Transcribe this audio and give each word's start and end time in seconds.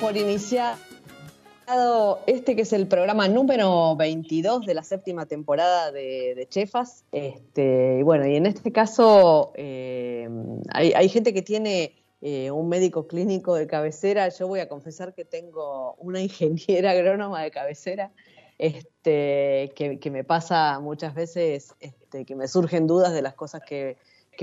Por 0.00 0.16
iniciado 0.16 0.76
este 2.26 2.54
que 2.54 2.62
es 2.62 2.72
el 2.72 2.86
programa 2.86 3.26
número 3.26 3.96
22 3.96 4.64
de 4.64 4.74
la 4.74 4.82
séptima 4.82 5.26
temporada 5.26 5.90
de, 5.90 6.46
Chefas. 6.48 7.04
Este, 7.10 7.98
y 7.98 8.02
bueno, 8.02 8.26
y 8.26 8.36
en 8.36 8.46
este 8.46 8.70
caso 8.70 9.52
eh, 9.56 10.28
hay, 10.72 11.08
gente 11.08 11.34
que 11.34 11.42
tiene 11.42 11.94
eh, 12.20 12.50
un 12.50 12.68
médico 12.68 13.06
clínico 13.08 13.54
de 13.54 13.66
cabecera. 13.66 14.28
Yo 14.28 14.46
voy 14.46 14.60
a 14.60 14.68
confesar 14.68 15.14
que 15.14 15.24
tengo 15.24 15.94
una 15.94 16.20
ingeniera 16.22 16.92
agrónoma 16.92 17.42
de 17.42 17.50
cabecera. 17.50 18.12
Este, 18.58 19.72
que, 19.74 20.10
me 20.10 20.24
pasa 20.24 20.80
muchas 20.80 21.14
veces 21.14 21.74
este, 21.80 22.24
que 22.24 22.34
me 22.34 22.48
surgen 22.48 22.86
dudas 22.86 23.12
de 23.12 23.22
las 23.22 23.34
cosas 23.34 23.62
que, 23.66 23.96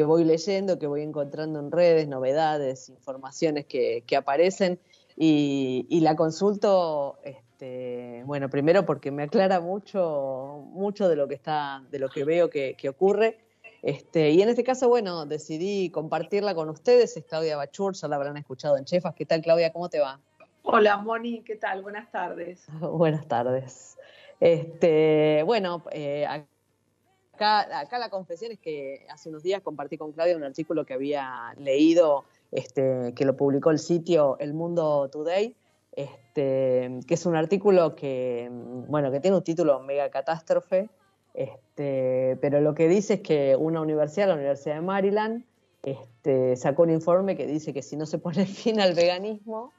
voy 0.05 0.25
leyendo, 0.25 0.79
que 0.79 0.87
voy 0.87 1.01
encontrando 1.01 1.59
en 1.59 1.71
redes, 1.71 2.07
novedades, 2.07 2.89
informaciones 2.89 3.65
que 3.65 4.03
aparecen 4.15 4.79
y, 5.17 5.85
y 5.89 5.99
la 6.01 6.15
consulto, 6.15 7.19
este, 7.23 8.23
bueno, 8.25 8.49
primero 8.49 8.85
porque 8.85 9.11
me 9.11 9.23
aclara 9.23 9.59
mucho, 9.61 10.65
mucho 10.71 11.07
de 11.07 11.15
lo 11.15 11.27
que 11.27 11.35
está, 11.35 11.83
de 11.89 11.99
lo 11.99 12.09
que 12.09 12.25
veo 12.25 12.49
que, 12.49 12.75
que 12.75 12.89
ocurre. 12.89 13.39
Este, 13.81 14.31
y 14.31 14.41
en 14.41 14.49
este 14.49 14.63
caso, 14.63 14.89
bueno, 14.89 15.25
decidí 15.25 15.89
compartirla 15.89 16.55
con 16.55 16.69
ustedes. 16.69 17.15
Es 17.15 17.23
Claudia 17.25 17.55
Bachur, 17.55 17.93
ya 17.93 18.07
la 18.07 18.15
habrán 18.15 18.35
escuchado 18.35 18.77
en 18.77 18.85
Chefas. 18.85 19.13
¿Qué 19.13 19.25
tal, 19.25 19.41
Claudia? 19.41 19.71
¿Cómo 19.71 19.89
te 19.89 19.99
va? 19.99 20.19
Hola, 20.63 20.97
Moni, 20.97 21.43
¿qué 21.43 21.55
tal? 21.55 21.83
Buenas 21.83 22.11
tardes. 22.11 22.65
Buenas 22.81 23.27
tardes. 23.27 23.97
Este, 24.39 25.43
bueno, 25.45 25.83
eh, 25.91 26.25
acá, 26.25 27.79
acá 27.79 27.99
la 27.99 28.09
confesión 28.09 28.51
es 28.51 28.59
que 28.59 29.05
hace 29.09 29.29
unos 29.29 29.43
días 29.43 29.61
compartí 29.61 29.97
con 29.97 30.11
Claudia 30.11 30.35
un 30.35 30.43
artículo 30.43 30.85
que 30.85 30.95
había 30.95 31.53
leído, 31.57 32.25
este, 32.55 33.13
que 33.15 33.25
lo 33.25 33.35
publicó 33.35 33.69
el 33.69 33.79
sitio 33.79 34.37
El 34.39 34.53
Mundo 34.53 35.09
Today, 35.11 35.53
este, 35.91 37.01
que 37.05 37.13
es 37.13 37.25
un 37.25 37.35
artículo 37.35 37.95
que, 37.95 38.49
bueno, 38.87 39.11
que 39.11 39.19
tiene 39.19 39.35
un 39.35 39.43
título 39.43 39.81
mega 39.81 40.09
catástrofe, 40.09 40.89
este, 41.33 42.37
pero 42.39 42.61
lo 42.61 42.73
que 42.73 42.87
dice 42.87 43.15
es 43.15 43.19
que 43.19 43.57
una 43.57 43.81
universidad, 43.81 44.29
la 44.29 44.35
Universidad 44.35 44.75
de 44.75 44.81
Maryland, 44.81 45.43
este, 45.83 46.55
sacó 46.55 46.83
un 46.83 46.91
informe 46.91 47.35
que 47.35 47.45
dice 47.45 47.73
que 47.73 47.81
si 47.81 47.97
no 47.97 48.05
se 48.05 48.19
pone 48.19 48.45
fin 48.45 48.79
al 48.79 48.93
veganismo, 48.93 49.73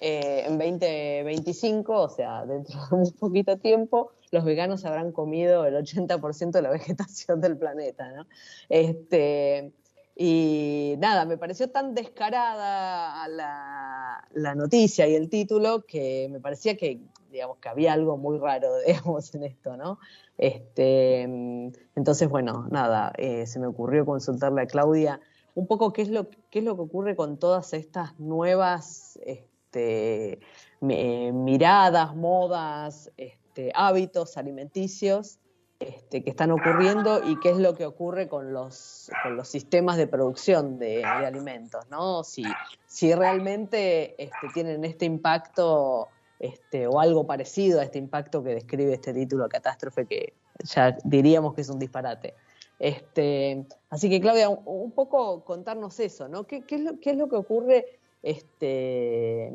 eh, 0.00 0.44
en 0.46 0.58
2025, 0.58 1.92
o 1.92 2.08
sea, 2.10 2.44
dentro 2.44 2.78
de 2.90 2.96
un 2.96 3.12
poquito 3.12 3.56
tiempo, 3.56 4.12
los 4.30 4.44
veganos 4.44 4.84
habrán 4.84 5.12
comido 5.12 5.64
el 5.64 5.74
80% 5.74 6.50
de 6.50 6.62
la 6.62 6.70
vegetación 6.78 7.40
del 7.40 7.56
planeta, 7.56 8.12
¿no? 8.12 8.26
Este, 8.68 9.72
y 10.20 10.96
nada, 10.98 11.26
me 11.26 11.38
pareció 11.38 11.70
tan 11.70 11.94
descarada 11.94 13.28
la, 13.28 14.54
noticia 14.56 15.06
y 15.06 15.14
el 15.14 15.28
título 15.30 15.84
que 15.86 16.28
me 16.28 16.40
parecía 16.40 16.76
que, 16.76 17.00
digamos, 17.30 17.58
que 17.58 17.68
había 17.68 17.92
algo 17.92 18.16
muy 18.16 18.36
raro, 18.38 18.68
digamos, 18.86 19.32
en 19.36 19.44
esto, 19.44 19.76
¿no? 19.76 20.00
Este, 20.36 21.22
entonces, 21.22 22.28
bueno, 22.28 22.66
nada, 22.68 23.12
eh, 23.16 23.46
se 23.46 23.60
me 23.60 23.68
ocurrió 23.68 24.04
consultarle 24.04 24.62
a 24.62 24.66
Claudia 24.66 25.20
un 25.54 25.68
poco 25.68 25.92
qué 25.92 26.02
es 26.02 26.08
lo, 26.08 26.28
qué 26.50 26.58
es 26.58 26.64
lo 26.64 26.74
que 26.74 26.82
ocurre 26.82 27.14
con 27.14 27.38
todas 27.38 27.72
estas 27.72 28.18
nuevas 28.18 29.20
este, 29.24 30.40
miradas, 30.80 32.16
modas, 32.16 33.12
este, 33.16 33.70
hábitos 33.72 34.36
alimenticios 34.36 35.38
este, 35.80 36.24
que 36.24 36.30
están 36.30 36.50
ocurriendo 36.50 37.22
y 37.28 37.38
qué 37.38 37.50
es 37.50 37.58
lo 37.58 37.74
que 37.74 37.86
ocurre 37.86 38.28
con 38.28 38.52
los, 38.52 39.10
con 39.22 39.36
los 39.36 39.48
sistemas 39.48 39.96
de 39.96 40.08
producción 40.08 40.78
de, 40.78 41.04
alimentos, 41.04 41.88
¿no? 41.88 42.24
Si, 42.24 42.42
si 42.86 43.14
realmente 43.14 44.20
este, 44.22 44.48
tienen 44.52 44.84
este 44.84 45.04
impacto 45.04 46.08
este, 46.40 46.88
o 46.88 46.98
algo 46.98 47.26
parecido 47.26 47.80
a 47.80 47.84
este 47.84 47.98
impacto 47.98 48.42
que 48.42 48.50
describe 48.54 48.92
este 48.92 49.14
título 49.14 49.48
Catástrofe, 49.48 50.06
que 50.06 50.32
ya 50.64 50.96
diríamos 51.04 51.54
que 51.54 51.60
es 51.60 51.68
un 51.68 51.78
disparate. 51.78 52.34
Este, 52.80 53.64
así 53.90 54.10
que 54.10 54.20
Claudia, 54.20 54.48
un, 54.48 54.62
un 54.64 54.90
poco 54.90 55.44
contarnos 55.44 56.00
eso, 56.00 56.28
¿no? 56.28 56.44
¿Qué, 56.44 56.62
qué, 56.62 56.76
es, 56.76 56.80
lo, 56.82 56.98
qué 56.98 57.10
es 57.10 57.16
lo 57.16 57.28
que 57.28 57.36
ocurre 57.36 57.86
este, 58.22 59.52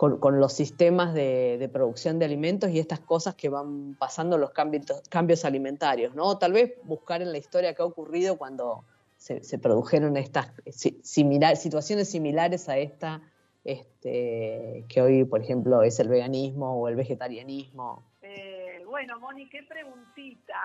con, 0.00 0.18
con, 0.18 0.40
los 0.40 0.54
sistemas 0.54 1.12
de, 1.12 1.68
producción 1.70 2.18
de 2.18 2.24
alimentos 2.24 2.70
y 2.70 2.78
estas 2.78 3.00
cosas 3.00 3.34
que 3.34 3.50
van 3.50 3.94
pasando 3.96 4.38
los 4.38 4.48
cambios, 4.52 4.86
cambios 5.10 5.44
alimentarios, 5.44 6.14
¿no? 6.14 6.38
Tal 6.38 6.54
vez 6.54 6.72
buscar 6.84 7.20
en 7.20 7.32
la 7.32 7.36
historia 7.36 7.74
qué 7.74 7.82
ha 7.82 7.84
ocurrido 7.84 8.38
cuando 8.38 8.82
se, 9.18 9.44
se 9.44 9.58
produjeron 9.58 10.16
estas 10.16 10.54
situaciones 10.72 12.08
similares 12.08 12.70
a 12.70 12.78
esta 12.78 13.20
este, 13.62 14.86
que 14.88 15.02
hoy, 15.02 15.26
por 15.26 15.42
ejemplo, 15.42 15.82
es 15.82 16.00
el 16.00 16.08
veganismo 16.08 16.80
o 16.80 16.88
el 16.88 16.96
vegetarianismo. 16.96 18.02
Eh, 18.22 18.82
bueno, 18.86 19.20
Moni, 19.20 19.50
qué 19.50 19.64
preguntita. 19.64 20.62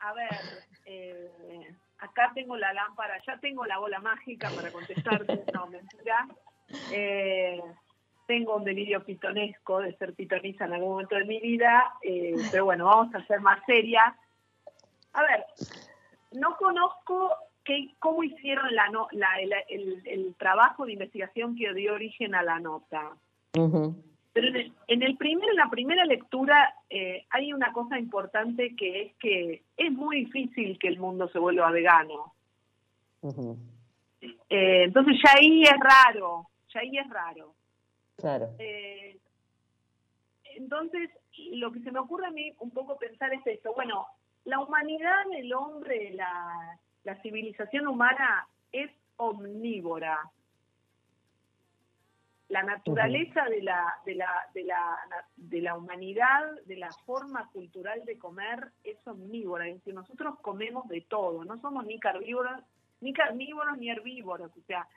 A 0.00 0.12
ver, 0.12 0.66
eh, 0.84 1.74
acá 2.00 2.32
tengo 2.34 2.54
la 2.58 2.74
lámpara, 2.74 3.14
ya 3.26 3.38
tengo 3.40 3.64
la 3.64 3.78
bola 3.78 4.00
mágica 4.00 4.50
para 4.54 4.70
contestarte, 4.70 5.42
no, 5.54 5.68
mentira. 5.68 6.28
Eh, 6.92 7.62
tengo 8.34 8.56
un 8.56 8.64
delirio 8.64 9.04
pitonesco 9.04 9.78
de 9.78 9.94
ser 9.96 10.12
pitoniza 10.12 10.64
en 10.64 10.72
algún 10.72 10.90
momento 10.90 11.14
de 11.14 11.24
mi 11.24 11.40
vida, 11.40 11.94
eh, 12.02 12.34
pero 12.50 12.64
bueno, 12.64 12.86
vamos 12.86 13.14
a 13.14 13.24
ser 13.26 13.40
más 13.40 13.60
serias. 13.64 14.12
A 15.12 15.22
ver, 15.22 15.44
no 16.32 16.56
conozco 16.56 17.30
que, 17.62 17.94
cómo 18.00 18.24
hicieron 18.24 18.74
la, 18.74 18.88
no, 18.88 19.06
la 19.12 19.28
el, 19.40 19.52
el, 19.68 20.02
el, 20.04 20.34
trabajo 20.34 20.84
de 20.84 20.94
investigación 20.94 21.54
que 21.56 21.72
dio 21.74 21.94
origen 21.94 22.34
a 22.34 22.42
la 22.42 22.58
nota. 22.58 23.12
Uh 23.56 23.68
-huh. 23.70 23.94
Pero 24.32 24.48
en, 24.48 24.56
el, 24.56 24.72
en, 24.88 25.02
el 25.04 25.16
primer, 25.16 25.48
en 25.50 25.56
la 25.56 25.70
primera 25.70 26.04
lectura 26.04 26.74
eh, 26.90 27.24
hay 27.30 27.52
una 27.52 27.72
cosa 27.72 28.00
importante 28.00 28.74
que 28.74 29.02
es 29.02 29.14
que 29.20 29.62
es 29.76 29.92
muy 29.92 30.24
difícil 30.24 30.76
que 30.80 30.88
el 30.88 30.98
mundo 30.98 31.28
se 31.28 31.38
vuelva 31.38 31.70
vegano. 31.70 32.34
Uh 33.20 33.32
-huh. 33.32 33.56
eh, 34.50 34.82
entonces 34.88 35.14
ya 35.24 35.30
ahí 35.38 35.62
es 35.62 35.78
raro, 35.78 36.48
ya 36.72 36.80
ahí 36.80 36.98
es 36.98 37.08
raro. 37.08 37.54
Claro. 38.24 38.54
Eh, 38.58 39.18
entonces, 40.56 41.10
lo 41.50 41.70
que 41.70 41.80
se 41.80 41.92
me 41.92 41.98
ocurre 41.98 42.26
a 42.26 42.30
mí 42.30 42.54
un 42.60 42.70
poco 42.70 42.96
pensar 42.96 43.34
es 43.34 43.46
esto. 43.46 43.74
Bueno, 43.74 44.06
la 44.46 44.60
humanidad, 44.60 45.24
el 45.36 45.52
hombre, 45.52 46.10
la, 46.14 46.78
la 47.02 47.20
civilización 47.20 47.86
humana 47.86 48.48
es 48.72 48.90
omnívora. 49.16 50.18
La 52.48 52.62
naturaleza 52.62 53.44
de 53.44 53.60
la, 53.60 53.94
de, 54.06 54.14
la, 54.14 54.30
de, 54.54 54.64
la, 54.64 54.98
de 55.36 55.60
la 55.60 55.76
humanidad, 55.76 56.62
de 56.64 56.76
la 56.76 56.90
forma 57.04 57.50
cultural 57.50 58.06
de 58.06 58.16
comer, 58.16 58.70
es 58.84 58.96
omnívora. 59.06 59.68
Es 59.68 59.74
decir, 59.74 59.92
nosotros 59.92 60.40
comemos 60.40 60.88
de 60.88 61.02
todo, 61.02 61.44
no 61.44 61.58
somos 61.58 61.84
ni 61.84 62.00
carnívoros, 62.00 62.62
ni 63.02 63.12
carnívoros 63.12 63.76
ni 63.76 63.90
herbívoros. 63.90 64.50
O 64.56 64.62
sea, 64.62 64.88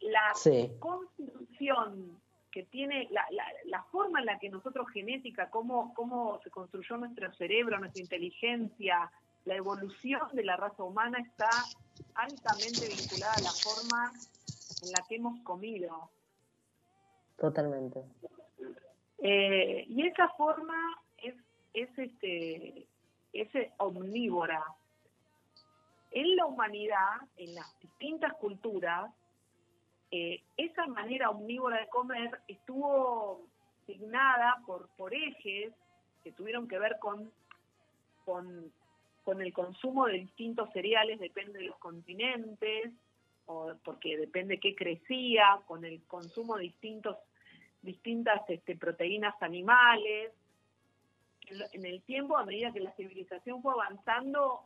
la 0.00 0.34
sí. 0.34 0.70
constitución 0.78 2.20
que 2.50 2.62
tiene 2.64 3.08
la, 3.10 3.26
la, 3.30 3.44
la, 3.64 3.82
forma 3.84 4.20
en 4.20 4.26
la 4.26 4.38
que 4.38 4.48
nosotros 4.48 4.88
genética, 4.92 5.50
cómo, 5.50 5.92
cómo 5.94 6.40
se 6.44 6.50
construyó 6.50 6.96
nuestro 6.96 7.32
cerebro, 7.34 7.80
nuestra 7.80 8.00
inteligencia, 8.00 9.10
la 9.44 9.56
evolución 9.56 10.20
de 10.32 10.44
la 10.44 10.56
raza 10.56 10.84
humana 10.84 11.18
está 11.18 11.50
altamente 12.14 12.86
vinculada 12.86 13.34
a 13.34 13.40
la 13.40 13.50
forma 13.50 14.12
en 14.82 14.92
la 14.92 15.04
que 15.08 15.16
hemos 15.16 15.40
comido. 15.42 16.10
Totalmente. 17.36 18.00
Eh, 19.18 19.84
y 19.88 20.06
esa 20.06 20.28
forma 20.30 20.76
es, 21.18 21.34
es, 21.72 21.88
este, 21.98 22.86
es 23.32 23.48
omnívora. 23.78 24.64
En 26.10 26.36
la 26.36 26.46
humanidad, 26.46 27.20
en 27.36 27.54
las 27.54 27.80
distintas 27.80 28.32
culturas, 28.34 29.10
eh, 30.16 30.44
esa 30.56 30.86
manera 30.86 31.28
omnívora 31.30 31.80
de 31.80 31.88
comer 31.88 32.30
estuvo 32.46 33.48
signada 33.84 34.62
por, 34.64 34.88
por 34.96 35.12
ejes 35.12 35.72
que 36.22 36.30
tuvieron 36.30 36.68
que 36.68 36.78
ver 36.78 37.00
con, 37.00 37.32
con, 38.24 38.70
el 39.40 39.52
consumo 39.52 40.06
de 40.06 40.20
distintos 40.20 40.70
cereales, 40.72 41.18
depende 41.18 41.58
de 41.58 41.64
los 41.64 41.76
continentes, 41.78 42.92
o 43.46 43.72
porque 43.82 44.16
depende 44.16 44.60
qué 44.60 44.76
crecía, 44.76 45.60
con 45.66 45.84
el 45.84 46.00
consumo 46.04 46.58
de 46.58 46.62
distintos, 46.62 47.16
distintas 47.82 48.48
este, 48.48 48.76
proteínas 48.76 49.34
animales. 49.42 50.30
En 51.72 51.84
el 51.84 52.02
tiempo, 52.02 52.36
a 52.36 52.46
medida 52.46 52.72
que 52.72 52.78
la 52.78 52.92
civilización 52.92 53.60
fue 53.62 53.72
avanzando, 53.72 54.60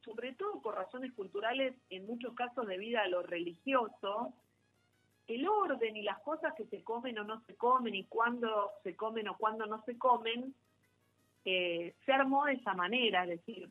sobre 0.00 0.32
todo 0.32 0.62
por 0.62 0.76
razones 0.76 1.12
culturales, 1.12 1.74
en 1.90 2.06
muchos 2.06 2.32
casos 2.32 2.66
debido 2.66 3.00
a 3.00 3.08
lo 3.08 3.22
religioso, 3.22 4.32
el 5.28 5.48
orden 5.48 5.96
y 5.96 6.02
las 6.02 6.18
cosas 6.20 6.54
que 6.54 6.66
se 6.66 6.82
comen 6.82 7.18
o 7.18 7.24
no 7.24 7.40
se 7.46 7.54
comen 7.56 7.94
y 7.94 8.04
cuándo 8.04 8.72
se 8.82 8.96
comen 8.96 9.28
o 9.28 9.36
cuándo 9.36 9.66
no 9.66 9.82
se 9.84 9.96
comen, 9.98 10.54
eh, 11.44 11.94
se 12.04 12.12
armó 12.12 12.44
de 12.46 12.54
esa 12.54 12.74
manera, 12.74 13.24
es 13.24 13.30
decir, 13.30 13.70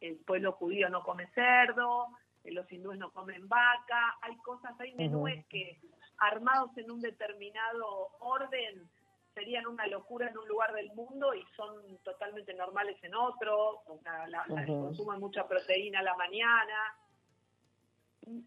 el 0.00 0.16
pueblo 0.16 0.52
judío 0.52 0.88
no 0.88 1.02
come 1.02 1.26
cerdo, 1.28 2.08
los 2.44 2.70
hindúes 2.70 2.98
no 2.98 3.10
comen 3.10 3.48
vaca, 3.48 4.16
hay 4.20 4.36
cosas, 4.38 4.78
hay 4.78 4.94
menúes 4.94 5.46
que 5.46 5.80
armados 6.18 6.76
en 6.76 6.90
un 6.90 7.00
determinado 7.00 8.10
orden 8.20 8.88
serían 9.34 9.66
una 9.66 9.86
locura 9.86 10.28
en 10.28 10.38
un 10.38 10.46
lugar 10.46 10.72
del 10.72 10.92
mundo 10.92 11.34
y 11.34 11.44
son 11.56 11.98
totalmente 12.04 12.54
normales 12.54 12.96
en 13.02 13.14
otro, 13.14 13.82
o 13.86 13.98
sea, 14.02 14.28
la, 14.28 14.44
consumen 14.66 15.18
mucha 15.18 15.46
proteína 15.48 16.00
a 16.00 16.04
la 16.04 16.16
mañana. 16.16 16.96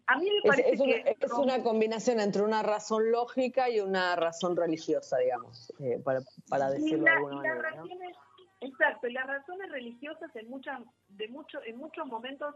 A 0.06 0.18
mí 0.18 0.28
me 0.30 0.48
parece 0.48 0.72
es, 0.72 0.80
que... 0.80 1.16
Es 1.20 1.32
una 1.32 1.62
combinación 1.62 2.20
entre 2.20 2.42
una 2.42 2.62
razón 2.62 3.10
lógica 3.10 3.68
y 3.70 3.80
una 3.80 4.16
razón 4.16 4.56
religiosa, 4.56 5.18
digamos, 5.18 5.72
eh, 5.80 6.00
para, 6.04 6.20
para, 6.48 6.70
decirlo 6.70 7.04
de 7.04 7.10
alguna 7.10 7.36
manera. 7.36 7.62
Razones, 7.62 8.16
Exacto, 8.60 9.06
y 9.06 9.12
las 9.12 9.26
razones 9.26 9.70
religiosas 9.70 10.34
en, 10.34 10.48
muchas, 10.48 10.80
de 11.08 11.28
mucho, 11.28 11.62
en 11.64 11.76
muchos 11.76 12.06
momentos 12.06 12.54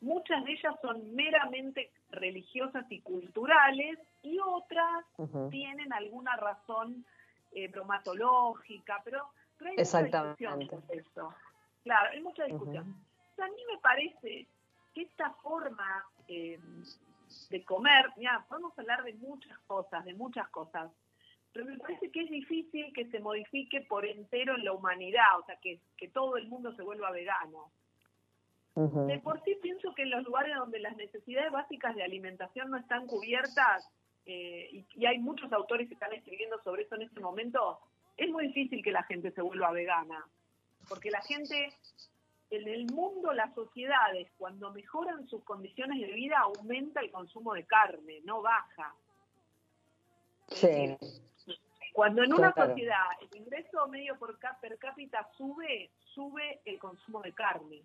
muchas 0.00 0.44
de 0.44 0.52
ellas 0.52 0.74
son 0.82 1.14
meramente 1.14 1.90
religiosas 2.10 2.84
y 2.90 3.00
culturales 3.00 3.98
y 4.22 4.38
otras 4.38 5.04
tienen 5.50 5.92
alguna 5.92 6.36
razón 6.36 7.04
eh, 7.52 7.68
bromatológica, 7.68 9.00
pero, 9.04 9.30
hay 9.60 9.76
mucha 9.76 10.02
discusión 10.02 10.68
sobre 10.68 11.00
eso. 11.00 11.34
Claro, 11.84 12.10
hay 12.12 12.22
mucha 12.22 12.44
discusión. 12.44 12.96
a 13.38 13.46
mí 13.46 13.62
me 13.72 13.78
parece 13.78 14.46
que 14.94 15.02
esta 15.02 15.30
forma 15.42 16.04
eh, 16.30 16.58
de 17.50 17.64
comer, 17.64 18.06
ya 18.16 18.44
podemos 18.48 18.78
hablar 18.78 19.02
de 19.04 19.14
muchas 19.14 19.58
cosas, 19.66 20.04
de 20.04 20.14
muchas 20.14 20.48
cosas, 20.50 20.90
pero 21.52 21.66
me 21.66 21.76
parece 21.78 22.10
que 22.10 22.22
es 22.22 22.30
difícil 22.30 22.92
que 22.92 23.10
se 23.10 23.18
modifique 23.18 23.80
por 23.82 24.06
entero 24.06 24.54
en 24.54 24.64
la 24.64 24.72
humanidad, 24.72 25.38
o 25.40 25.44
sea, 25.44 25.56
que, 25.56 25.80
que 25.96 26.08
todo 26.08 26.36
el 26.36 26.48
mundo 26.48 26.74
se 26.76 26.82
vuelva 26.82 27.10
vegano. 27.10 27.72
De 28.76 29.18
por 29.18 29.42
sí 29.42 29.56
pienso 29.60 29.92
que 29.94 30.02
en 30.02 30.10
los 30.10 30.24
lugares 30.24 30.56
donde 30.56 30.78
las 30.78 30.96
necesidades 30.96 31.50
básicas 31.50 31.94
de 31.96 32.04
alimentación 32.04 32.70
no 32.70 32.78
están 32.78 33.06
cubiertas, 33.06 33.86
eh, 34.24 34.84
y, 34.94 35.06
hay 35.06 35.18
muchos 35.18 35.52
autores 35.52 35.88
que 35.88 35.94
están 35.94 36.12
escribiendo 36.12 36.62
sobre 36.62 36.82
eso 36.82 36.94
en 36.94 37.02
este 37.02 37.20
momento, 37.20 37.80
es 38.16 38.30
muy 38.30 38.46
difícil 38.46 38.82
que 38.82 38.92
la 38.92 39.02
gente 39.02 39.32
se 39.32 39.42
vuelva 39.42 39.72
vegana, 39.72 40.24
porque 40.88 41.10
la 41.10 41.20
gente, 41.22 41.72
en 42.50 42.68
el 42.68 42.86
mundo, 42.86 43.32
las 43.32 43.54
sociedades, 43.54 44.28
cuando 44.36 44.72
mejoran 44.72 45.26
sus 45.28 45.42
condiciones 45.44 46.00
de 46.00 46.12
vida, 46.12 46.38
aumenta 46.40 47.00
el 47.00 47.10
consumo 47.10 47.54
de 47.54 47.64
carne, 47.64 48.20
no 48.24 48.42
baja. 48.42 48.94
Sí. 50.48 50.96
Cuando 51.92 52.22
en 52.22 52.32
una 52.32 52.52
sociedad 52.52 53.06
el 53.20 53.36
ingreso 53.36 53.86
medio 53.88 54.18
por 54.18 54.38
per 54.60 54.78
cápita 54.78 55.28
sube, 55.36 55.90
sube 56.14 56.60
el 56.64 56.78
consumo 56.78 57.22
de 57.22 57.32
carne. 57.32 57.82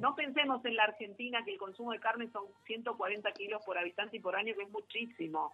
No 0.00 0.16
pensemos 0.16 0.64
en 0.64 0.74
la 0.74 0.84
Argentina 0.84 1.44
que 1.44 1.52
el 1.52 1.58
consumo 1.58 1.92
de 1.92 2.00
carne 2.00 2.28
son 2.32 2.46
140 2.66 3.30
kilos 3.32 3.62
por 3.64 3.78
habitante 3.78 4.16
y 4.16 4.20
por 4.20 4.34
año, 4.34 4.54
que 4.56 4.62
es 4.62 4.70
muchísimo. 4.70 5.52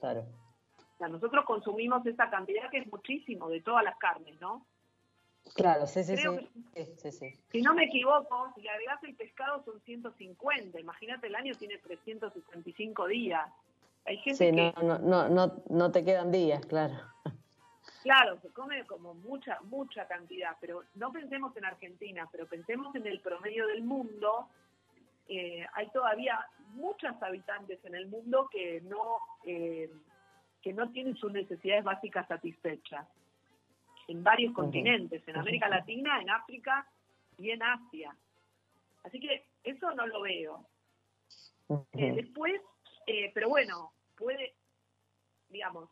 Claro. 0.00 0.22
O 0.22 0.98
sea, 0.98 1.08
nosotros 1.08 1.44
consumimos 1.44 2.04
esa 2.06 2.28
cantidad 2.28 2.68
que 2.70 2.78
es 2.78 2.86
muchísimo 2.88 3.48
de 3.48 3.60
todas 3.60 3.84
las 3.84 3.96
carnes, 3.98 4.40
¿no? 4.40 4.66
Claro, 5.54 5.86
sí, 5.86 6.04
sí, 6.04 6.16
sí. 7.10 7.40
Si 7.50 7.62
no 7.62 7.74
me 7.74 7.84
equivoco, 7.84 8.52
si 8.54 8.62
le 8.62 8.70
agregas 8.70 9.02
el 9.04 9.14
pescado 9.14 9.62
son 9.64 9.80
150. 9.80 10.78
Imagínate, 10.78 11.26
el 11.26 11.34
año 11.34 11.54
tiene 11.54 11.78
365 11.78 13.06
días. 13.08 13.50
Hay 14.06 14.16
gente 14.18 14.50
sí, 14.50 14.54
que... 14.54 14.74
no, 14.82 14.98
no, 14.98 15.28
no, 15.28 15.62
no 15.68 15.92
te 15.92 16.04
quedan 16.04 16.30
días, 16.30 16.64
claro. 16.66 16.94
Claro, 18.02 18.40
se 18.40 18.48
come 18.50 18.86
como 18.86 19.12
mucha, 19.14 19.58
mucha 19.62 20.06
cantidad, 20.06 20.56
pero 20.60 20.84
no 20.94 21.12
pensemos 21.12 21.54
en 21.56 21.66
Argentina, 21.66 22.28
pero 22.32 22.46
pensemos 22.46 22.94
en 22.94 23.06
el 23.06 23.20
promedio 23.20 23.66
del 23.66 23.82
mundo. 23.82 24.48
Eh, 25.28 25.66
hay 25.74 25.90
todavía 25.90 26.46
muchas 26.74 27.22
habitantes 27.22 27.84
en 27.84 27.94
el 27.94 28.06
mundo 28.06 28.48
que 28.50 28.80
no, 28.82 29.18
eh, 29.44 29.90
que 30.62 30.72
no 30.72 30.90
tienen 30.90 31.14
sus 31.16 31.30
necesidades 31.32 31.84
básicas 31.84 32.26
satisfechas 32.26 33.06
en 34.10 34.24
varios 34.24 34.52
continentes, 34.52 35.26
en 35.26 35.36
América 35.36 35.68
Latina, 35.68 36.20
en 36.20 36.30
África 36.30 36.86
y 37.38 37.50
en 37.50 37.62
Asia. 37.62 38.16
Así 39.04 39.20
que 39.20 39.46
eso 39.62 39.92
no 39.94 40.06
lo 40.06 40.22
veo. 40.22 40.66
Eh, 41.92 42.12
después, 42.16 42.60
pero 43.34 43.48
bueno, 43.48 43.92
puede, 44.16 44.54
digamos, 45.48 45.88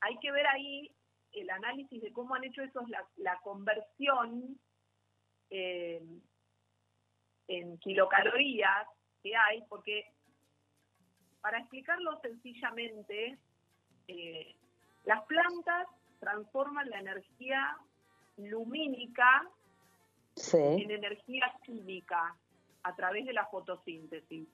hay 0.00 0.18
que 0.18 0.30
ver 0.30 0.46
ahí 0.46 0.90
el 1.32 1.48
análisis 1.50 2.02
de 2.02 2.12
cómo 2.12 2.34
han 2.34 2.44
hecho 2.44 2.62
eso, 2.62 2.84
la, 2.88 3.06
la 3.16 3.38
conversión 3.40 4.58
eh, 5.50 6.02
en 7.48 7.78
kilocalorías 7.78 8.86
que 9.22 9.34
hay, 9.34 9.62
porque 9.68 10.04
para 11.40 11.58
explicarlo 11.60 12.20
sencillamente, 12.20 13.38
eh, 14.06 14.56
las 15.04 15.24
plantas 15.24 15.86
transforman 16.18 16.88
la 16.90 17.00
energía 17.00 17.76
lumínica 18.36 19.48
en 20.52 20.90
energía 20.90 21.52
química 21.64 22.36
a 22.82 22.94
través 22.94 23.26
de 23.26 23.32
la 23.32 23.46
fotosíntesis. 23.46 24.48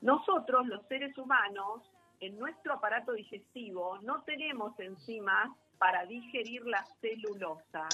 Nosotros, 0.00 0.66
los 0.66 0.86
seres 0.86 1.16
humanos, 1.16 1.82
en 2.20 2.38
nuestro 2.38 2.74
aparato 2.74 3.12
digestivo 3.12 3.98
no 4.02 4.22
tenemos 4.22 4.78
enzimas 4.78 5.50
para 5.78 6.04
digerir 6.06 6.64
la 6.66 6.84
celulosa. 7.00 7.88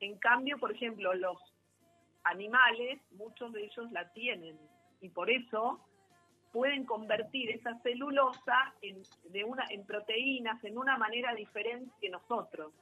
En 0.00 0.18
cambio, 0.18 0.58
por 0.58 0.72
ejemplo, 0.72 1.14
los 1.14 1.38
animales, 2.24 3.00
muchos 3.12 3.52
de 3.52 3.64
ellos 3.64 3.90
la 3.92 4.12
tienen 4.12 4.58
y 5.00 5.08
por 5.08 5.30
eso 5.30 5.85
pueden 6.56 6.86
convertir 6.86 7.50
esa 7.50 7.78
celulosa 7.82 8.72
en, 8.80 9.02
de 9.24 9.44
una, 9.44 9.66
en 9.68 9.84
proteínas 9.84 10.64
en 10.64 10.78
una 10.78 10.96
manera 10.96 11.34
diferente 11.34 11.92
que 12.00 12.08
nosotros. 12.08 12.72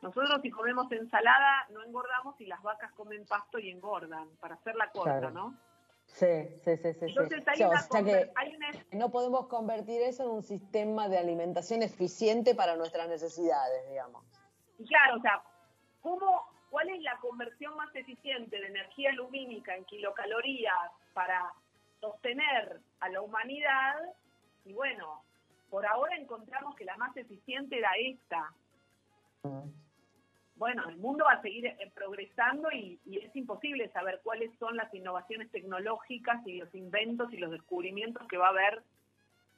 Nosotros 0.00 0.40
si 0.42 0.50
comemos 0.50 0.90
ensalada 0.92 1.66
no 1.70 1.82
engordamos 1.82 2.40
y 2.40 2.46
las 2.46 2.62
vacas 2.62 2.92
comen 2.92 3.26
pasto 3.26 3.58
y 3.58 3.68
engordan, 3.68 4.28
para 4.40 4.54
hacerla 4.54 4.92
corta, 4.92 5.28
¿no? 5.28 5.58
Sí, 6.06 6.54
sí, 6.64 6.76
sí, 6.76 6.92
sí. 6.94 7.06
Entonces 7.08 7.42
hay, 7.48 7.64
o 7.64 7.76
sea 7.76 8.04
que 8.04 8.30
no 8.96 9.10
podemos 9.10 9.48
convertir 9.48 10.02
eso 10.02 10.22
en 10.22 10.30
un 10.30 10.42
sistema 10.44 11.08
de 11.08 11.18
alimentación 11.18 11.82
eficiente 11.82 12.54
para 12.54 12.76
nuestras 12.76 13.08
necesidades, 13.08 13.88
digamos. 13.88 14.24
Claro, 14.86 15.16
o 15.16 15.20
sea, 15.20 15.42
¿cómo, 16.00 16.44
¿cuál 16.70 16.88
es 16.90 17.02
la 17.02 17.16
conversión 17.18 17.76
más 17.76 17.92
eficiente 17.96 18.56
de 18.56 18.68
energía 18.68 19.12
lumínica 19.14 19.74
en 19.74 19.84
kilocalorías 19.86 20.92
para 21.12 21.52
sostener 22.00 22.80
a 23.00 23.08
la 23.08 23.20
humanidad? 23.20 23.96
Y 24.64 24.72
bueno, 24.72 25.22
por 25.70 25.86
ahora 25.86 26.16
encontramos 26.16 26.74
que 26.74 26.84
la 26.84 26.96
más 26.96 27.16
eficiente 27.16 27.78
era 27.78 27.90
esta. 27.98 28.52
bueno, 30.56 30.88
el 30.88 30.96
mundo 30.98 31.24
va 31.24 31.34
a 31.34 31.42
seguir 31.42 31.66
eh, 31.66 31.90
progresando 31.94 32.70
y, 32.72 33.00
es 33.06 33.34
imposible 33.34 33.88
saber 33.90 34.20
cuáles 34.22 34.50
son 34.58 34.76
las 34.76 34.92
innovaciones 34.92 35.50
tecnológicas 35.50 36.46
y 36.46 36.58
los 36.58 36.74
inventos 36.74 37.32
y 37.32 37.38
los 37.38 37.50
descubrimientos 37.50 38.26
que 38.28 38.36
va 38.36 38.48
a 38.48 38.50
haber, 38.50 38.82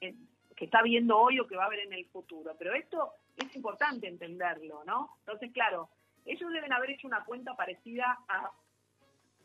en, 0.00 0.28
que 0.54 0.66
está 0.66 0.82
viendo 0.82 1.18
hoy 1.18 1.40
o 1.40 1.46
que 1.46 1.56
va 1.56 1.64
a 1.64 1.66
haber 1.66 1.80
en 1.80 1.92
el 1.94 2.06
futuro. 2.06 2.54
Pero 2.58 2.74
esto 2.74 3.14
es 3.36 3.56
importante 3.56 4.06
entenderlo, 4.06 4.84
¿no? 4.84 5.16
Entonces, 5.20 5.50
claro, 5.52 5.88
ellos 6.24 6.52
deben 6.52 6.72
haber 6.72 6.90
hecho 6.90 7.08
una 7.08 7.24
cuenta 7.24 7.56
parecida 7.56 8.20
a, 8.28 8.52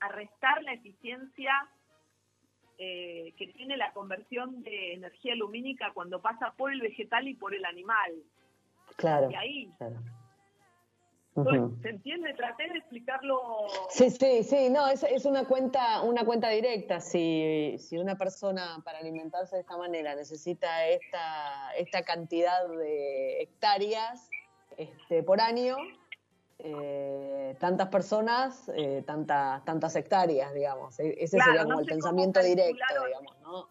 a 0.02 0.08
restar 0.10 0.62
la 0.64 0.74
eficiencia 0.74 1.68
eh, 2.78 3.34
que 3.38 3.48
tiene 3.48 3.78
la 3.78 3.92
conversión 3.94 4.64
de 4.64 4.94
energía 4.94 5.36
lumínica 5.36 5.92
cuando 5.94 6.22
pasa 6.22 6.54
por 6.58 6.72
el 6.72 6.82
vegetal 6.82 7.28
y 7.28 7.34
por 7.34 7.56
el 7.56 7.66
animal. 7.66 8.14
Claro. 8.96 9.30
Y 9.32 9.36
ahí 9.36 9.72
claro. 9.78 9.98
¿Se 11.84 11.90
entiende? 11.90 12.34
Traté 12.34 12.68
de 12.68 12.80
explicarlo. 12.80 13.40
Sí, 13.90 14.10
sí, 14.10 14.44
sí, 14.44 14.70
no, 14.72 14.88
es, 14.88 15.04
es 15.04 15.26
una 15.26 15.46
cuenta, 15.46 16.02
una 16.02 16.26
cuenta 16.26 16.50
directa. 16.50 17.00
Si, 17.00 17.76
si, 17.78 17.98
una 17.98 18.18
persona 18.18 18.82
para 18.84 19.00
alimentarse 19.00 19.56
de 19.56 19.62
esta 19.62 19.78
manera 19.78 20.16
necesita 20.16 20.88
esta, 20.88 21.76
esta 21.78 22.02
cantidad 22.04 22.68
de 22.68 23.42
hectáreas 23.44 24.30
este, 24.78 25.22
por 25.22 25.40
año, 25.40 25.78
eh, 26.60 27.56
tantas 27.60 27.90
personas, 27.90 28.70
eh, 28.76 29.04
tantas, 29.06 29.64
tantas 29.66 29.96
hectáreas, 29.96 30.54
digamos. 30.54 31.00
E, 31.00 31.24
ese 31.24 31.38
claro, 31.38 31.52
sería 31.52 31.64
como 31.64 31.76
no 31.76 31.80
el 31.82 31.86
pensamiento 31.86 32.42
directo, 32.42 33.06
digamos, 33.06 33.40
¿no? 33.42 33.70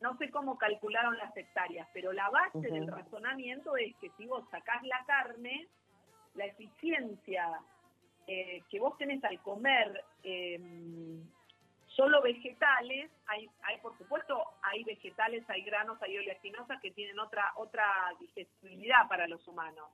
No 0.00 0.16
sé 0.18 0.30
cómo 0.30 0.58
calcularon 0.58 1.16
las 1.16 1.36
hectáreas, 1.36 1.88
pero 1.92 2.12
la 2.12 2.28
base 2.30 2.58
uh 2.58 2.62
-huh. 2.62 2.72
del 2.72 2.86
razonamiento 2.88 3.76
es 3.76 3.94
que 3.96 4.10
si 4.16 4.26
vos 4.26 4.44
sacás 4.50 4.82
la 4.82 5.04
carne, 5.06 5.68
la 6.34 6.46
eficiencia 6.46 7.60
eh, 8.26 8.62
que 8.68 8.80
vos 8.80 8.96
tenés 8.98 9.22
al 9.24 9.40
comer 9.40 10.04
eh, 10.22 10.60
solo 11.86 12.20
vegetales, 12.22 13.10
hay, 13.26 13.48
hay 13.62 13.78
por 13.78 13.96
supuesto, 13.96 14.42
hay 14.62 14.84
vegetales, 14.84 15.48
hay 15.48 15.62
granos, 15.62 16.00
hay 16.02 16.18
oleaginosas 16.18 16.80
que 16.80 16.90
tienen 16.90 17.18
otra, 17.18 17.52
otra 17.56 17.84
digestibilidad 18.20 19.08
para 19.08 19.26
los 19.26 19.46
humanos. 19.48 19.88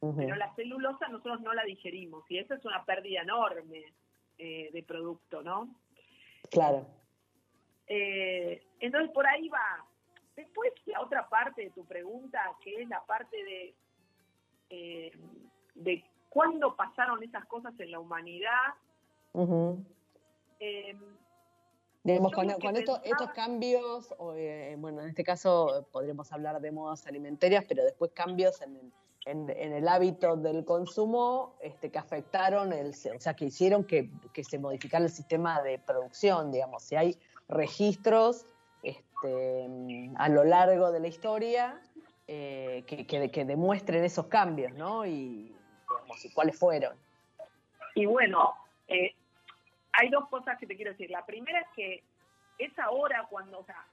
Uh 0.00 0.12
-huh. 0.12 0.16
Pero 0.16 0.36
la 0.36 0.54
celulosa 0.54 1.08
nosotros 1.08 1.40
no 1.42 1.52
la 1.52 1.62
digerimos 1.64 2.24
y 2.30 2.38
eso 2.38 2.54
es 2.54 2.64
una 2.64 2.84
pérdida 2.84 3.22
enorme 3.22 3.84
eh, 4.38 4.70
de 4.72 4.82
producto, 4.82 5.42
¿no? 5.42 5.74
Claro. 6.50 6.86
Eh, 7.86 8.62
entonces 8.80 9.10
por 9.12 9.26
ahí 9.26 9.48
va. 9.48 9.84
Después 10.36 10.72
la 10.86 11.02
otra 11.02 11.28
parte 11.28 11.64
de 11.64 11.70
tu 11.70 11.84
pregunta, 11.84 12.40
que 12.62 12.82
es 12.82 12.88
la 12.88 13.04
parte 13.04 13.36
de 13.44 13.74
eh, 14.70 15.12
de 15.74 16.04
cuándo 16.30 16.76
pasaron 16.76 17.22
esas 17.22 17.44
cosas 17.46 17.78
en 17.78 17.90
la 17.90 17.98
humanidad. 17.98 18.74
Uh 19.32 19.46
-huh. 19.46 19.84
eh, 20.60 20.96
Digamos, 22.02 22.32
con, 22.32 22.48
con 22.48 22.76
esto, 22.76 22.94
pensaba... 22.94 23.02
estos 23.04 23.30
cambios, 23.32 24.14
o, 24.16 24.34
eh, 24.34 24.74
bueno, 24.78 25.02
en 25.02 25.08
este 25.08 25.22
caso 25.22 25.86
podríamos 25.92 26.32
hablar 26.32 26.58
de 26.60 26.72
modas 26.72 27.06
alimentarias, 27.06 27.66
pero 27.68 27.84
después 27.84 28.12
cambios 28.12 28.62
en, 28.62 28.90
en, 29.26 29.50
en 29.50 29.72
el 29.72 29.86
hábito 29.88 30.36
del 30.36 30.64
consumo 30.64 31.56
este, 31.60 31.90
que 31.90 31.98
afectaron, 31.98 32.72
el, 32.72 32.90
o 32.90 33.20
sea, 33.20 33.34
que 33.34 33.46
hicieron 33.46 33.84
que, 33.84 34.10
que, 34.32 34.44
se 34.44 34.58
modificara 34.58 35.04
el 35.04 35.10
sistema 35.10 35.60
de 35.62 35.78
producción, 35.78 36.50
digamos, 36.50 36.82
si 36.82 36.96
hay 36.96 37.18
registros 37.48 38.46
este, 38.82 40.10
a 40.16 40.28
lo 40.28 40.44
largo 40.44 40.90
de 40.90 41.00
la 41.00 41.08
historia 41.08 41.80
eh, 42.26 42.84
que, 42.86 43.06
que, 43.06 43.30
que, 43.30 43.44
demuestren 43.44 44.04
esos 44.04 44.26
cambios, 44.26 44.72
¿no? 44.72 45.04
Y, 45.04 45.54
digamos, 45.88 46.24
y 46.24 46.32
cuáles 46.32 46.58
fueron. 46.58 46.96
Y 47.94 48.06
bueno, 48.06 48.54
eh, 48.88 49.14
hay 49.92 50.08
dos 50.08 50.28
cosas 50.28 50.58
que 50.58 50.66
te 50.66 50.76
quiero 50.76 50.92
decir. 50.92 51.10
La 51.10 51.26
primera 51.26 51.60
es 51.60 51.66
que 51.74 52.02
es 52.58 52.78
ahora 52.78 53.26
cuando, 53.28 53.58
o 53.58 53.64
sea, 53.64 53.84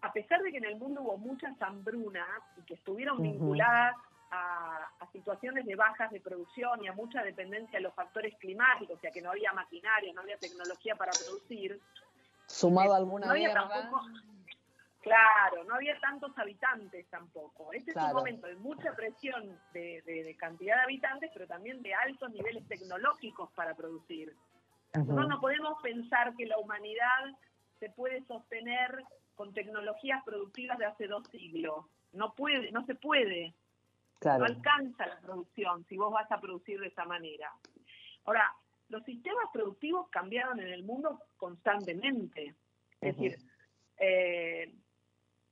a 0.00 0.12
pesar 0.12 0.42
de 0.42 0.50
que 0.50 0.58
en 0.58 0.64
el 0.64 0.76
mundo 0.76 1.02
hubo 1.02 1.16
muchas 1.16 1.60
hambrunas 1.62 2.26
y 2.56 2.62
que 2.62 2.74
estuvieron 2.74 3.18
uh 3.18 3.20
-huh. 3.20 3.32
vinculadas 3.32 3.96
a, 4.32 4.88
a, 4.98 5.06
situaciones 5.12 5.66
de 5.66 5.76
bajas 5.76 6.10
de 6.10 6.20
producción 6.20 6.82
y 6.82 6.88
a 6.88 6.94
mucha 6.94 7.22
dependencia 7.22 7.78
de 7.78 7.82
los 7.82 7.94
factores 7.94 8.34
climáticos, 8.38 8.96
o 8.96 9.00
sea, 9.00 9.10
que 9.10 9.20
no 9.20 9.30
había 9.30 9.52
maquinaria, 9.52 10.12
no 10.14 10.22
había 10.22 10.38
tecnología 10.38 10.96
para 10.96 11.12
producir. 11.12 11.78
Sumado 12.46 12.94
a 12.94 12.96
alguna 12.96 13.26
no 13.26 13.34
guerra. 13.34 13.68
Tampoco, 13.68 14.06
Claro, 15.02 15.64
no 15.64 15.74
había 15.74 15.98
tantos 15.98 16.30
habitantes 16.38 17.06
tampoco. 17.10 17.72
Este 17.72 17.92
claro. 17.92 18.06
es 18.06 18.14
un 18.14 18.18
momento 18.20 18.46
de 18.46 18.54
mucha 18.54 18.94
presión 18.94 19.58
de, 19.72 20.00
de, 20.06 20.22
de, 20.22 20.36
cantidad 20.36 20.76
de 20.76 20.82
habitantes, 20.82 21.30
pero 21.34 21.48
también 21.48 21.82
de 21.82 21.92
altos 21.92 22.30
niveles 22.30 22.66
tecnológicos 22.68 23.50
para 23.52 23.74
producir. 23.74 24.30
Uh 24.30 24.98
-huh. 24.98 24.98
Nosotros 25.00 25.28
no 25.28 25.40
podemos 25.40 25.82
pensar 25.82 26.34
que 26.36 26.46
la 26.46 26.56
humanidad 26.58 27.36
se 27.80 27.90
puede 27.90 28.24
sostener 28.26 29.02
con 29.34 29.52
tecnologías 29.52 30.22
productivas 30.24 30.78
de 30.78 30.86
hace 30.86 31.08
dos 31.08 31.26
siglos. 31.32 31.84
No 32.12 32.34
puede, 32.34 32.70
no 32.70 32.86
se 32.86 32.94
puede. 32.94 33.52
Claro. 34.22 34.38
No 34.38 34.44
alcanza 34.44 35.04
la 35.04 35.18
producción 35.18 35.84
si 35.88 35.96
vos 35.96 36.12
vas 36.12 36.30
a 36.30 36.40
producir 36.40 36.78
de 36.78 36.86
esa 36.86 37.04
manera. 37.04 37.52
Ahora, 38.24 38.54
los 38.88 39.04
sistemas 39.04 39.46
productivos 39.52 40.08
cambiaron 40.10 40.60
en 40.60 40.68
el 40.68 40.84
mundo 40.84 41.20
constantemente. 41.36 42.54
Es 43.00 43.16
uh 43.16 43.18
-huh. 43.18 43.22
decir, 43.22 43.38
eh, 43.98 44.72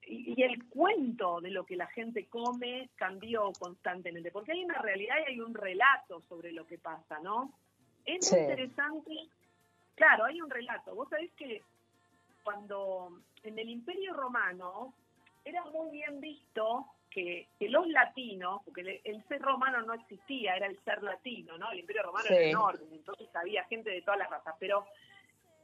y, 0.07 0.41
el 0.41 0.69
cuento 0.69 1.41
de 1.41 1.51
lo 1.51 1.67
que 1.67 1.75
la 1.75 1.89
gente 1.89 2.29
come 2.29 2.91
cambió 2.95 3.51
constantemente, 3.59 4.31
porque 4.31 4.53
hay 4.53 4.65
una 4.65 4.79
realidad 4.79 5.17
y 5.19 5.33
hay 5.33 5.41
un 5.41 5.55
relato 5.55 6.23
sobre 6.29 6.53
lo 6.53 6.65
que 6.65 6.79
pasa, 6.79 7.19
¿no? 7.21 7.53
Es 8.05 8.29
sí. 8.29 8.37
interesante, 8.37 9.17
claro, 9.97 10.27
hay 10.27 10.41
un 10.41 10.51
relato. 10.51 10.95
Vos 10.95 11.09
sabés 11.09 11.33
que 11.33 11.63
cuando 12.45 13.21
en 13.43 13.59
el 13.59 13.69
Imperio 13.69 14.15
Romano 14.15 14.95
era 15.45 15.65
muy 15.65 15.91
bien 15.91 16.21
visto 16.21 16.87
que, 17.11 17.49
que 17.59 17.69
los 17.69 17.87
latinos, 17.89 18.63
porque 18.65 18.81
el, 18.83 19.01
el, 19.05 19.25
ser 19.29 19.43
romano 19.43 19.83
no 19.83 19.95
existía, 19.95 20.57
era 20.57 20.67
el 20.67 20.79
ser 20.85 21.03
latino, 21.03 21.59
¿no? 21.59 21.71
El 21.73 21.81
Imperio 21.81 22.05
Romano 22.05 22.25
sí. 22.27 22.35
era 22.35 22.45
enorme, 22.45 22.97
entonces 22.97 23.29
había 23.35 23.65
gente 23.65 23.91
de 23.91 24.03
todas 24.03 24.21
las 24.21 24.31
razas, 24.31 24.55
pero 24.59 24.87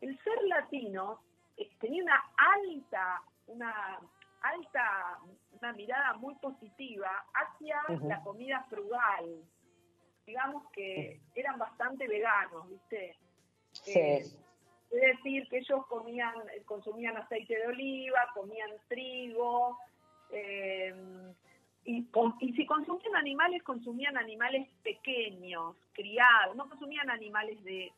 el 0.01 0.19
ser 0.23 0.43
latino 0.45 1.21
eh, 1.57 1.69
tenía 1.81 2.03
una 2.03 2.23
alta, 2.37 3.23
una 3.47 4.01
alta, 4.43 5.19
una 5.53 5.73
mirada 5.73 6.15
muy 6.15 6.35
positiva 6.37 7.25
hacia 7.33 7.81
uh 7.89 7.93
-huh. 7.93 8.09
la 8.09 8.21
comida 8.23 8.65
frugal. 8.69 9.43
Digamos 10.27 10.69
que 10.73 11.21
eran 11.35 11.59
bastante 11.59 12.09
veganos, 12.09 12.69
¿viste? 12.69 13.17
Sí. 13.73 13.99
Eh, 13.99 14.25
es 14.91 15.17
decir, 15.17 15.49
que 15.49 15.59
ellos 15.59 15.85
comían, 15.87 16.35
consumían 16.65 17.17
aceite 17.17 17.57
de 17.57 17.67
oliva, 17.67 18.29
comían 18.35 18.71
trigo, 18.89 19.79
eh, 20.31 20.95
y, 21.85 22.09
y, 22.41 22.53
si 22.55 22.67
consumían 22.67 23.17
animales, 23.17 23.63
consumían 23.63 24.17
animales 24.17 24.69
pequeños, 24.83 25.77
criados, 25.93 26.57
no 26.57 26.69
consumían 26.69 27.09
animales 27.11 27.63
de... 27.63 27.93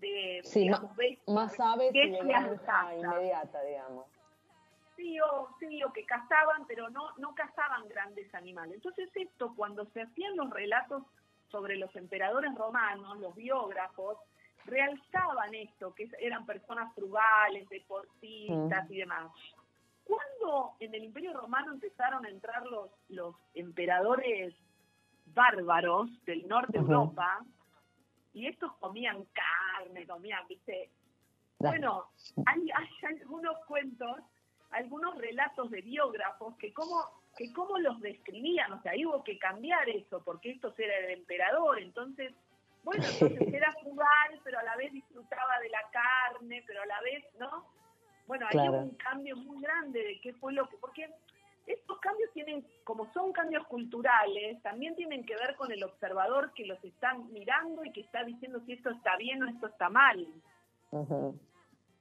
de 0.00 0.40
sí, 0.42 0.60
digamos, 0.60 0.90
más 1.26 1.58
aves 1.60 1.92
granja 1.92 2.94
inmediata, 2.96 3.62
digamos 3.62 4.06
sí 4.96 5.20
o, 5.20 5.48
sí 5.60 5.82
o 5.84 5.92
que 5.92 6.04
cazaban, 6.04 6.66
pero 6.66 6.88
no, 6.90 7.10
no 7.18 7.34
cazaban 7.34 7.86
grandes 7.88 8.34
animales. 8.34 8.76
Entonces 8.76 9.10
esto, 9.14 9.52
cuando 9.54 9.84
se 9.86 10.02
hacían 10.02 10.36
los 10.36 10.50
relatos 10.50 11.02
sobre 11.50 11.76
los 11.76 11.94
emperadores 11.94 12.54
romanos, 12.54 13.18
los 13.18 13.34
biógrafos, 13.36 14.18
realzaban 14.64 15.54
esto, 15.54 15.94
que 15.94 16.10
eran 16.18 16.44
personas 16.44 16.92
frugales, 16.94 17.68
deportistas 17.68 18.88
mm. 18.88 18.92
y 18.92 18.96
demás. 18.98 19.30
Cuando 20.06 20.76
en 20.80 20.94
el 20.94 21.04
Imperio 21.04 21.32
Romano 21.32 21.72
empezaron 21.72 22.24
a 22.24 22.28
entrar 22.28 22.64
los, 22.66 22.90
los 23.08 23.34
emperadores 23.54 24.54
bárbaros 25.34 26.08
del 26.24 26.46
norte 26.46 26.78
de 26.78 26.84
uh 26.84 26.86
-huh. 26.86 26.92
Europa, 26.92 27.44
y 28.32 28.46
estos 28.46 28.72
comían 28.76 29.26
carne, 29.32 30.06
comían, 30.06 30.46
viste, 30.46 30.90
bueno, 31.58 32.04
hay, 32.46 32.70
hay 32.70 33.16
algunos 33.20 33.56
cuentos 33.66 34.18
algunos 34.70 35.16
relatos 35.16 35.70
de 35.70 35.80
biógrafos 35.82 36.56
que 36.56 36.72
cómo, 36.72 37.22
que 37.36 37.52
cómo 37.52 37.78
los 37.78 38.00
describían, 38.00 38.72
o 38.72 38.82
sea, 38.82 38.92
hubo 39.06 39.22
que 39.24 39.38
cambiar 39.38 39.88
eso, 39.88 40.22
porque 40.24 40.50
esto 40.50 40.74
era 40.76 40.98
el 40.98 41.18
emperador, 41.18 41.80
entonces, 41.80 42.34
bueno, 42.82 43.04
entonces 43.04 43.48
era 43.54 43.72
frugal, 43.82 44.40
pero 44.44 44.58
a 44.58 44.62
la 44.62 44.76
vez 44.76 44.92
disfrutaba 44.92 45.58
de 45.60 45.70
la 45.70 45.82
carne, 45.90 46.62
pero 46.66 46.82
a 46.82 46.86
la 46.86 47.00
vez, 47.00 47.24
¿no? 47.38 47.66
Bueno, 48.26 48.46
claro. 48.50 48.72
hay 48.80 48.84
un 48.88 48.94
cambio 48.96 49.36
muy 49.36 49.60
grande 49.62 50.00
de 50.02 50.20
qué 50.20 50.32
fue 50.34 50.52
lo 50.52 50.68
que, 50.68 50.76
porque 50.78 51.08
estos 51.66 51.98
cambios 52.00 52.30
tienen, 52.32 52.66
como 52.84 53.12
son 53.12 53.32
cambios 53.32 53.66
culturales, 53.66 54.60
también 54.62 54.94
tienen 54.96 55.24
que 55.24 55.36
ver 55.36 55.56
con 55.56 55.70
el 55.72 55.82
observador 55.84 56.52
que 56.54 56.66
los 56.66 56.82
están 56.84 57.32
mirando 57.32 57.84
y 57.84 57.92
que 57.92 58.00
está 58.02 58.24
diciendo 58.24 58.60
si 58.66 58.72
esto 58.74 58.90
está 58.90 59.16
bien 59.16 59.42
o 59.42 59.48
esto 59.48 59.66
está 59.66 59.88
mal. 59.88 60.26
Uh 60.92 61.04
-huh. 61.04 61.38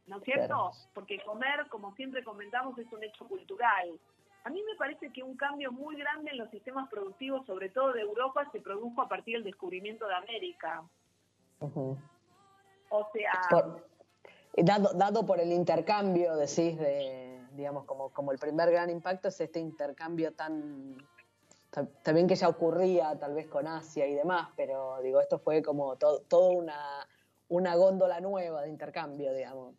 ¿no 0.08 0.18
es 0.18 0.24
cierto? 0.24 0.46
Claro. 0.48 0.72
Porque 0.94 1.20
comer, 1.22 1.68
como 1.70 1.96
siempre 1.96 2.24
comentamos, 2.24 2.78
es 2.78 2.92
un 2.94 3.04
hecho 3.04 3.28
cultural. 3.28 4.00
a 4.44 4.50
mí 4.52 4.62
me 4.62 4.76
parece 4.78 5.12
que 5.12 5.24
un 5.24 5.36
cambio 5.36 5.72
muy 5.72 5.96
grande 5.96 6.30
en 6.30 6.38
los 6.38 6.52
sistemas 6.52 6.88
productivos, 6.90 7.44
sobre 7.48 7.70
todo 7.70 7.94
de 7.94 8.02
Europa, 8.02 8.48
se 8.52 8.62
produjo 8.62 9.02
a 9.02 9.08
partir 9.10 9.38
del 9.38 9.44
descubrimiento 9.46 10.08
de 10.08 10.14
América. 10.14 10.84
Ujú. 11.60 11.98
O 12.92 13.10
sea, 13.12 13.32
Por- 13.50 13.88
dado, 14.64 14.94
dado 14.94 15.26
por 15.26 15.40
el 15.40 15.52
intercambio, 15.52 16.36
decís, 16.36 16.78
de, 16.78 17.42
digamos, 17.54 17.86
como, 17.86 18.10
como 18.12 18.32
el 18.32 18.40
primer 18.40 18.72
gran 18.72 18.90
impacto 18.90 19.28
es 19.28 19.40
este 19.42 19.60
intercambio 19.60 20.34
tan, 20.34 20.98
ta- 21.72 21.88
también 22.04 22.28
que 22.28 22.36
ya 22.36 22.48
ocurría 22.50 23.18
tal 23.20 23.34
vez 23.34 23.48
con 23.48 23.68
Asia 23.68 24.08
y 24.08 24.14
demás, 24.14 24.50
pero 24.56 25.02
digo, 25.02 25.20
esto 25.22 25.40
fue 25.40 25.62
como 25.62 25.96
to- 25.98 26.22
toda 26.30 26.52
una, 26.52 27.08
una 27.50 27.76
góndola 27.76 28.20
nueva 28.22 28.62
de 28.64 28.70
intercambio, 28.70 29.34
digamos. 29.34 29.76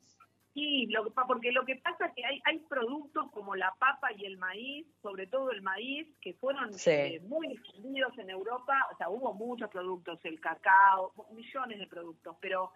Sí, 0.55 0.87
lo 0.87 1.05
porque 1.29 1.53
lo 1.53 1.67
que 1.67 1.77
pasa 1.77 2.07
es 2.07 2.15
que 2.15 2.25
hay, 2.25 2.41
hay 2.47 2.61
productos 2.61 3.31
como 3.33 3.55
la 3.57 3.75
papa 3.79 4.11
y 4.17 4.25
el 4.25 4.39
maíz, 4.39 4.87
sobre 5.03 5.27
todo 5.27 5.51
el 5.51 5.61
maíz, 5.61 6.09
que 6.23 6.33
fueron 6.33 6.73
Sí. 6.73 6.91
eh, 6.93 7.21
muy 7.27 7.49
difundidos 7.49 8.17
en 8.17 8.31
Europa. 8.31 8.73
O 8.91 8.97
sea, 8.97 9.11
hubo 9.11 9.35
muchos 9.35 9.69
productos, 9.69 10.19
el 10.25 10.41
cacao, 10.41 11.13
millones 11.33 11.79
de 11.79 11.87
productos, 11.87 12.37
pero 12.41 12.73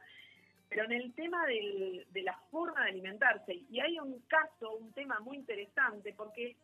pero 0.71 0.85
en 0.85 0.93
el 0.93 1.12
tema 1.15 1.45
del- 1.47 2.07
de 2.11 2.23
la 2.23 2.39
forma 2.50 2.85
de 2.85 2.91
alimentarse, 2.91 3.55
y 3.69 3.81
hay 3.81 3.99
un 3.99 4.21
caso, 4.29 4.73
un 4.77 4.93
tema 4.93 5.19
muy 5.21 5.37
interesante, 5.37 6.15
porque 6.17 6.57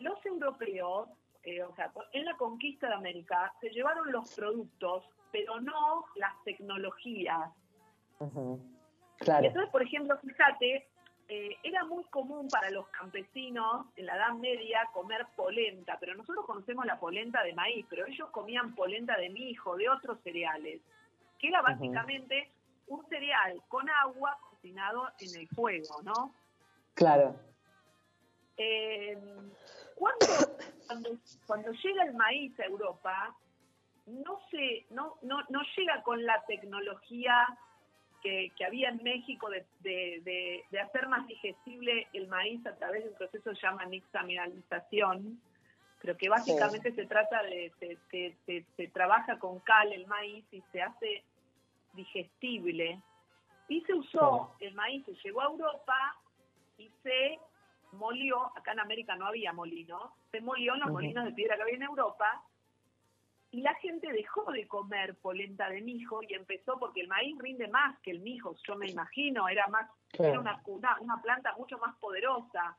los 0.00 0.24
europeos, 0.26 1.08
eh, 1.44 1.62
o 1.62 1.74
sea, 1.76 1.92
en 2.12 2.24
la 2.24 2.36
conquista 2.36 2.88
de 2.88 2.94
América, 2.94 3.54
se 3.60 3.70
llevaron 3.70 4.10
los 4.10 4.34
productos, 4.34 5.08
pero 5.30 5.60
no 5.60 6.04
las 6.16 6.34
tecnologías. 6.44 7.48
Ujú. 8.18 8.60
Y 9.20 9.24
Claro, 9.24 9.46
entonces, 9.46 9.70
por 9.70 9.82
ejemplo, 9.82 10.18
fíjate, 10.18 10.88
eh, 11.28 11.56
era 11.62 11.84
muy 11.84 12.04
común 12.06 12.48
para 12.48 12.70
los 12.70 12.88
campesinos 12.88 13.86
en 13.96 14.06
la 14.06 14.16
Edad 14.16 14.32
Media 14.34 14.88
comer 14.92 15.26
polenta, 15.36 15.96
pero 16.00 16.14
nosotros 16.16 16.44
conocemos 16.44 16.84
la 16.84 16.98
polenta 16.98 17.42
de 17.44 17.54
maíz, 17.54 17.86
pero 17.88 18.04
ellos 18.06 18.28
comían 18.30 18.74
polenta 18.74 19.16
de 19.16 19.30
mijo, 19.30 19.76
de 19.76 19.88
otros 19.88 20.18
cereales, 20.22 20.80
que 21.38 21.48
era 21.48 21.62
básicamente 21.62 22.50
un 22.86 23.06
cereal 23.08 23.60
con 23.68 23.88
agua 23.88 24.36
cocinado 24.50 25.08
en 25.20 25.40
el 25.40 25.48
fuego, 25.48 26.02
¿no? 26.02 26.34
claro. 26.94 27.34
Eh, 28.56 29.18
cuando, 29.96 30.26
cuando, 30.86 31.10
cuando 31.46 31.72
llega 31.72 32.04
el 32.04 32.14
maíz 32.14 32.58
a 32.60 32.64
Europa, 32.66 33.34
no, 34.06 34.38
se, 34.50 34.86
no, 34.90 35.16
no, 35.22 35.42
no 35.48 35.60
llega 35.76 36.02
con 36.02 36.24
la 36.24 36.44
tecnología 36.46 37.46
que, 38.22 38.52
que 38.56 38.64
había 38.64 38.90
en 38.90 39.02
México 39.02 39.50
de, 39.50 39.66
de, 39.80 40.20
de- 40.24 40.64
de 40.70 40.80
hacer 40.80 41.08
más 41.08 41.26
digestible 41.26 42.06
el 42.12 42.28
maíz 42.28 42.64
a 42.66 42.76
través 42.76 43.02
de 43.04 43.10
un 43.10 43.16
proceso 43.16 43.50
que 43.50 43.56
se 43.56 43.62
llama 43.62 43.84
nixtamalización, 43.86 45.40
pero 46.00 46.16
que 46.16 46.28
básicamente 46.28 46.92
se 46.94 47.06
trata 47.06 47.42
de, 47.42 47.72
se, 47.80 47.98
se- 48.10 48.36
se- 48.46 48.64
se 48.76 48.88
trabaja 48.88 49.38
con 49.38 49.58
cal 49.60 49.92
el 49.92 50.06
maíz 50.06 50.44
y 50.52 50.62
se 50.70 50.80
hace 50.82 51.24
digestible. 51.94 53.00
Y 53.68 53.80
se 53.82 53.94
usó 53.94 54.54
el 54.60 54.74
maíz, 54.74 55.04
se 55.06 55.14
llegó 55.24 55.40
a 55.40 55.46
Europa 55.46 56.16
y 56.78 56.90
se 57.02 57.38
molió, 57.92 58.46
acá 58.56 58.72
en 58.72 58.80
América 58.80 59.16
no 59.16 59.26
había 59.26 59.52
molinos, 59.52 60.10
se 60.30 60.40
molió 60.40 60.74
en 60.74 60.80
los 60.80 60.90
molinos 60.90 61.24
de 61.24 61.32
piedra 61.32 61.56
que 61.56 61.62
había 61.62 61.76
en 61.76 61.82
Europa, 61.84 62.42
y 63.54 63.60
la 63.60 63.74
gente 63.76 64.12
dejó 64.12 64.50
de 64.50 64.66
comer 64.66 65.14
polenta 65.18 65.70
de 65.70 65.80
mijo 65.80 66.20
y 66.28 66.34
empezó, 66.34 66.76
porque 66.76 67.02
el 67.02 67.08
maíz 67.08 67.38
rinde 67.38 67.68
más 67.68 67.96
que 68.00 68.10
el 68.10 68.18
mijo, 68.18 68.56
yo 68.66 68.74
me 68.74 68.90
imagino, 68.90 69.48
era 69.48 69.68
más, 69.68 69.88
era 70.18 70.40
una, 70.40 70.60
una 71.00 71.22
planta 71.22 71.54
mucho 71.56 71.78
más 71.78 71.94
poderosa. 71.98 72.76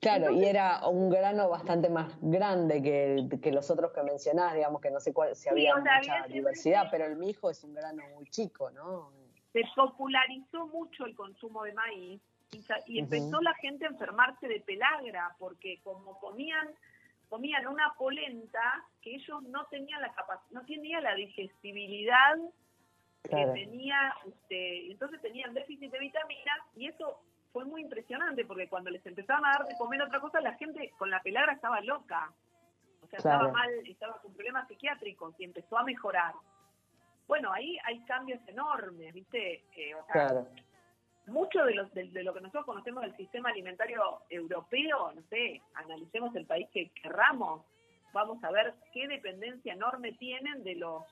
Claro, 0.00 0.30
y 0.32 0.44
era 0.44 0.86
un 0.88 1.10
grano 1.10 1.48
bastante 1.50 1.90
más 1.90 2.16
grande 2.20 2.82
que, 2.82 3.38
que 3.40 3.52
los 3.52 3.70
otros 3.70 3.92
que 3.92 4.02
mencionás, 4.02 4.54
digamos 4.54 4.80
que 4.80 4.90
no 4.90 4.98
sé 4.98 5.12
cuál, 5.12 5.36
si 5.36 5.48
había 5.48 5.76
mucha 5.76 6.26
diversidad, 6.26 6.88
pero 6.90 7.04
el 7.04 7.16
mijo 7.16 7.50
es 7.50 7.62
un 7.64 7.74
grano 7.74 8.02
muy 8.14 8.24
chico, 8.26 8.70
¿no? 8.70 9.12
Se 9.52 9.62
popularizó 9.74 10.66
mucho 10.68 11.04
el 11.04 11.14
consumo 11.14 11.64
de 11.64 11.74
maíz 11.74 12.20
y, 12.86 12.98
empezó 12.98 13.40
la 13.42 13.54
gente 13.54 13.84
a 13.84 13.88
enfermarse 13.88 14.48
de 14.48 14.60
pelagra, 14.60 15.34
porque 15.38 15.80
como 15.82 16.18
comían 16.18 16.68
comían 17.28 17.66
una 17.68 17.94
polenta 17.96 18.84
que 19.02 19.14
ellos 19.14 19.42
no 19.44 19.66
tenían 19.66 20.02
la 20.02 20.12
capacidad, 20.12 20.50
no 20.50 20.66
tenían 20.66 21.04
la 21.04 21.14
digestibilidad 21.14 22.36
Claro. 23.22 23.52
que 23.52 23.60
tenía, 23.60 24.14
este, 24.26 24.90
entonces 24.90 25.20
tenían 25.20 25.52
déficit 25.52 25.90
de 25.90 25.98
vitaminas 25.98 26.58
y 26.74 26.86
eso 26.86 27.20
fue 27.52 27.64
muy 27.64 27.82
impresionante 27.82 28.44
porque 28.44 28.68
cuando 28.68 28.90
les 28.90 29.04
empezaban 29.06 29.44
a 29.44 29.58
dar 29.58 29.66
de 29.66 29.76
comer 29.76 30.02
otra 30.02 30.20
cosa, 30.20 30.40
la 30.40 30.54
gente 30.54 30.90
con 30.98 31.10
la 31.10 31.20
pelagra 31.20 31.52
estaba 31.52 31.80
loca. 31.80 32.32
O 33.02 33.06
sea, 33.08 33.18
Claro. 33.18 33.46
estaba 33.46 33.52
mal, 33.52 33.70
estaba 33.86 34.18
con 34.20 34.32
problemas 34.34 34.68
psiquiátricos 34.68 35.34
y 35.38 35.44
empezó 35.44 35.78
a 35.78 35.84
mejorar. 35.84 36.34
Bueno, 37.26 37.52
ahí 37.52 37.78
hay 37.84 38.00
cambios 38.04 38.40
enormes, 38.48 39.12
¿viste? 39.14 39.64
Eh, 39.76 39.94
o 39.94 40.04
sea, 40.06 40.12
Claro, 40.28 40.48
mucho 41.26 41.64
de, 41.64 41.74
los, 41.74 41.92
de, 41.94 42.08
de 42.10 42.22
lo 42.24 42.34
que 42.34 42.40
nosotros 42.40 42.64
conocemos 42.64 43.02
del 43.02 43.16
sistema 43.16 43.50
alimentario 43.50 44.20
europeo, 44.30 45.12
no 45.12 45.22
sé, 45.30 45.60
analicemos 45.74 46.34
el 46.34 46.46
país 46.46 46.68
que 46.72 46.90
querramos, 46.90 47.64
vamos 48.12 48.42
a 48.42 48.50
ver 48.50 48.74
qué 48.92 49.06
dependencia 49.06 49.72
enorme 49.72 50.12
tienen 50.12 50.64
de 50.64 50.74
los 50.76 51.04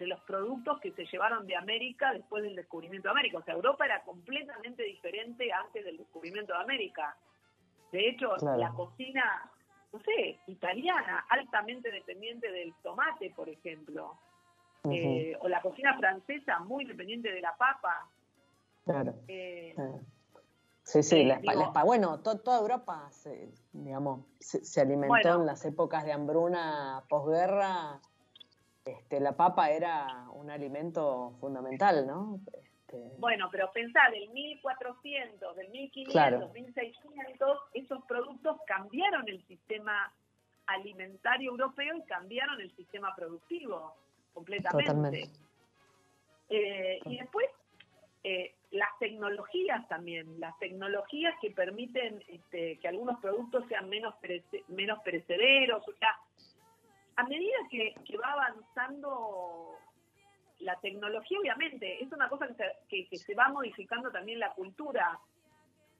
de 0.00 0.06
los 0.06 0.18
productos 0.22 0.80
que 0.80 0.90
se 0.92 1.04
llevaron 1.04 1.46
de 1.46 1.54
América 1.54 2.12
después 2.12 2.42
del 2.42 2.56
descubrimiento 2.56 3.08
de 3.08 3.12
América. 3.12 3.38
O 3.38 3.42
sea, 3.42 3.54
Europa 3.54 3.84
era 3.84 4.02
completamente 4.02 4.82
diferente 4.82 5.52
antes 5.52 5.84
del 5.84 5.98
descubrimiento 5.98 6.54
de 6.54 6.58
América. 6.58 7.16
De 7.92 8.08
hecho, 8.08 8.30
Claro. 8.38 8.56
la 8.58 8.70
cocina, 8.70 9.50
no 9.92 10.00
sé, 10.00 10.40
italiana, 10.46 11.26
altamente 11.28 11.90
dependiente 11.90 12.50
del 12.50 12.72
tomate, 12.82 13.30
por 13.36 13.48
ejemplo. 13.50 14.18
Eh, 14.90 15.36
o 15.40 15.48
la 15.48 15.60
cocina 15.60 15.94
francesa, 15.98 16.58
muy 16.60 16.86
dependiente 16.86 17.30
de 17.30 17.42
la 17.42 17.54
papa. 17.56 18.08
claro. 18.86 19.14
Eh, 19.28 19.72
claro. 19.76 20.00
Sí, 20.82 21.02
sí, 21.02 21.20
Eh, 21.20 21.24
la 21.26 21.36
digo- 21.36 21.70
la 21.74 21.84
bueno, 21.84 22.20
to- 22.20 22.40
toda 22.40 22.58
Europa, 22.60 23.06
se, 23.12 23.52
digamos, 23.72 24.24
se, 24.40 24.64
se 24.64 24.80
alimentó 24.80 25.08
Bueno. 25.08 25.40
en 25.40 25.46
las 25.46 25.64
épocas 25.66 26.04
de 26.06 26.12
hambruna 26.12 27.04
posguerra. 27.08 28.00
Este, 28.84 29.20
la 29.20 29.36
papa 29.36 29.70
era 29.70 30.26
un 30.32 30.50
alimento 30.50 31.32
fundamental, 31.40 32.06
¿no? 32.06 32.40
Este, 32.52 33.10
Bueno, 33.18 33.48
pero 33.52 33.70
pensá, 33.72 34.00
del 34.10 34.28
1400, 34.30 35.56
del 35.56 35.68
1500, 35.70 36.12
Claro. 36.12 36.48
1600, 36.52 37.58
esos 37.74 38.02
productos 38.06 38.56
cambiaron 38.66 39.28
el 39.28 39.46
sistema 39.46 40.12
alimentario 40.66 41.50
europeo 41.50 41.96
y 41.96 42.02
cambiaron 42.04 42.60
el 42.60 42.74
sistema 42.76 43.14
productivo 43.14 43.94
completamente. 44.32 44.84
Totalmente. 44.90 45.30
Eh, 46.48 47.00
y 47.04 47.18
después, 47.18 47.46
eh, 48.24 48.54
las 48.70 48.90
tecnologías 48.98 49.86
también, 49.88 50.38
las 50.40 50.56
tecnologías 50.58 51.34
que 51.40 51.50
permiten 51.50 52.22
este, 52.28 52.78
que 52.78 52.88
algunos 52.88 53.20
productos 53.20 53.66
sean 53.68 53.88
menos, 53.88 54.14
perece- 54.22 54.64
menos 54.68 55.00
perecederos, 55.02 55.86
o 55.86 55.92
sea, 55.94 56.16
a 57.20 57.24
medida 57.24 57.56
que, 57.70 57.94
que 58.04 58.16
va 58.16 58.32
avanzando 58.32 59.76
la 60.60 60.76
tecnología, 60.80 61.38
obviamente, 61.40 62.02
es 62.02 62.12
una 62.12 62.28
cosa 62.28 62.46
que 62.48 62.54
se, 62.54 62.64
que- 62.88 63.06
que 63.08 63.16
se 63.16 63.34
va 63.34 63.48
modificando 63.48 64.10
también 64.10 64.38
la 64.38 64.52
cultura. 64.52 65.18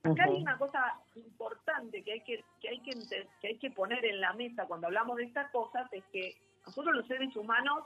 Acá 0.03 0.25
hay 0.25 0.37
una 0.43 0.57
cosa 0.59 0.99
importante 1.15 2.03
que 2.03 2.13
hay 2.13 2.21
que, 2.23 2.43
que, 2.61 2.69
hay 2.71 2.81
que, 2.81 2.93
que 3.41 3.47
hay 3.49 3.59
que 3.59 3.71
poner 3.71 4.05
en 4.05 4.21
la 4.21 4.33
mesa 4.33 4.67
cuando 4.67 4.87
hablamos 4.87 5.17
de 5.19 5.25
estas 5.25 5.51
cosas, 5.51 5.91
es 5.93 6.05
que 6.13 6.37
nosotros 6.67 6.95
los 6.97 7.07
seres 7.07 7.35
humanos 7.37 7.85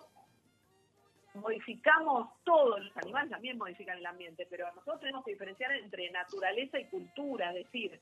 modificamos 1.35 2.29
todo, 2.45 2.79
los 2.79 2.97
animales 2.99 3.31
también 3.31 3.59
modifican 3.59 3.99
el 3.99 4.07
ambiente, 4.07 4.47
pero 4.49 4.67
nosotros 4.75 5.01
tenemos 5.01 5.25
que 5.25 5.33
diferenciar 5.33 5.73
entre 5.73 6.11
naturaleza 6.13 6.79
y 6.79 6.85
cultura, 6.87 7.49
es 7.51 7.65
decir, 7.65 8.01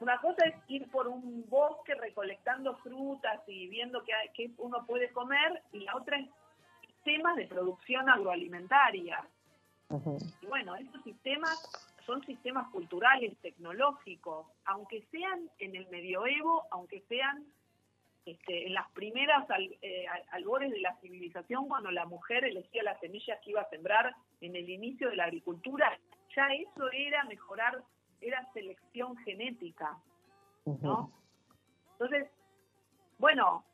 una 0.00 0.18
cosa 0.18 0.44
es 0.46 0.54
ir 0.68 0.90
por 0.90 1.06
un 1.08 1.48
bosque 1.48 1.94
recolectando 1.94 2.76
frutas 2.78 3.40
y 3.46 3.68
viendo 3.68 4.02
qué, 4.34 4.50
uno 4.58 4.84
puede 4.86 5.10
comer, 5.10 5.62
y 5.72 5.80
la 5.80 5.96
otra 5.96 6.18
es 6.18 6.28
sistemas 6.86 7.36
de 7.36 7.46
producción 7.46 8.08
agroalimentaria. 8.08 9.24
Y 10.42 10.46
bueno, 10.46 10.76
estos 10.76 11.02
sistemas 11.02 11.58
son 12.06 12.24
sistemas 12.24 12.68
culturales, 12.70 13.36
tecnológicos, 13.42 14.46
aunque 14.64 15.02
sean 15.10 15.50
en 15.58 15.76
el 15.76 15.86
medioevo, 15.88 16.64
aunque 16.70 17.00
sean 17.08 17.44
este, 18.26 18.66
en 18.66 18.74
las 18.74 18.88
primeras 18.92 19.48
al- 19.50 19.76
eh, 19.82 20.06
al- 20.06 20.24
albores 20.32 20.70
de 20.70 20.80
la 20.80 20.94
civilización, 21.00 21.68
cuando 21.68 21.90
la 21.90 22.04
mujer 22.06 22.44
elegía 22.44 22.82
las 22.82 23.00
semillas 23.00 23.38
que 23.42 23.50
iba 23.50 23.62
a 23.62 23.70
sembrar 23.70 24.14
en 24.40 24.56
el 24.56 24.68
inicio 24.68 25.08
de 25.08 25.16
la 25.16 25.24
agricultura, 25.24 25.98
ya 26.36 26.46
eso 26.48 26.90
era 26.92 27.24
mejorar, 27.24 27.82
era 28.20 28.50
selección 28.52 29.16
genética. 29.18 29.98
¿no? 30.82 31.10
Entonces, 31.92 32.28
bueno, 33.18 33.64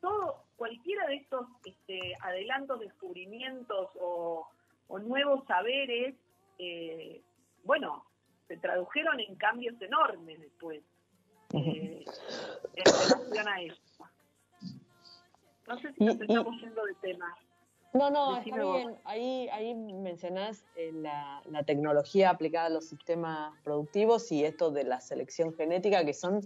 todo, 0.00 0.44
cualquiera 0.56 1.06
de 1.06 1.16
estos 1.16 1.46
este, 1.64 2.16
adelantos, 2.20 2.80
descubrimientos 2.80 3.90
o, 4.00 4.48
o 4.88 4.98
nuevos 4.98 5.44
saberes, 5.46 6.14
eh, 6.58 7.22
bueno, 7.64 8.04
se 8.48 8.56
tradujeron 8.56 9.18
en 9.20 9.34
cambios 9.36 9.80
enormes 9.80 10.40
después. 10.40 10.82
eh, 11.54 12.04
en 12.74 12.84
relación 12.84 13.48
a 13.48 13.60
eso. 13.60 13.82
No 15.68 15.78
sé 15.78 15.92
si 15.92 16.04
nos 16.04 16.16
y- 16.16 16.22
estamos 16.22 16.60
yendo 16.60 16.84
de 16.84 16.94
tema. 16.96 17.36
No, 17.94 18.10
no, 18.10 18.36
Decime 18.36 18.56
está 18.56 18.64
vos. 18.68 18.76
bien. 18.78 18.98
Ahí, 19.04 19.48
ahí 19.52 19.74
mencionás 19.74 20.64
eh, 20.74 20.92
la, 20.94 21.42
la 21.44 21.62
tecnología 21.64 22.30
aplicada 22.30 22.66
a 22.66 22.70
los 22.70 22.88
sistemas 22.88 23.52
productivos 23.64 24.32
y 24.32 24.44
esto 24.44 24.70
de 24.70 24.84
la 24.84 25.00
selección 25.00 25.54
genética, 25.54 26.04
que 26.04 26.14
son, 26.14 26.40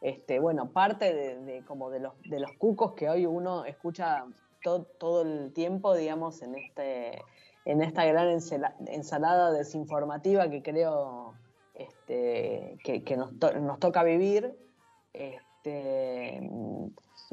este, 0.00 0.38
bueno, 0.38 0.70
parte 0.72 1.12
de, 1.12 1.40
de 1.40 1.64
como 1.64 1.90
de 1.90 2.00
los, 2.00 2.12
de 2.22 2.38
los 2.38 2.52
cucos 2.52 2.94
que 2.94 3.08
hoy 3.10 3.26
uno 3.26 3.64
escucha 3.64 4.24
to- 4.62 4.84
todo 5.00 5.22
el 5.22 5.52
tiempo, 5.52 5.94
digamos, 5.96 6.40
en 6.42 6.54
este, 6.54 7.20
en 7.64 7.82
esta 7.82 8.04
gran 8.04 8.28
ensalada 8.86 9.50
desinformativa 9.52 10.48
que 10.50 10.62
creo 10.62 11.34
este, 11.74 12.78
que, 12.84 13.02
que 13.02 13.16
nos, 13.16 13.36
to- 13.40 13.58
nos 13.58 13.80
toca 13.80 14.04
vivir. 14.04 14.56
Este, 15.12 16.40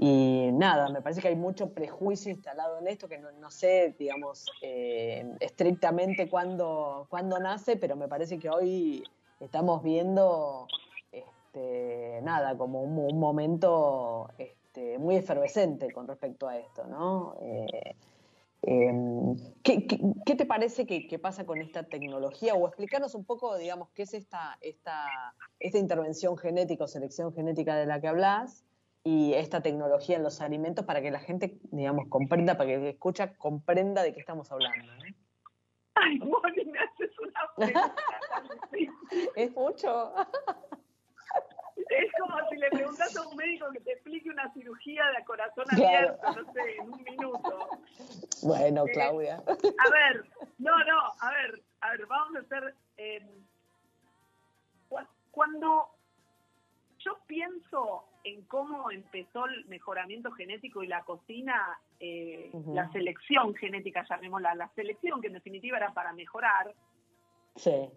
y 0.02 0.52
nada, 0.54 0.88
me 0.88 1.02
parece 1.02 1.20
que 1.20 1.28
hay 1.28 1.36
mucho 1.36 1.74
prejuicio 1.74 2.32
instalado 2.32 2.80
en 2.80 2.88
esto, 2.88 3.10
que 3.10 3.18
no, 3.18 3.34
no 3.34 3.52
sé, 3.52 3.98
digamos, 4.00 4.46
eh, 4.62 5.30
estrictamente 5.42 6.30
cuándo, 6.30 7.06
cuándo 7.10 7.38
nace, 7.38 7.76
pero 7.76 7.98
me 7.98 8.08
parece 8.08 8.40
que 8.40 8.50
hoy 8.50 9.04
estamos 9.42 9.84
viendo, 9.84 10.68
este, 11.12 12.22
nada, 12.24 12.58
como 12.58 12.82
un, 12.82 13.20
momento 13.20 14.30
este, 14.38 14.98
muy 15.00 15.18
efervescente 15.18 15.92
con 15.92 16.08
respecto 16.08 16.48
a 16.48 16.58
esto, 16.58 16.86
¿no? 16.86 17.36
Eh, 17.42 17.96
¿qué, 19.64 19.86
qué, 19.86 20.00
qué 20.26 20.36
te 20.36 20.46
parece 20.46 20.86
que, 20.88 21.08
que 21.08 21.20
pasa 21.20 21.46
con 21.46 21.60
esta 21.60 21.84
tecnología? 21.84 22.54
O 22.54 22.66
explicarnos 22.68 23.16
un 23.16 23.26
poco, 23.26 23.58
digamos, 23.58 23.90
qué 23.90 24.04
es 24.04 24.14
esta, 24.14 24.58
esta, 24.62 25.36
esta 25.60 25.78
intervención 25.78 26.38
genética 26.38 26.86
o 26.86 26.88
selección 26.88 27.34
genética 27.34 27.76
de 27.76 27.86
la 27.86 28.00
que 28.00 28.08
hablas 28.08 28.64
y 29.04 29.34
esta 29.34 29.62
tecnología 29.62 30.18
en 30.18 30.24
los 30.24 30.42
alimentos 30.42 30.86
para 30.86 31.02
que 31.02 31.12
la 31.12 31.20
gente, 31.20 31.60
digamos, 31.72 32.08
comprenda, 32.10 32.58
para 32.58 32.68
que 32.70 32.76
el 32.76 32.82
que 32.82 32.90
escucha 32.90 33.34
comprenda 33.36 34.04
de 34.04 34.14
qué 34.14 34.20
estamos 34.20 34.52
hablando. 34.52 34.86
¿no? 34.94 35.04
Ay, 35.96 36.20
Moni, 36.20 36.66
me 36.66 36.80
haces 36.80 37.12
una 37.20 37.42
pregunta. 37.56 37.96
Es 39.36 39.52
mucho. 39.56 40.14
Es 41.90 42.12
como 42.20 42.36
si 42.50 42.58
le 42.58 42.70
preguntas 42.70 43.16
a 43.18 43.28
un 43.28 43.36
médico 43.36 43.66
que 43.72 43.80
te 43.80 43.94
explique 43.94 44.30
una 44.30 44.54
cirugía 44.54 45.04
de 45.18 45.24
corazón 45.26 45.66
Claro. 45.70 46.20
abierto, 46.20 46.44
no 46.44 46.54
sé, 46.54 46.78
en 46.78 46.94
un 46.94 47.04
minuto. 47.04 47.70
Bueno, 48.44 48.86
Eh, 48.86 48.92
Claudia. 48.92 49.38
A 49.48 49.90
ver, 49.90 50.26
no, 50.60 50.78
no, 50.84 51.00
a 51.20 51.32
ver, 51.32 51.64
a 51.82 51.90
ver, 51.92 52.06
vamos 52.06 52.36
a 52.36 52.40
hacer. 52.42 52.76
eh, 52.98 53.28
cu- 54.88 55.00
cuando 55.32 55.90
yo 57.00 57.18
pienso 57.28 58.06
en 58.24 58.44
cómo 58.44 58.92
empezó 58.92 59.46
el 59.46 59.66
mejoramiento 59.66 60.32
genético 60.32 60.84
y 60.84 60.88
la 60.88 61.04
cocina, 61.04 61.80
eh, 62.00 62.52
la 62.68 62.92
selección 62.92 63.56
genética, 63.56 64.06
llamémosla, 64.08 64.56
la 64.56 64.70
selección 64.76 65.22
que 65.22 65.28
en 65.28 65.34
definitiva 65.34 65.78
era 65.78 65.94
para 65.94 66.14
mejorar, 66.14 66.74
Sí. 67.56 67.90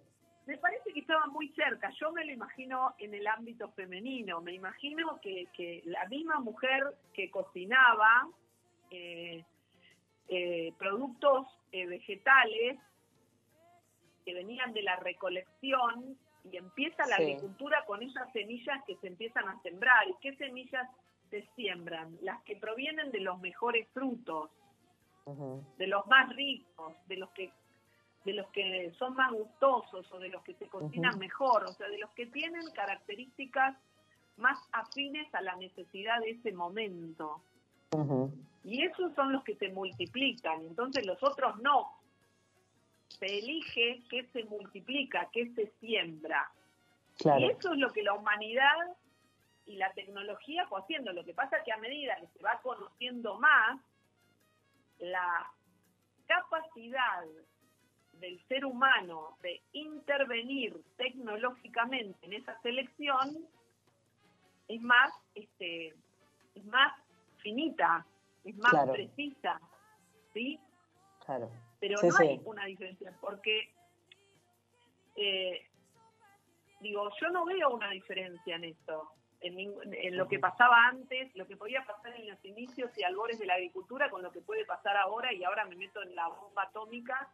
me 0.47 0.57
parece 0.59 0.93
que 0.93 1.01
estaba 1.01 1.27
muy 1.27 1.49
cerca. 1.51 1.91
Yo 2.01 2.11
me 2.13 2.25
lo 2.25 2.33
imagino 2.33 2.95
en 2.99 3.15
el 3.15 3.27
ámbito 3.27 3.71
femenino. 3.73 4.41
Me 4.41 4.55
imagino 4.55 5.21
que, 5.21 5.47
que 5.57 5.83
la 5.85 6.05
misma 6.09 6.41
mujer 6.41 6.83
que 7.13 7.31
cocinaba 7.31 8.29
eh, 8.91 9.45
eh, 10.29 10.73
productos 10.79 11.47
vegetales 11.71 12.79
que 14.25 14.35
venían 14.35 14.73
de 14.73 14.83
la 14.83 14.97
recolección 14.97 16.19
y 16.45 16.57
empieza 16.57 17.07
la 17.07 17.17
Sí. 17.17 17.23
agricultura 17.23 17.85
con 17.87 18.03
esas 18.03 18.31
semillas 18.33 18.83
que 18.87 18.97
se 18.97 19.09
empiezan 19.09 19.49
a 19.49 19.61
sembrar. 19.63 20.09
¿Y 20.09 20.15
qué 20.21 20.35
semillas 20.37 20.89
se 21.31 21.47
siembran? 21.55 22.17
Las 22.21 22.43
que 22.43 22.57
provienen 22.57 23.11
de 23.11 23.21
los 23.21 23.41
mejores 23.41 23.89
frutos 23.93 24.51
de 25.79 25.87
los 25.87 26.05
más 26.09 26.35
ricos, 26.35 26.95
de 27.07 27.17
los 27.17 27.31
que 27.31 27.53
de 28.25 28.35
los 28.35 28.47
que 28.51 28.93
son 28.99 29.15
más 29.15 29.33
gustosos 29.33 30.11
o 30.13 30.19
de 30.21 30.29
los 30.29 30.43
que 30.45 30.55
se 30.55 30.69
cocinan 30.69 31.19
mejor, 31.19 31.65
o 31.65 31.73
sea, 31.73 31.89
de 31.89 31.99
los 31.99 32.11
que 32.11 32.27
tienen 32.27 32.63
características 32.73 33.77
más 34.37 34.59
afines 34.73 35.33
a 35.35 35.43
la 35.43 35.57
necesidad 35.57 36.21
de 36.21 36.31
ese 36.31 36.53
momento. 36.53 37.43
Y 38.65 38.83
esos 38.85 39.13
son 39.15 39.33
los 39.33 39.43
que 39.43 39.57
se 39.57 39.71
multiplican, 39.71 40.63
entonces 40.63 41.05
los 41.05 41.21
otros 41.23 41.61
no. 41.63 41.91
Se 43.19 43.27
elige 43.39 44.03
qué 44.09 44.27
se 44.33 44.45
multiplica, 44.45 45.29
qué 45.33 45.53
se 45.55 45.71
siembra. 45.81 46.51
Y 47.39 47.45
eso 47.51 47.73
es 47.73 47.79
lo 47.79 47.93
que 47.93 48.03
la 48.03 48.15
humanidad 48.15 48.77
y 49.67 49.77
la 49.77 49.93
tecnología 49.93 50.67
fue 50.67 50.81
haciendo. 50.81 51.13
Lo 51.13 51.25
que 51.25 51.35
pasa 51.35 51.59
es 51.59 51.65
que 51.65 51.73
a 51.73 51.77
medida 51.77 52.17
que 52.17 52.27
se 52.29 52.43
va 52.43 52.61
conociendo 52.63 53.39
más, 53.39 53.81
la 54.99 55.51
capacidad 56.27 57.25
del 58.15 58.41
ser 58.47 58.65
humano 58.65 59.37
de 59.43 59.61
intervenir 59.73 60.81
tecnológicamente 60.97 62.25
en 62.27 62.35
esa 62.35 62.61
selección 62.63 63.47
es 64.69 64.81
más, 64.81 65.13
este, 65.35 65.95
es 66.55 66.65
más 66.67 66.93
finita, 67.39 68.07
es 68.45 68.57
más 68.57 68.71
Claro. 68.71 68.93
precisa, 68.93 69.61
¿sí? 70.33 70.59
Claro. 71.27 71.51
Pero 71.83 71.99
Sí, 71.99 72.07
no 72.07 72.13
sí. 72.13 72.27
hay 72.29 72.41
una 72.45 72.65
diferencia, 72.65 73.13
porque, 73.21 73.75
eh, 75.17 75.67
digo, 76.81 77.11
yo 77.21 77.31
no 77.31 77.45
veo 77.45 77.71
una 77.71 77.91
diferencia 77.91 78.55
en 78.55 78.63
esto, 78.63 79.11
en, 79.41 79.59
en 79.59 80.17
lo 80.17 80.29
que 80.29 80.39
pasaba 80.39 80.87
antes, 80.87 81.35
lo 81.35 81.45
que 81.45 81.57
podía 81.57 81.85
pasar 81.85 82.15
en 82.15 82.29
los 82.29 82.45
inicios 82.45 82.97
y 82.97 83.03
albores 83.03 83.41
de 83.41 83.47
la 83.47 83.55
agricultura, 83.55 84.09
con 84.11 84.23
lo 84.23 84.31
que 84.31 84.41
puede 84.43 84.65
pasar 84.65 84.97
ahora, 84.97 85.33
y 85.33 85.43
ahora 85.43 85.65
me 85.65 85.75
meto 85.75 86.01
en 86.03 86.15
la 86.15 86.29
bomba 86.29 86.63
atómica 86.63 87.29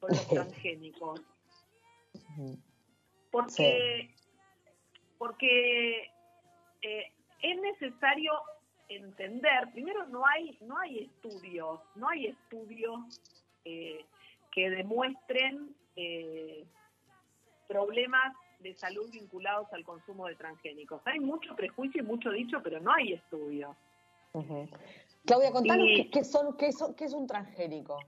con 0.00 0.10
los 0.10 0.28
transgénicos. 0.28 1.22
Porque, 3.30 4.14
porque 5.16 6.10
eh, 6.82 7.12
es 7.40 7.58
necesario 7.58 8.34
entender, 8.90 9.72
primero 9.72 10.06
no 10.08 10.26
hay, 10.26 10.58
no 10.60 10.78
hay 10.78 11.04
estudios, 11.04 11.80
no 11.94 12.06
hay 12.10 12.26
estudios 12.26 13.00
eh, 13.68 14.04
que 14.50 14.70
demuestren 14.70 15.74
eh, 15.96 16.64
problemas 17.68 18.34
de 18.60 18.74
salud 18.74 19.10
vinculados 19.12 19.70
al 19.72 19.84
consumo 19.84 20.26
de 20.26 20.34
transgénicos. 20.36 21.00
Hay 21.06 21.20
mucho 21.20 21.54
prejuicio 21.54 22.02
y 22.02 22.04
mucho 22.06 22.30
dicho, 22.30 22.60
pero 22.62 22.80
no 22.80 22.92
hay 22.92 23.12
estudios. 23.12 23.76
Claudia, 25.26 25.52
contanos 25.52 25.86
Y- 25.88 25.96
qué, 26.04 26.10
qué 26.10 26.24
son, 26.24 26.56
qué, 26.56 26.72
son- 26.72 26.94
qué 26.94 27.04
es 27.04 27.12
un 27.12 27.26
transgénico. 27.26 27.98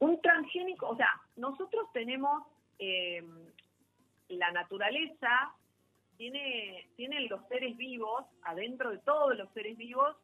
Un 0.00 0.20
transgénico, 0.20 0.88
o 0.90 0.96
sea, 0.96 1.08
nosotros 1.36 1.86
tenemos 1.92 2.42
eh, 2.78 3.22
la 4.28 4.50
naturaleza, 4.52 5.54
tiene, 6.18 6.86
tienen 6.96 7.28
los 7.28 7.40
seres 7.48 7.76
vivos, 7.76 8.24
adentro 8.42 8.90
de 8.90 8.98
todos 8.98 9.36
los 9.36 9.48
seres 9.52 9.76
vivos, 9.76 10.14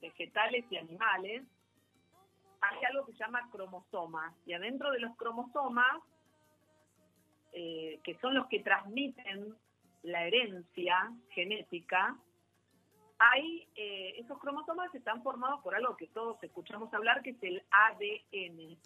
vegetales 0.00 0.64
y 0.70 0.76
animales, 0.76 1.42
hay 2.78 2.84
algo 2.84 3.06
que 3.06 3.12
se 3.12 3.18
llama 3.18 3.48
cromosomas. 3.50 4.34
Y 4.46 4.52
adentro 4.52 4.90
de 4.90 5.00
los 5.00 5.16
cromosomas, 5.16 6.02
eh, 7.52 8.00
que 8.04 8.18
son 8.18 8.34
los 8.34 8.46
que 8.46 8.60
transmiten 8.60 9.54
la 10.02 10.24
herencia 10.24 11.12
genética, 11.30 12.16
hay 13.18 13.68
eh, 13.74 14.14
esos 14.18 14.38
cromosomas 14.38 14.94
están 14.94 15.22
formados 15.22 15.60
por 15.62 15.74
algo 15.74 15.96
que 15.96 16.06
todos 16.08 16.42
escuchamos 16.42 16.92
hablar, 16.94 17.22
que 17.22 17.30
es 17.30 17.42
el 17.42 17.62
ADN. 17.70 18.78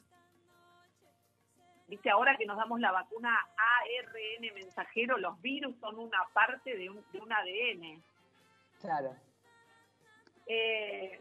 Viste, 1.88 2.08
ahora 2.08 2.36
que 2.38 2.46
nos 2.46 2.56
damos 2.56 2.80
la 2.80 2.92
vacuna 2.92 3.38
ARN 3.56 4.54
mensajero, 4.54 5.18
los 5.18 5.40
virus 5.42 5.76
son 5.78 5.98
una 5.98 6.26
parte 6.32 6.74
de 6.76 6.88
un, 6.88 7.04
de 7.12 7.20
un 7.20 7.30
ADN. 7.30 8.02
Claro. 8.80 9.14
Eh, 10.46 11.20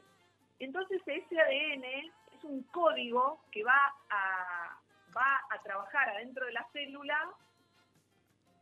entonces 0.60 1.02
ese 1.06 1.42
ADN 1.42 2.12
es 2.42 2.46
un 2.46 2.64
código 2.64 3.40
que 3.52 3.64
va 3.64 3.94
a, 4.10 4.80
va 5.16 5.42
a 5.50 5.62
trabajar 5.62 6.10
adentro 6.10 6.46
de 6.46 6.54
la 6.54 6.68
célula 6.74 7.30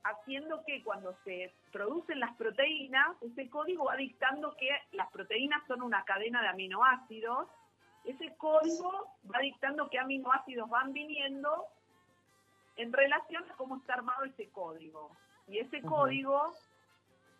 haciendo 0.04 0.64
que 0.66 0.84
cuando 0.84 1.16
se 1.24 1.54
producen 1.72 2.20
las 2.20 2.36
proteínas, 2.36 3.16
ese 3.22 3.50
código 3.50 3.86
va 3.86 3.96
dictando 3.96 4.56
que 4.56 4.70
las 4.92 5.10
proteínas 5.12 5.66
son 5.68 5.82
una 5.82 6.04
cadena 6.04 6.42
de 6.42 6.48
aminoácidos. 6.48 7.48
Ese 8.06 8.36
código 8.38 9.08
va 9.34 9.40
dictando 9.40 9.90
qué 9.90 10.00
aminoácidos 10.00 10.70
van 10.70 10.94
viniendo 10.94 11.66
en 12.78 12.94
relación 12.94 13.44
a 13.50 13.56
cómo 13.56 13.78
está 13.78 13.96
armado 13.96 14.24
ese 14.24 14.50
código. 14.50 15.12
Y 15.48 15.60
ese 15.60 15.82
código, 15.82 16.54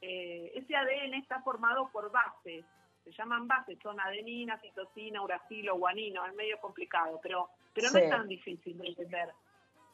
eh, 0.02 0.52
ese 0.56 0.76
ADN 0.76 1.14
está 1.14 1.42
formado 1.42 1.90
por 1.92 2.12
bases. 2.12 2.66
Se 3.12 3.18
llaman 3.18 3.48
bases, 3.48 3.80
son 3.82 4.00
adenina, 4.00 4.60
citosina, 4.60 5.22
uracilo, 5.22 5.76
guanino. 5.78 6.26
Es 6.26 6.34
medio 6.36 6.60
complicado, 6.60 7.20
pero, 7.24 7.50
pero 7.74 7.88
no 7.90 7.98
Sí. 7.98 8.04
es 8.06 8.10
tan 8.10 8.28
difícil 8.28 8.78
de 8.78 8.88
entender. 8.90 9.30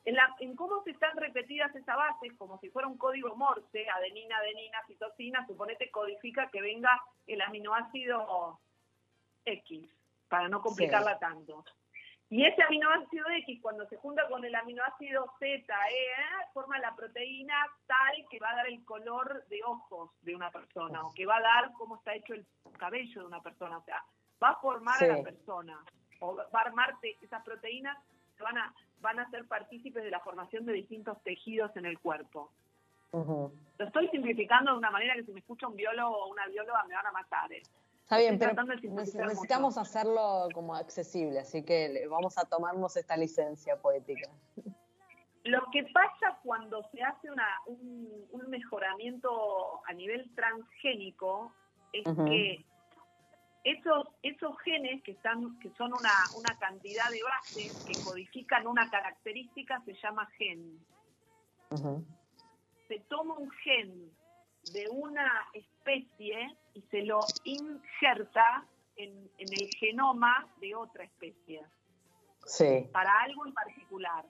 en, 0.03 0.15
la, 0.15 0.35
en 0.39 0.55
cómo 0.55 0.83
se 0.83 0.91
están 0.91 1.17
repetidas 1.17 1.73
esas 1.75 1.95
bases, 1.95 2.31
como 2.37 2.59
si 2.59 2.69
fuera 2.69 2.87
un 2.87 2.97
código 2.97 3.35
Morse, 3.35 3.89
adenina, 3.89 4.37
adenina, 4.37 4.77
citosina, 4.85 5.47
suponete 5.47 5.89
codifica 5.89 6.47
que 6.51 6.61
venga 6.61 6.91
el 7.25 7.41
aminoácido 7.41 8.59
X, 9.45 9.89
para 10.29 10.47
no 10.47 10.61
complicarla 10.61 11.17
tanto. 11.17 11.63
Y 12.35 12.43
ese 12.45 12.61
aminoácido 12.63 13.25
X, 13.43 13.61
cuando 13.61 13.87
se 13.87 13.95
junta 13.95 14.27
con 14.27 14.43
el 14.43 14.53
aminoácido 14.53 15.25
Z, 15.39 15.73
E, 15.73 16.51
forma 16.53 16.77
la 16.79 16.93
proteína 16.93 17.55
tal 17.87 18.13
que 18.29 18.39
va 18.39 18.49
a 18.49 18.55
dar 18.57 18.67
el 18.67 18.83
color 18.83 19.45
de 19.47 19.63
ojos 19.63 20.11
de 20.21 20.35
una 20.35 20.51
persona, 20.51 21.07
o 21.07 21.13
que 21.13 21.25
va 21.25 21.37
a 21.37 21.41
dar 21.41 21.71
cómo 21.71 21.95
está 21.95 22.13
hecho 22.13 22.33
el 22.33 22.45
cabello 22.77 23.21
de 23.21 23.27
una 23.27 23.41
persona. 23.41 23.77
O 23.77 23.83
sea, 23.85 24.03
va 24.43 24.49
a 24.49 24.55
formar 24.59 25.01
a 25.01 25.07
la 25.07 25.23
persona, 25.23 25.81
o 26.19 26.35
va 26.35 26.43
a 26.51 26.63
armarte 26.63 27.17
esas 27.21 27.41
proteínas 27.41 27.97
que 28.35 28.43
van 28.43 28.57
a, 28.57 28.73
van 28.99 29.17
a 29.19 29.29
ser 29.29 29.47
partícipes 29.47 30.03
de 30.03 30.11
la 30.11 30.19
formación 30.19 30.65
de 30.65 30.73
distintos 30.73 31.23
tejidos 31.23 31.73
en 31.77 31.85
el 31.85 31.99
cuerpo. 31.99 32.51
Lo 33.13 33.85
estoy 33.85 34.09
simplificando 34.09 34.73
de 34.73 34.77
una 34.79 34.91
manera 34.91 35.15
que 35.15 35.23
si 35.23 35.31
me 35.31 35.39
escucha 35.39 35.69
un 35.69 35.77
biólogo 35.77 36.25
o 36.25 36.31
una 36.31 36.45
bióloga 36.47 36.83
me 36.83 36.95
van 36.95 37.07
a 37.07 37.13
matar. 37.13 37.53
¿eh? 37.53 37.63
Está 38.05 38.19
bien, 38.19 38.37
pero 38.37 38.53
necesitamos 38.63 39.79
hacerlo 39.79 40.47
como 40.53 40.75
accesible, 40.75 41.39
así 41.39 41.63
que 41.63 42.05
vamos 42.07 42.37
a 42.37 42.45
tomarnos 42.45 42.95
esta 42.97 43.17
licencia 43.17 43.81
poética. 43.81 44.29
Lo 45.43 45.63
que 45.71 45.85
pasa 45.91 46.37
cuando 46.43 46.83
se 46.91 47.01
hace 47.01 47.31
una, 47.31 47.47
un, 47.65 48.47
mejoramiento 48.47 49.81
a 49.87 49.93
nivel 49.93 50.31
transgénico 50.35 51.51
es 51.93 52.03
que 52.03 52.63
esos, 53.63 54.07
esos 54.21 54.55
genes 54.59 55.01
que 55.01 55.13
están, 55.13 55.57
que 55.57 55.71
son 55.71 55.91
una, 55.91 56.13
una 56.37 56.59
cantidad 56.59 57.09
de 57.09 57.23
bases 57.23 57.85
que 57.85 58.03
codifican 58.03 58.67
una 58.67 58.87
característica 58.91 59.81
se 59.83 59.95
llama 59.95 60.29
gen. 60.37 60.79
Se 62.87 62.99
toma 63.09 63.35
un 63.39 63.49
gen 63.63 64.11
de 64.73 64.87
una 64.89 65.47
especie 65.53 66.57
y 66.73 66.81
se 66.83 67.03
lo 67.03 67.19
injerta 67.43 68.65
en, 68.97 69.29
el 69.37 69.69
genoma 69.79 70.47
de 70.59 70.75
otra 70.75 71.03
especie. 71.03 71.61
Sí. 72.45 72.87
Para 72.91 73.21
algo 73.21 73.45
en 73.45 73.53
particular. 73.53 74.25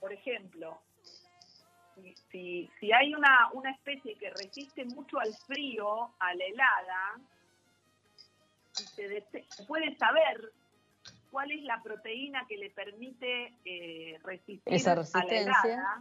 Por 0.00 0.12
ejemplo, 0.12 0.80
si, 2.30 2.70
si 2.80 2.92
hay 2.92 3.14
una, 3.14 3.50
una 3.52 3.70
especie 3.70 4.16
que 4.16 4.30
resiste 4.30 4.84
mucho 4.84 5.18
al 5.18 5.32
frío, 5.46 6.14
a 6.18 6.34
la 6.34 6.44
helada, 6.44 7.20
se, 8.72 9.24
puede 9.66 9.96
saber 9.96 10.52
cuál 11.30 11.50
es 11.52 11.62
la 11.62 11.82
proteína 11.82 12.46
que 12.48 12.56
le 12.56 12.70
permite 12.70 13.54
eh, 13.64 14.18
resistir 14.22 14.74
Esa 14.74 14.94
resistencia. 14.94 15.52
a 15.52 15.66
la 15.66 15.72
helada, 15.72 15.98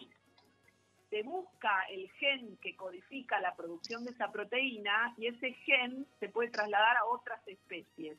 se 1.14 1.22
busca 1.22 1.84
el 1.92 2.10
gen 2.14 2.58
que 2.58 2.76
codifica 2.76 3.40
la 3.40 3.56
producción 3.56 4.04
de 4.04 4.10
esa 4.10 4.32
proteína 4.32 5.14
y 5.16 5.28
ese 5.28 5.54
gen 5.54 6.08
se 6.20 6.28
puede 6.28 6.50
trasladar 6.50 6.98
a 6.98 7.06
otras 7.06 7.48
especies. 7.48 8.18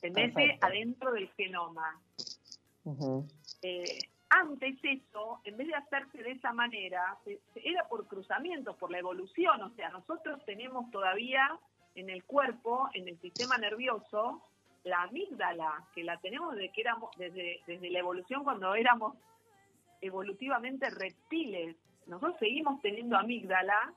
Se 0.00 0.10
mete 0.10 0.58
adentro 0.60 1.12
del 1.12 1.30
genoma. 1.34 2.02
Eh, 3.62 4.00
antes 4.30 4.76
eso, 4.82 5.40
en 5.44 5.58
vez 5.58 5.68
de 5.68 5.76
hacerse 5.76 6.20
de 6.20 6.32
esa 6.32 6.52
manera, 6.52 7.18
era 7.54 7.86
por 7.88 8.08
cruzamiento, 8.08 8.76
por 8.76 8.90
la 8.90 8.98
evolución. 8.98 9.62
O 9.62 9.70
sea, 9.76 9.90
nosotros 9.90 10.44
tenemos 10.44 10.90
todavía 10.90 11.56
en 11.94 12.10
el 12.10 12.24
cuerpo, 12.24 12.88
en 12.94 13.06
el 13.06 13.20
sistema 13.20 13.58
nervioso, 13.58 14.42
la 14.84 15.02
amígdala, 15.02 15.86
que 15.94 16.02
la 16.02 16.18
tenemos 16.18 16.54
desde 16.54 16.72
que 16.72 16.80
éramos, 16.80 17.10
desde, 17.16 17.60
desde 17.66 17.90
la 17.90 18.00
evolución 18.00 18.42
cuando 18.44 18.74
éramos 18.74 19.16
evolutivamente 20.00 20.90
reptiles. 20.90 21.76
Nosotros 22.06 22.36
seguimos 22.40 22.80
teniendo 22.80 23.16
amígdala, 23.16 23.94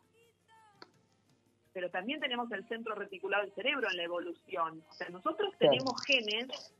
pero 1.73 1.89
también 1.89 2.19
tenemos 2.19 2.51
el 2.51 2.67
centro 2.67 2.95
reticulado 2.95 3.43
del 3.43 3.53
cerebro 3.53 3.89
en 3.89 3.97
la 3.97 4.03
evolución. 4.03 4.83
O 4.87 4.93
sea, 4.93 5.09
nosotros 5.09 5.53
tenemos 5.57 5.93
genes 6.05 6.73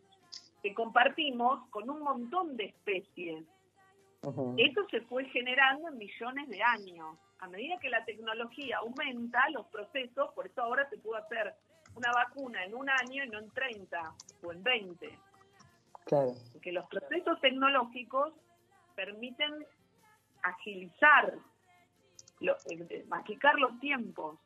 que 0.62 0.74
compartimos 0.74 1.68
con 1.70 1.90
un 1.90 2.02
montón 2.02 2.56
de 2.56 2.66
especies. 2.66 3.44
Eso 4.58 4.88
se 4.90 5.02
fue 5.02 5.26
generando 5.26 5.90
en 5.90 5.98
millones 5.98 6.50
de 6.50 6.62
años. 6.64 7.18
A 7.40 7.48
medida 7.48 7.78
que 7.80 7.90
la 7.90 8.04
tecnología 8.06 8.78
aumenta, 8.78 9.48
los 9.52 9.68
procesos, 9.68 10.32
por 10.34 10.48
eso 10.48 10.62
ahora 10.62 10.90
se 10.90 10.98
pudo 10.98 11.18
hacer 11.18 11.54
una 11.96 12.12
vacuna 12.12 12.64
en 12.64 12.76
un 12.76 12.90
año 12.90 13.24
y 13.24 13.30
no 13.30 13.40
en 13.40 13.50
30 13.52 14.14
o 14.44 14.52
en 14.52 14.64
20. 14.64 15.20
Claro. 16.06 16.34
Porque 16.52 16.72
los 16.72 16.88
procesos 16.88 17.40
tecnológicos 17.42 18.34
permiten 18.96 19.66
agilizar, 20.44 21.38
lo, 22.40 22.56
los 23.58 23.80
tiempos. 23.80 24.40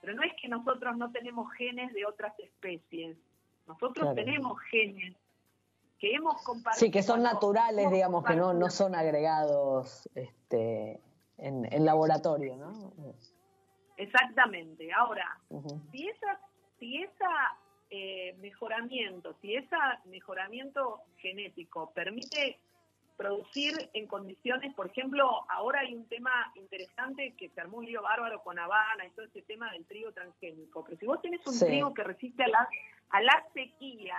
Pero 0.00 0.14
no 0.14 0.22
es 0.22 0.32
que 0.40 0.48
nosotros 0.48 0.96
no 0.96 1.10
tenemos 1.10 1.50
genes 1.52 1.92
de 1.92 2.06
otras 2.06 2.38
especies. 2.38 3.16
Nosotros 3.66 4.14
tenemos 4.14 4.60
genes 4.70 5.16
que 5.98 6.14
hemos 6.14 6.42
compartido. 6.42 6.80
Sí, 6.86 6.90
que 6.90 7.02
son 7.02 7.22
naturales, 7.22 7.90
digamos, 7.90 8.24
que 8.24 8.36
no, 8.36 8.52
no 8.52 8.68
son 8.68 8.94
agregados 8.94 10.08
este, 10.14 11.00
en, 11.38 11.72
en 11.72 11.84
laboratorio, 11.84 12.56
¿no? 12.56 12.92
Exactamente. 13.96 14.92
Ahora, 14.92 15.38
si 15.92 16.08
esa, 16.08 16.40
si 16.78 17.02
esa 17.02 17.56
eh, 17.90 18.34
mejoramiento, 18.40 19.36
si 19.40 19.54
ese 19.54 19.76
mejoramiento 20.06 21.00
genético 21.18 21.92
permite 21.92 22.58
producir 23.16 23.90
en 23.92 24.06
condiciones, 24.06 24.74
por 24.74 24.86
ejemplo, 24.86 25.44
ahora 25.48 25.80
hay 25.80 25.94
un 25.94 26.06
tema 26.08 26.52
interesante 26.56 27.34
que 27.36 27.48
se 27.50 27.60
armó 27.60 27.78
un 27.78 27.86
lío 27.86 28.02
bárbaro 28.02 28.42
con 28.42 28.58
Habana 28.58 29.06
y 29.06 29.10
todo 29.10 29.26
ese 29.26 29.42
tema 29.42 29.70
del 29.70 29.84
trigo 29.86 30.12
transgénico, 30.12 30.84
pero 30.84 30.96
si 30.96 31.06
vos 31.06 31.22
tenés 31.22 31.46
un 31.46 31.58
trigo 31.58 31.94
que 31.94 32.02
resiste 32.02 32.42
a 32.42 32.48
la, 32.48 32.68
a 33.10 33.22
la 33.22 33.46
sequía, 33.54 34.16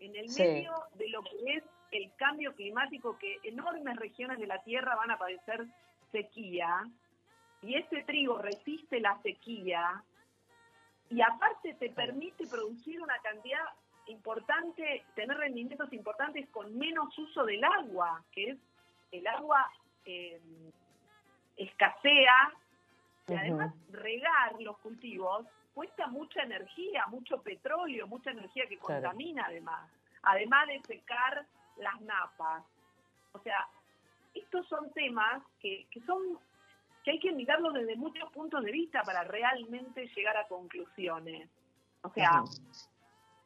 en 0.00 0.14
el 0.14 0.26
medio 0.36 0.74
de 0.94 1.08
lo 1.08 1.22
que 1.22 1.54
es 1.54 1.64
el 1.92 2.12
cambio 2.16 2.54
climático, 2.54 3.16
que 3.18 3.38
enormes 3.44 3.96
regiones 3.96 4.38
de 4.38 4.46
la 4.46 4.62
Tierra 4.62 4.94
van 4.96 5.10
a 5.10 5.18
padecer 5.18 5.66
sequía, 6.12 6.86
y 7.66 7.74
ese 7.74 8.02
trigo 8.04 8.38
resiste 8.38 9.00
la 9.00 9.20
sequía 9.22 10.04
y 11.10 11.20
aparte 11.20 11.74
te 11.74 11.90
permite 11.90 12.46
producir 12.46 13.02
una 13.02 13.18
cantidad 13.18 13.64
importante, 14.06 15.04
tener 15.16 15.36
rendimientos 15.36 15.92
importantes 15.92 16.48
con 16.50 16.78
menos 16.78 17.16
uso 17.18 17.44
del 17.44 17.64
agua, 17.64 18.22
que 18.30 18.50
es 18.50 18.58
el 19.10 19.26
agua 19.26 19.68
eh, 20.04 20.40
escasea. 21.56 22.52
Y 23.26 23.34
además 23.34 23.74
regar 23.90 24.60
los 24.60 24.78
cultivos 24.78 25.44
cuesta 25.74 26.06
mucha 26.06 26.42
energía, 26.42 27.04
mucho 27.08 27.42
petróleo, 27.42 28.06
mucha 28.06 28.30
energía 28.30 28.66
que 28.68 28.78
contamina 28.78 29.46
además, 29.46 29.90
además 30.22 30.68
de 30.68 30.80
secar 30.82 31.44
las 31.78 32.00
napas. 32.02 32.62
O 33.32 33.40
sea, 33.40 33.66
estos 34.34 34.68
son 34.68 34.92
temas 34.92 35.42
que, 35.60 35.84
que 35.90 36.00
son 36.02 36.38
que 37.06 37.12
hay 37.12 37.20
que 37.20 37.30
mirarlo 37.30 37.70
desde 37.70 37.94
muchos 37.94 38.28
puntos 38.32 38.64
de 38.64 38.72
vista 38.72 39.00
para 39.04 39.22
realmente 39.22 40.10
llegar 40.16 40.36
a 40.36 40.48
conclusiones. 40.48 41.48
O 42.02 42.10
sea, 42.10 42.42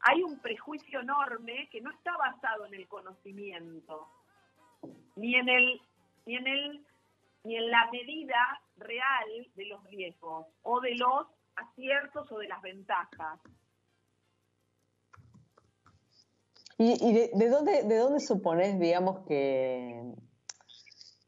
hay 0.00 0.22
un 0.22 0.38
prejuicio 0.38 1.00
enorme 1.00 1.68
que 1.70 1.82
no 1.82 1.90
está 1.90 2.16
basado 2.16 2.64
en 2.64 2.72
el 2.72 2.88
conocimiento, 2.88 4.08
ni 5.16 5.34
en 5.34 5.50
el, 5.50 5.82
ni 6.24 6.36
en 6.36 6.46
el, 6.46 6.86
ni 7.44 7.56
en 7.56 7.70
la 7.70 7.90
medida 7.92 8.62
real 8.78 9.50
de 9.54 9.66
los 9.66 9.84
riesgos, 9.84 10.46
o 10.62 10.80
de 10.80 10.94
los 10.94 11.26
aciertos 11.56 12.32
o 12.32 12.38
de 12.38 12.48
las 12.48 12.62
ventajas. 12.62 13.40
¿Y, 16.78 17.12
de, 17.12 17.48
dónde, 17.50 17.82
de 17.82 17.98
dónde 17.98 18.20
supones, 18.20 18.80
digamos, 18.80 19.18
que, 19.26 20.02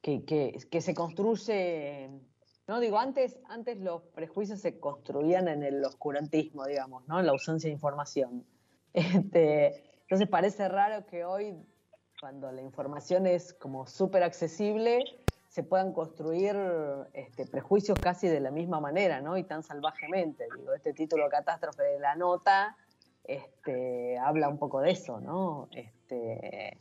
que, 0.02 0.80
se 0.80 0.94
construye, 0.94 2.10
no 2.66 2.80
digo, 2.80 2.98
antes, 2.98 3.38
antes 3.48 3.78
los 3.78 4.02
prejuicios 4.02 4.60
se 4.60 4.78
construían 4.80 5.48
en 5.48 5.62
el 5.62 5.84
oscurantismo, 5.84 6.66
digamos, 6.66 7.06
¿no? 7.06 7.20
En 7.20 7.26
la 7.26 7.32
ausencia 7.32 7.68
de 7.68 7.74
información. 7.74 8.44
Este, 8.94 9.82
entonces 10.02 10.28
parece 10.28 10.68
raro 10.68 11.06
que 11.06 11.24
hoy, 11.24 11.56
cuando 12.20 12.52
la 12.52 12.60
información 12.60 13.26
es 13.26 13.54
como 13.54 13.86
súper 13.86 14.22
accesible, 14.22 15.02
se 15.48 15.62
puedan 15.62 15.94
construir 15.94 16.54
este, 17.14 17.46
prejuicios 17.46 17.98
casi 17.98 18.28
de 18.28 18.40
la 18.40 18.50
misma 18.50 18.80
manera, 18.80 19.22
¿no? 19.22 19.38
Y 19.38 19.44
tan 19.44 19.62
salvajemente. 19.62 20.46
Digo, 20.58 20.74
este 20.74 20.92
título 20.92 21.30
Catástrofe 21.30 21.82
de 21.84 22.00
la 22.00 22.14
Nota 22.14 22.76
este, 23.24 24.18
habla 24.18 24.48
un 24.48 24.58
poco 24.58 24.80
de 24.80 24.90
eso, 24.90 25.20
¿no? 25.20 25.68
Este, 25.72 26.76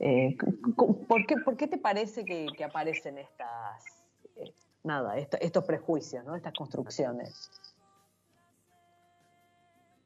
eh, 0.00 0.36
¿por, 1.08 1.26
qué, 1.26 1.36
¿Por 1.36 1.56
qué 1.56 1.66
te 1.66 1.78
parece 1.78 2.24
que, 2.24 2.64
aparecen 2.64 3.18
estas, 3.18 4.04
eh, 4.36 4.52
nada, 4.82 5.16
estos 5.18 5.64
prejuicios, 5.64 6.24
¿no? 6.24 6.34
estas 6.36 6.54
construcciones? 6.54 7.50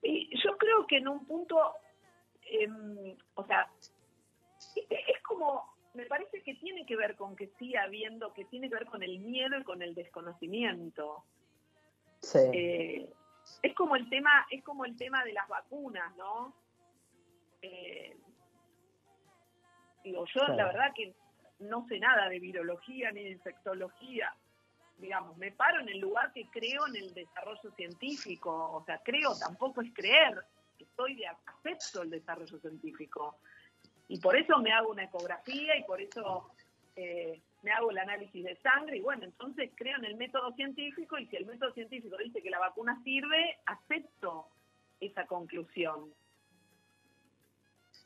Y 0.03 0.29
que 0.89 0.97
en 0.97 1.09
un 1.09 1.25
punto, 1.25 1.75
em, 2.51 3.17
o 3.35 3.45
sea, 3.47 3.71
es 4.75 5.23
como, 5.23 5.77
me 5.95 6.07
parece 6.07 6.43
que 6.43 6.55
tiene 6.55 6.85
que 6.87 6.97
ver 6.97 7.15
con 7.15 7.37
que 7.37 7.49
siga 7.59 7.83
habiendo, 7.85 8.33
que 8.33 8.45
tiene 8.47 8.69
que 8.69 8.75
ver 8.75 8.87
con 8.87 9.03
el 9.03 9.21
miedo 9.21 9.59
y 9.59 9.65
con 9.65 9.83
el 9.83 9.95
desconocimiento. 9.95 11.25
Sí. 12.21 12.39
Eh, 12.53 13.13
es 13.63 13.75
como 13.75 13.95
el 13.95 14.09
tema, 14.09 14.47
es 14.51 14.65
como 14.65 14.85
el 14.85 14.97
tema 14.97 15.25
de 15.25 15.33
las 15.33 15.47
vacunas, 15.49 16.17
¿no? 16.17 16.55
Eh, 17.63 18.17
digo, 20.09 20.25
yo 20.27 20.41
Claro. 20.41 20.57
la 20.57 20.67
verdad 20.67 20.93
que 20.95 21.15
no 21.61 21.87
sé 21.89 21.99
nada 21.99 22.29
de 22.29 22.39
virología 22.39 23.11
ni 23.13 23.25
de 23.25 23.31
infectología. 23.31 24.35
Digamos, 24.99 25.37
me 25.39 25.53
paro 25.53 25.81
en 25.81 25.89
el 25.89 25.99
lugar 25.99 26.33
que 26.33 26.49
creo 26.51 26.87
en 26.89 26.97
el 26.97 27.15
desarrollo 27.15 27.71
científico. 27.77 28.51
O 28.73 28.85
sea, 28.85 29.01
creo, 29.05 29.37
tampoco 29.39 29.81
es 29.83 29.93
creer. 29.95 30.43
Estoy 30.79 31.15
de 31.17 31.27
acepto 31.27 32.03
el 32.03 32.11
desarrollo 32.11 32.59
científico. 32.59 33.39
Y 34.09 34.19
por 34.21 34.37
eso 34.37 34.59
me 34.59 34.73
hago 34.73 34.91
una 34.91 35.05
ecografía 35.05 35.77
y 35.77 35.85
por 35.85 36.01
eso 36.01 36.51
eh, 36.97 37.41
me 37.63 37.71
hago 37.71 37.91
el 37.91 37.99
análisis 37.99 38.45
de 38.45 38.57
sangre. 38.57 38.97
Y 38.97 39.01
bueno, 39.01 39.25
entonces 39.25 39.71
creo 39.77 39.99
en 39.99 40.05
el 40.05 40.17
método 40.17 40.53
científico 40.55 41.19
y 41.19 41.27
si 41.27 41.37
el 41.37 41.47
método 41.47 41.73
científico 41.73 42.17
dice 42.17 42.43
que 42.43 42.51
la 42.51 42.59
vacuna 42.59 43.01
sirve, 43.05 43.59
acepto 43.67 44.49
esa 45.01 45.27
conclusión. 45.27 46.13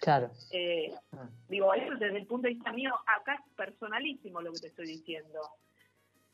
Claro. 0.02 0.30
Eh, 0.50 0.92
Ah. 1.12 1.28
Digo, 1.48 1.72
eso 1.74 1.94
desde 1.94 2.18
el 2.18 2.26
punto 2.26 2.48
de 2.48 2.54
vista 2.54 2.72
mío, 2.72 2.92
acá 3.06 3.34
es 3.34 3.54
personalísimo 3.54 4.40
lo 4.42 4.52
que 4.52 4.58
te 4.60 4.66
estoy 4.66 4.86
diciendo. 4.86 5.38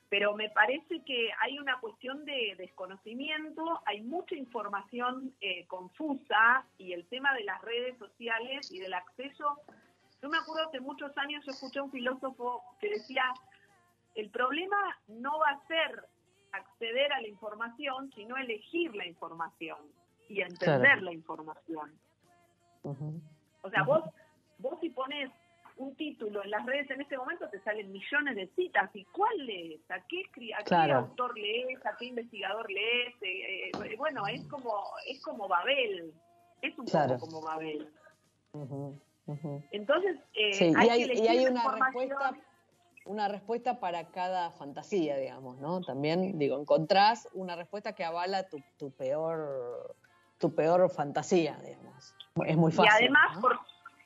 Pero 0.08 0.34
me 0.34 0.48
parece 0.48 1.02
que 1.04 1.28
hay 1.42 1.58
una 1.58 1.78
cuestión 1.80 2.24
de 2.24 2.54
desconocimiento, 2.56 3.82
hay 3.84 4.00
mucha 4.00 4.34
información 4.36 5.34
eh, 5.42 5.66
confusa 5.66 6.64
y 6.78 6.94
el 6.94 7.06
tema 7.08 7.34
de 7.34 7.44
las 7.44 7.60
redes 7.60 7.98
sociales 7.98 8.72
y 8.72 8.78
del 8.78 8.94
acceso. 8.94 9.60
Yo 10.22 10.30
me 10.30 10.38
acuerdo 10.38 10.70
que 10.70 10.80
muchos 10.80 11.16
años 11.18 11.44
yo 11.44 11.52
escuché 11.52 11.78
a 11.80 11.82
un 11.82 11.90
filósofo 11.92 12.62
que 12.80 12.88
decía, 12.88 13.22
el 14.14 14.30
problema 14.30 14.98
no 15.08 15.38
va 15.40 15.50
a 15.50 15.66
ser 15.66 16.06
acceder 16.52 17.12
a 17.12 17.20
la 17.20 17.28
información, 17.28 18.10
sino 18.14 18.38
elegir 18.38 18.96
la 18.96 19.06
información 19.06 19.78
y 20.30 20.40
entender 20.40 20.80
Claro. 20.80 21.02
la 21.02 21.12
información. 21.12 22.00
Ujú. 22.82 23.20
O 23.68 23.70
sea, 23.70 23.82
vos, 23.82 24.02
vos 24.58 24.78
si 24.80 24.88
pones 24.90 25.30
un 25.76 25.94
título 25.94 26.42
en 26.42 26.50
las 26.50 26.64
redes 26.64 26.90
en 26.90 27.02
este 27.02 27.16
momento 27.16 27.48
te 27.50 27.60
salen 27.60 27.92
millones 27.92 28.34
de 28.34 28.48
citas. 28.56 28.90
¿Y 28.94 29.04
cuál 29.06 29.36
lees? 29.46 29.80
¿A 29.90 30.00
qué, 30.08 30.22
a 30.54 30.58
qué 30.58 30.64
Claro. 30.64 30.96
autor 30.96 31.38
lees? 31.38 31.84
¿A 31.84 31.96
qué 31.98 32.06
investigador 32.06 32.68
lees? 32.70 33.14
Eh, 33.22 33.70
eh, 33.70 33.96
bueno, 33.96 34.26
es 34.26 34.46
como, 34.48 34.84
es 35.06 35.22
como 35.22 35.46
Babel. 35.46 36.14
Es 36.62 36.76
un 36.78 36.86
Claro. 36.86 37.14
poco 37.18 37.26
como 37.26 37.42
Babel. 37.42 37.92
Entonces, 39.70 40.16
eh, 40.34 40.52
Sí, 40.52 40.72
hay, 40.74 40.86
y 40.86 40.90
hay, 40.90 40.98
que 40.98 41.04
elegir 41.04 41.24
y 41.24 41.28
hay 41.28 41.44
la 41.44 41.50
una 41.50 41.74
respuesta, 41.74 42.36
una 43.04 43.28
respuesta 43.28 43.80
para 43.80 44.10
cada 44.10 44.50
fantasía, 44.50 45.18
digamos, 45.18 45.58
¿no? 45.58 45.82
También, 45.82 46.38
digo, 46.38 46.58
encontrás 46.58 47.28
una 47.32 47.54
respuesta 47.54 47.94
que 47.94 48.04
avala 48.04 48.48
tu, 48.48 48.62
tu 48.78 48.90
peor 48.92 49.94
tu 50.38 50.54
peor 50.54 50.88
fantasía, 50.90 51.58
digamos. 51.64 52.14
Es 52.46 52.56
muy 52.56 52.72
fácil. 52.72 52.90
y 52.92 53.04
además 53.04 53.34
¿no? 53.36 53.40
por 53.40 53.60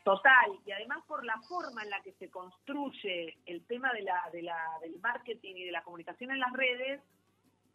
total 0.05 0.59
y 0.66 0.73
además 0.73 0.99
por 1.07 1.25
la 1.25 1.38
forma 1.49 1.83
en 1.83 1.90
la 1.90 2.01
que 2.03 2.12
se 2.14 2.29
construye 2.31 3.38
el 3.47 3.64
tema 3.66 3.92
de 3.92 4.03
la, 4.03 4.29
de 4.33 4.42
la 4.42 4.59
del 4.81 4.99
marketing 5.01 5.55
y 5.57 5.64
de 5.64 5.73
la 5.73 5.83
comunicación 5.83 6.31
en 6.31 6.40
las 6.40 6.53
redes 6.53 7.01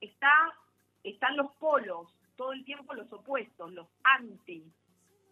está 0.01 0.31
están 1.03 1.37
los 1.37 1.51
polos 1.53 2.13
todo 2.35 2.51
el 2.51 2.65
tiempo 2.65 2.93
los 2.93 3.11
opuestos 3.13 3.71
los 3.71 3.87
anti 4.03 4.69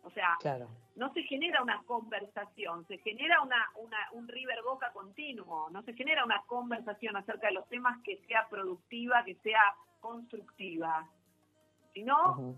o 0.03 0.09
sea 0.11 0.37
Claro, 0.39 0.69
no 0.95 1.11
se 1.13 1.23
genera 1.23 1.61
una 1.61 1.83
conversación 1.83 2.87
se 2.87 2.97
genera 2.99 3.41
una, 3.41 3.69
una 3.75 3.97
un 4.13 4.27
river 4.27 4.61
boca 4.63 4.91
continuo 4.93 5.69
no 5.71 5.81
se 5.83 5.93
genera 5.93 6.23
una 6.23 6.41
conversación 6.47 7.17
acerca 7.17 7.47
de 7.47 7.55
los 7.55 7.67
temas 7.67 8.01
que 8.03 8.23
sea 8.27 8.47
productiva 8.49 9.25
que 9.25 9.35
sea 9.35 9.75
constructiva 9.99 11.09
sino. 11.95 12.55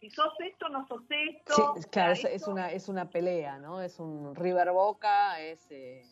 Si 0.00 0.10
sos 0.10 0.32
esto 0.40 0.68
no 0.70 0.86
sos 0.86 1.02
esto 1.10 1.54
Sí, 1.54 1.62
o 1.62 1.90
claro, 1.90 2.14
sea, 2.16 2.30
es, 2.30 2.36
es 2.36 2.42
esto- 2.42 2.50
una, 2.50 2.72
es 2.72 2.88
una 2.88 3.10
pelea, 3.10 3.58
¿no? 3.58 3.80
Es 3.82 3.98
un 4.00 4.34
River 4.34 4.70
Boca, 4.72 5.40
es... 5.40 5.70
eh, 5.70 6.02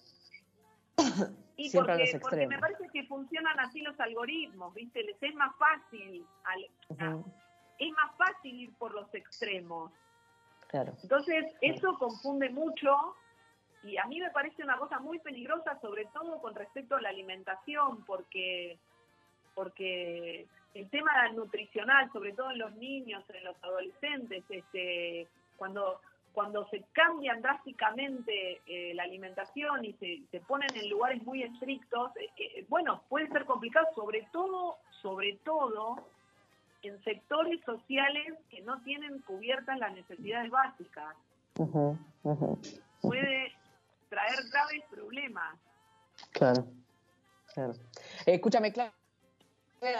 Y 1.57 1.71
Siempre 1.71 1.93
a 1.95 1.97
porque, 1.97 2.13
los 2.13 2.23
porque 2.23 2.47
me 2.47 2.59
parece 2.59 2.89
que 2.93 3.05
funcionan 3.07 3.59
así 3.59 3.81
los 3.81 3.99
algoritmos, 3.99 4.73
¿viste? 4.75 5.03
Les 5.03 5.21
es 5.23 5.35
más 5.35 5.57
fácil, 5.57 6.25
al- 6.45 6.71
ujú, 6.89 7.25
es 7.79 7.91
más 7.93 8.17
fácil 8.17 8.61
ir 8.61 8.77
por 8.77 8.93
los 8.95 9.13
extremos. 9.15 9.93
claro. 10.69 10.95
Entonces, 11.03 11.47
eso 11.61 11.97
confunde 11.99 12.51
mucho 12.51 13.17
y 13.83 13.97
a 13.97 14.05
mí 14.07 14.21
me 14.21 14.31
parece 14.31 14.63
una 14.63 14.77
cosa 14.79 14.99
muy 15.01 15.19
peligrosa, 15.21 15.79
sobre 15.81 16.07
todo 16.07 16.41
con 16.41 16.55
respecto 16.55 16.97
a 16.97 17.01
la 17.01 17.09
alimentación, 17.09 18.05
porque, 18.05 18.79
porque 19.55 20.47
el 20.75 20.89
tema 20.91 21.11
nutricional, 21.35 22.11
sobre 22.13 22.33
todo 22.33 22.51
en 22.51 22.59
los 22.59 22.75
niños, 22.77 23.25
en 23.31 23.45
los 23.45 23.57
adolescentes, 23.63 24.45
este, 24.49 25.27
cuando 25.57 26.01
cuando 26.39 26.69
se 26.69 26.85
cambian 26.93 27.43
drásticamente 27.43 28.61
eh, 28.67 28.95
la 28.95 29.03
alimentación 29.03 29.85
y 29.85 29.93
se, 29.95 30.23
se 30.31 30.39
ponen 30.39 30.69
en 30.77 30.89
lugares 30.89 31.21
muy 31.25 31.43
estrictos, 31.43 32.13
eh, 32.17 32.65
bueno, 32.69 33.03
puede 33.09 33.27
ser 33.29 33.45
complicado, 33.45 33.87
sobre 33.97 34.23
todo, 34.31 34.77
sobre 35.03 35.37
todo 35.45 35.97
en 36.83 37.03
sectores 37.03 37.61
sociales 37.65 38.35
que 38.51 38.61
no 38.61 38.81
tienen 38.83 39.19
cubiertas 39.23 39.79
las 39.79 39.93
necesidades 39.95 40.49
básicas. 40.49 41.17
Puede 43.01 43.53
traer 44.09 44.39
graves 44.53 44.85
problemas. 44.91 45.59
Claro, 46.31 46.67
claro. 47.53 47.73
Eh, 48.27 48.35
escúchame, 48.35 48.73
Clara, 48.73 48.93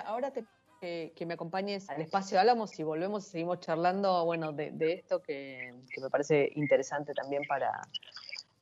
ahora 0.07 0.31
te, 0.31 0.45
que, 0.81 1.13
que 1.15 1.27
me 1.27 1.35
acompañes 1.35 1.89
al 1.91 2.01
espacio 2.01 2.41
Álamos 2.41 2.79
y 2.79 2.83
volvemos 2.83 3.27
y 3.27 3.31
seguimos 3.31 3.61
charlando, 3.61 4.25
bueno, 4.25 4.53
de, 4.53 4.71
de 4.71 4.95
esto 4.95 5.21
que, 5.21 5.75
que 5.91 6.01
me 6.01 6.11
parece 6.11 6.51
interesante 6.55 7.13
también 7.15 7.43
para, 7.49 7.71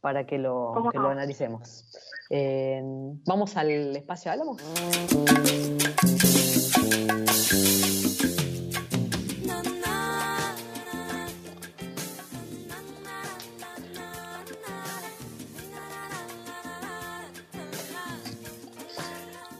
para 0.01 0.27
que 0.27 0.39
lo, 0.39 0.73
¿Cómo 0.75 0.91
que 0.91 0.99
lo 0.99 1.09
analicemos. 1.09 1.85
Eh, 2.31 2.81
Vamos 3.25 3.57
al 3.57 3.97
espacio 3.97 4.33
Álamos. 4.33 4.63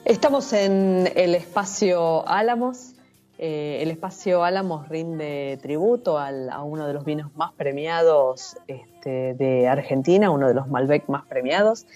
Estamos 0.07 0.53
en 0.53 1.11
el 1.17 1.35
espacio 1.35 2.27
Álamos. 2.29 2.93
Eh, 3.39 3.79
el 3.83 3.91
espacio 3.91 4.45
Álamos 4.45 4.89
rinde 4.89 5.59
tributo 5.61 6.17
al- 6.19 6.49
a 6.49 6.63
uno 6.63 6.87
de 6.87 6.95
los 6.95 7.05
vinos 7.05 7.35
más 7.35 7.53
premiados 7.55 8.57
este, 8.69 9.35
de 9.35 9.67
Argentina, 9.69 10.31
uno 10.31 10.47
de 10.49 10.55
los 10.55 10.69
Malbec 10.69 11.09
más 11.09 11.27
premiados. 11.27 11.87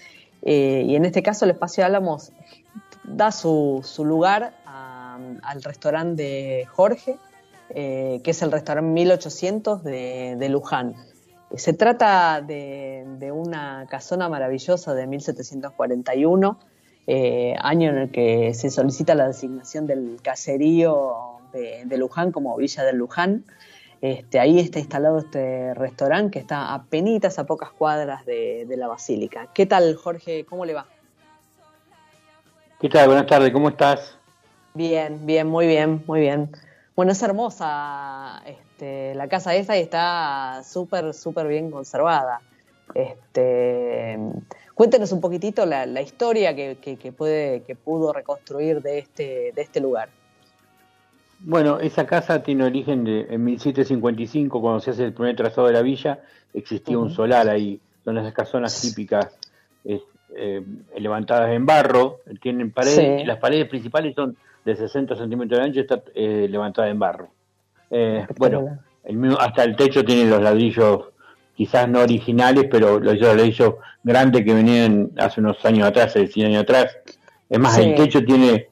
Eh, 0.41 0.83
y 0.85 0.95
en 0.95 1.05
este 1.05 1.23
caso 1.23 1.45
el 1.45 1.51
espacio 1.51 1.85
Álamos 1.85 2.33
da 3.05 3.31
su, 3.31 3.79
su 3.83 4.03
lugar 4.03 4.55
al 4.65 5.63
restaurante 5.63 6.21
de 6.23 6.65
Jorge, 6.65 7.17
eh, 7.69 8.19
que 8.25 8.31
es 8.31 8.41
el 8.41 8.51
restaurante 8.51 8.91
1800 8.91 9.83
de, 9.85 10.35
de 10.37 10.49
Luján. 10.49 10.95
Se 11.55 11.71
trata 11.73 12.41
de, 12.41 13.05
de 13.19 13.31
una 13.31 13.85
casona 13.89 14.27
maravillosa 14.27 14.93
de 14.93 15.07
1741, 15.07 16.59
eh, 17.07 17.55
año 17.59 17.89
en 17.89 17.97
el 17.97 18.11
que 18.11 18.53
se 18.53 18.69
solicita 18.69 19.15
la 19.15 19.27
designación 19.27 19.87
del 19.87 20.19
caserío 20.21 21.39
de, 21.53 21.83
de 21.85 21.97
Luján 21.97 22.31
como 22.31 22.55
Villa 22.57 22.83
del 22.83 22.97
Luján. 22.97 23.43
Este, 24.01 24.39
ahí 24.39 24.59
está 24.59 24.79
instalado 24.79 25.19
este 25.19 25.73
restaurante 25.75 26.31
que 26.31 26.39
está 26.39 26.73
a 26.73 26.83
penitas, 26.83 27.37
a 27.37 27.45
pocas 27.45 27.69
cuadras 27.69 28.25
de, 28.25 28.65
de 28.65 28.77
la 28.77 28.87
Basílica. 28.87 29.47
¿Qué 29.53 29.65
tal, 29.65 29.95
Jorge? 29.95 30.45
¿Cómo 30.45 30.65
le 30.65 30.73
va? 30.73 30.87
¿Qué 32.79 32.89
tal? 32.89 33.07
Buenas 33.07 33.27
tardes, 33.27 33.51
¿cómo 33.51 33.69
estás? 33.69 34.17
Bien, 34.73 35.25
bien, 35.25 35.47
muy 35.47 35.67
bien, 35.67 36.03
muy 36.07 36.19
bien. 36.19 36.49
Bueno, 36.95 37.11
es 37.11 37.21
hermosa 37.21 38.41
este, 38.45 39.13
la 39.15 39.27
casa 39.27 39.53
esta 39.53 39.77
y 39.77 39.81
está 39.81 40.63
súper, 40.63 41.13
súper 41.13 41.47
bien 41.47 41.69
conservada. 41.69 42.41
Este, 42.95 44.17
cuéntenos 44.73 45.11
un 45.11 45.21
poquitito 45.21 45.65
la, 45.65 45.85
la 45.85 46.01
historia 46.01 46.55
que, 46.55 46.77
que, 46.81 46.97
que 46.97 47.11
puede, 47.11 47.61
que 47.63 47.75
pudo 47.75 48.13
reconstruir 48.13 48.81
de 48.81 48.99
este, 48.99 49.51
de 49.55 49.61
este 49.61 49.79
lugar. 49.79 50.09
Bueno, 51.43 51.79
esa 51.79 52.05
casa 52.05 52.43
tiene 52.43 52.65
origen 52.65 53.03
de, 53.03 53.21
en 53.29 53.43
1755, 53.43 54.61
cuando 54.61 54.79
se 54.79 54.91
hace 54.91 55.05
el 55.05 55.13
primer 55.13 55.35
trazado 55.35 55.67
de 55.67 55.73
la 55.73 55.81
villa, 55.81 56.19
existía 56.53 56.97
un 56.99 57.09
solar 57.09 57.49
ahí, 57.49 57.79
son 58.05 58.17
esas 58.19 58.33
casonas 58.33 58.79
típicas 58.79 59.35
eh, 59.83 60.01
eh, 60.35 60.63
levantadas 60.99 61.49
en 61.51 61.65
barro, 61.65 62.19
tienen 62.41 62.71
paredes, 62.71 63.21
Sí. 63.21 63.25
las 63.25 63.39
paredes 63.39 63.67
principales 63.67 64.13
son 64.13 64.37
de 64.63 64.75
60 64.75 65.15
centímetros 65.15 65.59
de 65.59 65.65
ancho, 65.65 65.79
está 65.81 66.03
eh, 66.13 66.47
levantada 66.47 66.89
en 66.89 66.99
barro. 66.99 67.29
Eh, 67.89 68.25
bueno, 68.37 68.77
el 69.03 69.15
mismo- 69.17 69.39
hasta 69.39 69.63
el 69.63 69.75
techo 69.75 70.05
tiene 70.05 70.29
los 70.29 70.41
ladrillos 70.43 71.05
quizás 71.55 71.89
no 71.89 72.01
originales, 72.01 72.67
pero 72.69 72.99
los 72.99 73.19
ladrillos 73.19 73.75
grandes 74.03 74.43
que 74.43 74.53
venían 74.53 75.11
hace 75.17 75.39
unos 75.39 75.63
años 75.65 75.87
atrás, 75.87 76.07
hace 76.07 76.27
100 76.27 76.47
años 76.47 76.63
atrás. 76.63 76.97
Es 77.49 77.59
más, 77.59 77.75
Sí. 77.75 77.81
el 77.83 77.95
techo 77.95 78.23
tiene 78.23 78.67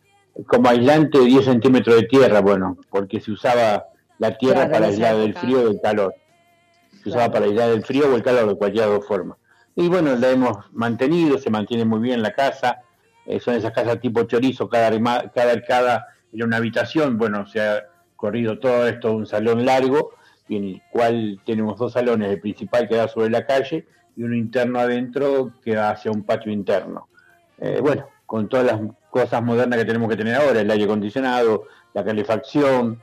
como 0.47 0.69
aislante 0.69 1.19
10 1.19 1.45
centímetros 1.45 1.95
de 1.97 2.03
tierra, 2.03 2.39
bueno, 2.41 2.77
porque 2.89 3.19
se 3.19 3.31
usaba 3.31 3.85
la 4.17 4.37
tierra 4.37 4.65
Claro, 4.67 4.71
para 4.71 4.87
aislar 4.87 5.17
del 5.17 5.33
frío 5.33 5.61
y 5.61 5.65
del 5.65 5.81
calor. 5.81 6.13
Se 7.03 7.09
usaba 7.09 7.31
para 7.31 7.45
aislar 7.45 7.69
el 7.69 7.83
frío 7.83 8.11
o 8.11 8.15
el 8.15 8.23
calor 8.23 8.47
de 8.47 8.55
cualquier 8.55 8.85
dos 8.85 9.05
formas. 9.05 9.37
Y 9.75 9.87
bueno, 9.87 10.15
la 10.15 10.29
hemos 10.29 10.57
mantenido, 10.73 11.37
se 11.37 11.49
mantiene 11.49 11.85
muy 11.85 11.99
bien 11.99 12.21
la 12.21 12.31
casa. 12.33 12.79
Eh, 13.25 13.39
son 13.39 13.53
esas 13.55 13.71
casas 13.71 13.99
tipo 14.01 14.23
chorizo, 14.23 14.67
cada, 14.67 14.91
cada 15.31 15.51
arcada 15.51 16.07
era 16.33 16.45
una 16.45 16.57
habitación. 16.57 17.17
Bueno, 17.17 17.45
se 17.47 17.61
ha 17.61 17.83
corrido 18.15 18.59
todo 18.59 18.87
esto, 18.87 19.13
un 19.13 19.25
salón 19.25 19.65
largo, 19.65 20.11
y 20.49 20.57
en 20.57 20.63
el 20.65 20.81
cual 20.91 21.39
tenemos 21.45 21.77
dos 21.77 21.93
salones, 21.93 22.29
el 22.31 22.41
principal 22.41 22.89
que 22.89 22.95
da 22.95 23.07
sobre 23.07 23.29
la 23.29 23.45
calle 23.45 23.85
y 24.19 24.23
uno 24.23 24.35
interno 24.35 24.79
adentro 24.79 25.53
que 25.63 25.75
da 25.75 25.91
hacia 25.91 26.11
un 26.11 26.23
patio 26.23 26.51
interno. 26.51 27.07
Eh, 27.57 27.79
bueno, 27.81 28.05
con 28.25 28.49
todas 28.49 28.65
las 28.65 28.81
cosas 29.09 29.41
modernas 29.41 29.79
que 29.79 29.85
tenemos 29.85 30.09
que 30.09 30.17
tener 30.17 30.35
ahora, 30.35 30.59
el 30.59 30.69
aire 30.69 30.83
acondicionado, 30.83 31.63
la 31.93 32.03
calefacción, 32.03 32.99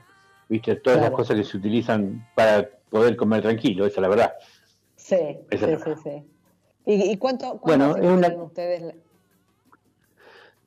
viste, 0.47 0.77
todas 0.77 0.99
Claro. 0.99 1.11
las 1.13 1.17
cosas 1.19 1.37
que 1.39 1.45
se 1.45 1.57
utilizan 1.57 2.29
para 2.35 2.69
poder 2.91 3.17
comer 3.17 3.41
tranquilo, 3.41 3.87
esa 3.87 3.95
es 3.97 4.03
la 4.03 4.09
verdad. 4.09 4.33
Sí, 4.95 5.17
Esa 5.49 5.67
sí, 5.69 5.75
sí, 5.85 5.91
sí. 6.05 6.23
¿Y, 6.85 7.13
y 7.13 7.17
cuánto, 7.17 7.59
cuánto 7.61 7.95
Bueno, 7.95 8.15
una- 8.15 8.29
ustedes? 8.45 8.83
la- 8.83 8.95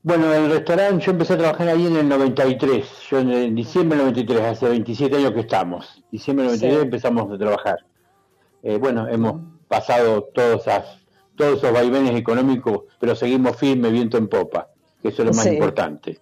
Bueno, 0.02 0.34
el 0.34 0.50
restaurante, 0.50 1.06
yo 1.06 1.12
empecé 1.12 1.34
a 1.34 1.38
trabajar 1.38 1.68
ahí 1.68 1.86
en 1.86 1.96
el 1.96 2.10
93, 2.10 2.88
yo 3.12 3.20
en, 3.20 3.32
en 3.32 3.54
diciembre 3.56 3.98
del 3.98 4.08
93, 4.08 4.42
hace 4.42 4.68
27 4.70 5.16
años 5.16 5.32
que 5.34 5.42
estamos. 5.42 6.04
Diciembre 6.12 6.46
del 6.46 6.54
93 6.54 6.80
Sí. 6.80 6.86
empezamos 6.86 7.32
a 7.32 7.38
trabajar. 7.38 7.78
Eh, 8.64 8.78
bueno, 8.78 9.08
hemos 9.08 9.42
pasado 9.70 10.24
todos, 10.34 10.62
esas- 10.68 10.98
todos 11.38 11.60
esos 11.60 11.72
vaivenes 11.72 12.14
económicos, 12.18 12.82
pero 13.00 13.16
seguimos 13.16 13.56
firme, 13.56 13.90
viento 13.92 14.18
en 14.18 14.28
popa, 14.28 14.68
que 15.02 15.08
eso 15.08 15.22
es 15.22 15.28
lo 15.30 15.34
más 15.34 15.46
Sí. 15.46 15.54
importante. 15.54 16.20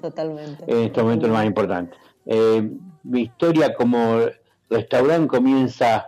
Totalmente. 0.00 0.64
En 0.66 0.84
este 0.84 1.02
momento 1.02 1.26
es 1.26 1.30
lo 1.32 1.36
más 1.36 1.46
importante. 1.46 1.94
Eh, 2.24 2.70
mi 3.02 3.22
historia 3.22 3.74
como 3.74 4.20
restaurante 4.70 5.28
comienza 5.28 6.06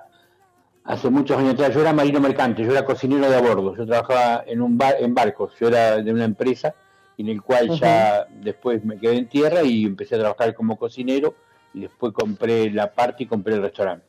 hace 0.84 1.11
muchos 1.11 1.37
años 1.37 1.55
atrás. 1.55 1.74
Yo 1.74 1.80
era 1.80 1.93
marino 1.93 2.20
mercante, 2.20 2.62
yo 2.64 2.70
era 2.72 2.84
cocinero 2.84 3.28
de 3.28 3.37
a 3.37 3.41
bordo. 3.41 3.74
Yo 3.76 3.87
trabajaba 3.87 4.45
en 4.47 4.62
un 4.62 4.78
bar, 4.78 4.97
en 5.01 5.14
barcos. 5.14 5.53
Yo 5.61 5.68
era 5.68 5.97
de 6.03 6.12
una 6.12 6.24
empresa 6.24 6.74
en 7.18 7.28
el 7.28 7.43
cual 7.43 7.70
ya 7.70 8.26
después 8.41 8.84
me 8.84 8.99
quedé 8.99 9.16
en 9.16 9.28
tierra 9.28 9.62
y 9.62 9.84
empecé 9.84 10.14
a 10.14 10.18
trabajar 10.20 10.55
como 10.55 10.76
cocinero 10.78 11.34
y 11.74 11.80
después 11.80 12.12
compré 12.12 12.70
la 12.70 12.93
parte 12.93 13.24
y 13.24 13.26
compré 13.26 13.55
el 13.55 13.62
restaurante. 13.62 14.07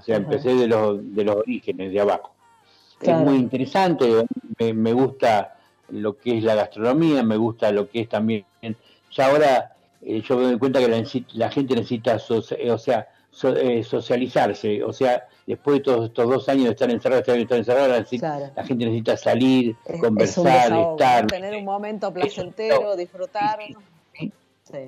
O 0.00 0.02
sea, 0.02 0.16
empecé 0.16 0.54
de 0.54 0.66
los, 0.66 1.14
de 1.14 1.24
los 1.24 1.36
orígenes, 1.36 1.92
de 1.92 2.00
abajo. 2.00 2.34
Claro. 2.98 3.20
Es 3.20 3.26
muy 3.26 3.36
interesante, 3.38 4.26
me, 4.58 4.74
me 4.74 4.92
gusta 4.92 5.56
lo 5.90 6.16
que 6.18 6.38
es 6.38 6.44
la 6.44 6.54
gastronomía, 6.54 7.22
me 7.22 7.36
gusta 7.36 7.70
lo 7.72 7.88
que 7.88 8.00
es 8.02 8.08
también... 8.08 8.44
Ya 9.12 9.26
ahora 9.26 9.76
eh, 10.02 10.22
yo 10.22 10.36
me 10.36 10.44
doy 10.44 10.58
cuenta 10.58 10.78
que 10.80 10.88
la, 10.88 11.02
la 11.34 11.50
gente 11.50 11.74
necesita, 11.74 12.16
eh, 12.58 12.70
o 12.70 12.78
sea, 12.78 13.08
so- 13.30 13.56
eh, 13.56 13.82
socializarse, 13.82 14.82
o 14.84 14.92
sea, 14.92 15.26
después 15.46 15.78
de 15.78 15.82
todos 15.84 16.06
estos 16.06 16.28
dos 16.28 16.48
años 16.48 16.64
de 16.66 16.70
estar 16.70 16.90
encerrado, 16.90 17.20
estar, 17.20 17.36
estar 17.38 17.58
encerrado, 17.58 17.88
la, 17.88 17.98
necesi- 18.00 18.18
Claro. 18.20 18.50
la 18.54 18.64
gente 18.64 18.84
necesita 18.84 19.16
salir, 19.16 19.70
Es- 19.84 19.88
es 19.88 19.94
un 19.96 20.00
conversar, 20.00 20.44
desahogo, 20.44 20.90
estar... 20.92 21.26
Tener 21.26 21.56
un 21.56 21.64
momento 21.64 22.12
placentero, 22.12 22.94
disfrutar. 22.96 23.58
sí. 24.14 24.32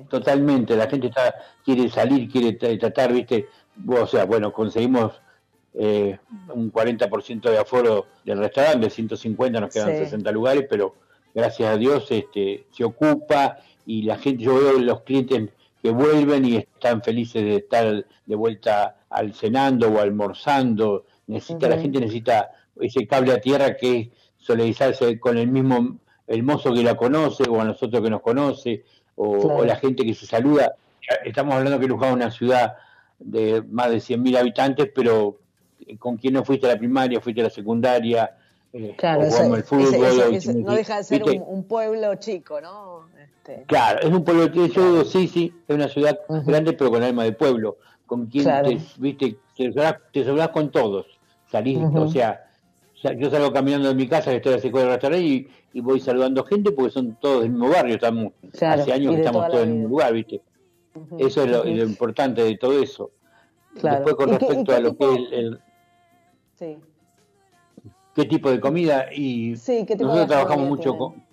Totalmente, 0.09 0.75
la 0.77 0.87
gente 0.87 1.07
está 1.07 1.35
quiere 1.65 1.89
salir, 1.89 2.31
quiere 2.31 2.57
tra- 2.57 2.79
tratar, 2.79 3.11
viste, 3.11 3.47
o 3.87 4.07
sea, 4.07 4.25
bueno, 4.25 4.51
conseguimos 4.53 5.13
eh, 5.73 6.17
un 6.53 6.71
40% 6.71 7.49
de 7.49 7.57
aforo 7.57 8.05
del 8.23 8.37
restaurante, 8.39 8.85
de 8.85 8.89
150 8.89 9.59
nos 9.59 9.73
quedan 9.73 9.89
Sí. 9.91 9.97
60 10.05 10.31
lugares, 10.31 10.65
pero 10.69 10.95
gracias 11.33 11.69
a 11.73 11.77
Dios 11.77 12.05
este 12.11 12.65
se 12.71 12.83
ocupa 12.83 13.57
y 13.85 14.03
la 14.03 14.17
gente, 14.17 14.43
yo 14.43 14.55
veo 14.55 14.79
los 14.79 15.01
clientes 15.01 15.49
que 15.81 15.89
vuelven 15.89 16.45
y 16.45 16.57
están 16.57 17.01
felices 17.01 17.43
de 17.43 17.55
estar 17.57 18.05
de 18.25 18.35
vuelta 18.35 18.95
al 19.09 19.33
cenando 19.33 19.89
o 19.89 19.99
almorzando, 19.99 21.05
necesita 21.27 21.67
la 21.67 21.77
gente 21.79 21.99
necesita 21.99 22.51
ese 22.79 23.05
cable 23.07 23.33
a 23.33 23.41
tierra 23.41 23.75
que 23.75 23.99
es 23.99 24.07
solidarizarse 24.37 25.19
con 25.19 25.37
el 25.37 25.47
mismo 25.47 25.97
el 26.27 26.43
mozo 26.43 26.73
que 26.73 26.83
la 26.83 26.95
conoce 26.95 27.43
o 27.49 27.59
a 27.59 27.65
nosotros 27.65 28.01
que 28.01 28.09
nos 28.09 28.21
conoce 28.21 28.83
o, 29.15 29.39
Claro. 29.39 29.57
o 29.57 29.65
la 29.65 29.75
gente 29.75 30.05
que 30.05 30.13
se 30.13 30.25
saluda. 30.25 30.73
Estamos 31.25 31.53
hablando 31.55 31.79
que 31.79 31.87
Luján 31.87 32.09
es 32.09 32.15
una 32.15 32.31
ciudad 32.31 32.73
de 33.25 33.61
más 33.69 33.89
de 33.91 33.97
100.000 33.99 34.37
habitantes, 34.37 34.89
pero 34.93 35.39
con 35.99 36.17
quien 36.17 36.33
no 36.35 36.43
fuiste 36.45 36.65
a 36.67 36.73
la 36.73 36.77
primaria, 36.79 37.19
fuiste 37.21 37.41
a 37.41 37.45
la 37.45 37.49
secundaria, 37.49 38.37
eh, 38.71 38.95
Claro, 38.97 39.21
eso- 39.23 39.55
el 39.55 39.63
fútbol. 39.63 39.83
ese- 39.83 39.95
ese- 39.97 40.05
o 40.05 40.11
ese- 40.29 40.35
hicimos- 40.51 40.63
no 40.65 40.73
deja 40.75 40.97
de 40.97 41.03
ser 41.03 41.23
un, 41.23 41.43
un 41.45 41.63
pueblo 41.65 42.15
chico, 42.15 42.59
¿no? 42.61 43.07
Este, 43.21 43.63
Claro, 43.67 43.99
es 44.01 44.09
un 44.13 44.23
pueblo, 44.23 44.47
yo 44.51 45.03
sí, 45.05 45.27
sí, 45.27 45.53
es 45.67 45.75
una 45.75 45.87
ciudad 45.89 46.17
grande, 46.45 46.73
pero 46.73 46.89
con 46.91 47.03
alma 47.03 47.23
de 47.23 47.33
pueblo, 47.33 47.77
con 48.05 48.27
quien 48.27 48.45
Claro. 48.45 48.69
te, 48.69 48.79
viste, 48.97 49.37
te 49.55 50.23
saludás 50.23 50.49
con 50.49 50.71
todos, 50.71 51.05
salís, 51.51 51.77
o 51.93 52.07
sea, 52.07 52.39
yo 53.17 53.29
salgo 53.29 53.51
caminando 53.51 53.89
de 53.89 53.95
mi 53.95 54.07
casa, 54.07 54.31
que 54.31 54.37
estoy 54.37 54.53
a 54.53 54.59
cinco 54.59 54.79
del 54.79 54.87
restaurante, 54.87 55.25
y, 55.25 55.47
y 55.73 55.81
voy 55.81 55.99
saludando 55.99 56.43
gente 56.45 56.71
porque 56.71 56.91
son 56.91 57.17
todos 57.19 57.41
del 57.41 57.51
mismo 57.51 57.69
barrio, 57.69 57.95
estamos, 57.95 58.31
hace 58.61 58.93
años 58.93 59.11
que 59.11 59.17
de 59.17 59.23
estamos 59.25 59.41
la 59.41 59.49
todos 59.49 59.63
en 59.65 59.71
mismo 59.73 59.89
lugar, 59.89 60.13
viste, 60.13 60.41
eso 61.19 61.43
es 61.43 61.49
lo, 61.51 61.65
importante 61.67 62.43
de 62.43 62.57
todo 62.57 62.81
eso. 62.81 63.11
Claro. 63.79 64.05
Después 64.05 64.15
con 64.15 64.33
¿Y 64.33 64.37
qué- 64.37 64.45
y 64.45 64.47
respecto 64.47 64.71
qué 64.71 64.77
a 64.77 64.79
lo 64.79 64.97
que 64.97 65.05
es 65.05 65.11
el, 65.17 65.33
el- 65.33 65.59
Sí. 66.55 66.77
qué 68.15 68.25
tipo 68.25 68.51
de 68.51 68.59
comida 68.59 69.07
y 69.11 69.55
Sí, 69.55 69.85
¿qué 69.87 69.95
tipo 69.95 70.05
nosotros 70.09 70.27
de 70.29 70.35
trabajamos 70.35 70.67
mucho 70.69 70.97
con 70.97 71.23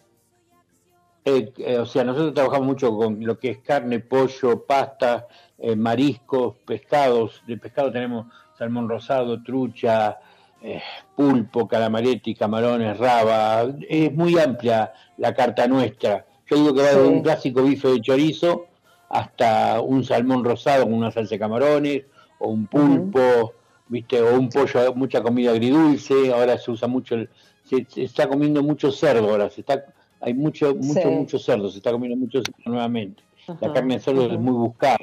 eh, 1.27 1.53
eh, 1.59 1.79
o 1.79 1.85
sea 1.85 2.03
nosotros 2.03 2.33
trabajamos 2.33 2.67
mucho 2.67 2.97
con 2.97 3.23
lo 3.25 3.39
que 3.39 3.51
es 3.51 3.59
carne 3.59 4.01
pollo 4.01 4.65
pasta 4.65 5.27
eh, 5.59 5.77
mariscos 5.77 6.57
pescados 6.65 7.43
de 7.47 7.59
pescado 7.59 7.93
tenemos 7.93 8.27
salmón 8.57 8.89
rosado 8.89 9.43
trucha 9.43 10.19
eh, 10.63 10.81
pulpo 11.15 11.69
calamaretti 11.69 12.35
camarones 12.35 12.97
raba 12.97 13.67
es 13.87 14.13
muy 14.15 14.39
amplia 14.39 14.93
la 15.19 15.35
carta 15.35 15.69
nuestra 15.69 16.25
yo 16.47 16.57
digo 16.57 16.73
que 16.75 16.81
va 16.83 16.89
de 16.89 16.95
Sí. 17.05 17.09
un 17.13 17.23
clásico 17.23 17.63
bife 17.63 17.89
de 17.89 18.01
chorizo 18.01 18.67
hasta 19.11 19.81
un 19.81 20.05
salmón 20.05 20.45
rosado 20.45 20.85
con 20.85 20.95
una 20.95 21.11
salsa 21.11 21.35
de 21.35 21.39
camarones 21.39 22.05
o 22.39 22.49
un 22.49 22.67
pulpo 22.67 23.53
viste 23.89 24.23
o 24.23 24.39
un 24.39 24.49
pollo 24.49 24.95
mucha 24.95 25.21
comida 25.21 25.51
agridulce. 25.51 26.33
Ahora 26.33 26.57
se 26.57 26.71
usa 26.71 26.87
mucho 26.89 27.17
el, 27.17 27.29
se, 27.65 27.85
se 27.89 28.05
está 28.05 28.29
comiendo 28.29 28.63
mucho 28.63 28.91
cerdo 28.93 29.29
ahora. 29.29 29.51
Se 29.51 29.61
está 29.61 29.85
hay 30.21 30.33
mucho 30.35 30.75
mucho 30.77 31.01
Sí. 31.03 31.09
mucho 31.09 31.39
cerdo. 31.39 31.69
Se 31.71 31.79
está 31.79 31.91
comiendo 31.93 32.17
mucho 32.17 32.41
cerdo 32.41 32.57
nuevamente. 32.71 33.23
La 33.61 33.73
carne 33.73 33.95
de 33.95 34.01
cerdo 34.01 34.27
es 34.31 34.39
muy 34.39 34.53
buscada 34.55 34.97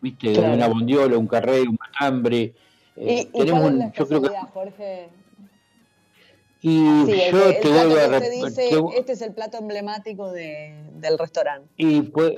viste 0.00 0.32
Claro. 0.34 0.52
una 0.54 0.66
bondiola 0.68 1.16
un 1.16 1.26
carré 1.28 1.62
un 1.62 1.78
matambre. 1.80 2.52
¿Y, 2.96 3.08
eh, 3.08 3.28
tenemos 3.32 3.60
cuál 3.62 3.66
es 3.66 3.72
un- 3.72 3.78
la 3.78 3.92
yo 3.92 4.08
creo 4.08 4.22
que 4.22 4.28
Jorge? 4.52 5.08
y 6.62 6.68
Sí, 7.06 7.12
yo 7.30 7.48
el 7.48 7.60
te 7.60 7.68
vuelvo 7.68 7.94
a 7.94 7.98
que 7.98 8.04
usted 8.04 8.10
rep- 8.10 8.30
dice, 8.30 8.68
te- 8.70 8.98
este 8.98 9.12
es 9.12 9.22
el 9.22 9.32
plato 9.34 9.58
emblemático 9.58 10.32
de, 10.32 10.74
del 10.94 11.18
restaurante. 11.18 11.68
Y, 11.76 12.02
pues, 12.02 12.32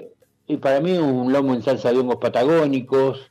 y 0.48 0.56
para 0.56 0.80
mí 0.80 0.92
un 0.98 1.32
lomo 1.32 1.54
en 1.54 1.62
salsa 1.62 1.92
de 1.92 1.98
hongos 1.98 2.16
patagónicos, 2.16 3.30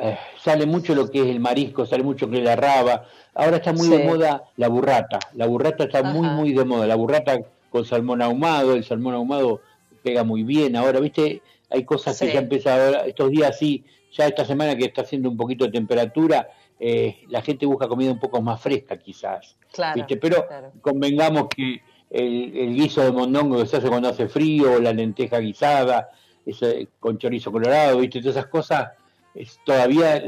eh, 0.00 0.16
sale 0.42 0.64
mucho 0.64 0.94
lo 0.94 1.10
que 1.10 1.20
es 1.20 1.26
el 1.26 1.40
marisco, 1.40 1.84
sale 1.84 2.02
mucho 2.02 2.30
que 2.30 2.38
es 2.38 2.44
la 2.44 2.56
raba. 2.56 3.04
Ahora 3.34 3.56
está 3.56 3.72
muy 3.72 3.86
Sí. 3.88 3.90
de 3.96 4.04
moda 4.04 4.44
la 4.56 4.68
burrata. 4.68 5.18
La 5.34 5.46
burrata 5.46 5.84
está 5.84 6.02
muy, 6.02 6.26
Ajá. 6.26 6.36
muy 6.36 6.52
de 6.52 6.64
moda. 6.64 6.86
La 6.86 6.94
burrata 6.94 7.38
con 7.68 7.84
salmón 7.84 8.22
ahumado, 8.22 8.74
el 8.74 8.84
salmón 8.84 9.14
ahumado 9.14 9.60
pega 10.02 10.24
muy 10.24 10.44
bien. 10.44 10.76
Ahora, 10.76 11.00
viste, 11.00 11.42
hay 11.68 11.84
cosas 11.84 12.16
Sí. 12.16 12.26
que 12.26 12.32
ya 12.34 12.38
empiezan 12.40 12.80
ahora, 12.80 13.06
estos 13.06 13.30
días 13.30 13.58
sí, 13.58 13.84
ya 14.12 14.26
esta 14.26 14.44
semana 14.44 14.76
que 14.76 14.84
está 14.84 15.02
haciendo 15.02 15.28
un 15.28 15.36
poquito 15.36 15.64
de 15.64 15.72
temperatura, 15.72 16.48
eh, 16.78 17.18
la 17.28 17.42
gente 17.42 17.66
busca 17.66 17.88
comida 17.88 18.10
un 18.12 18.18
poco 18.18 18.40
más 18.40 18.60
fresca 18.60 18.96
quizás. 18.96 19.56
Claro. 19.72 19.96
¿viste? 19.96 20.16
Pero 20.16 20.46
claro. 20.46 20.72
convengamos 20.80 21.48
que 21.54 21.80
el, 22.10 22.56
el 22.56 22.74
guiso 22.74 23.02
de 23.02 23.12
mondongo 23.12 23.58
que 23.58 23.66
se 23.66 23.76
hace 23.78 23.88
cuando 23.88 24.08
hace 24.08 24.28
frío, 24.28 24.78
la 24.80 24.92
lenteja 24.92 25.38
guisada, 25.38 26.10
ese, 26.46 26.88
con 27.00 27.18
chorizo 27.18 27.50
colorado, 27.52 27.98
¿viste? 27.98 28.20
Todas 28.20 28.36
esas 28.36 28.48
cosas 28.50 28.88
es, 29.34 29.58
todavía 29.64 30.22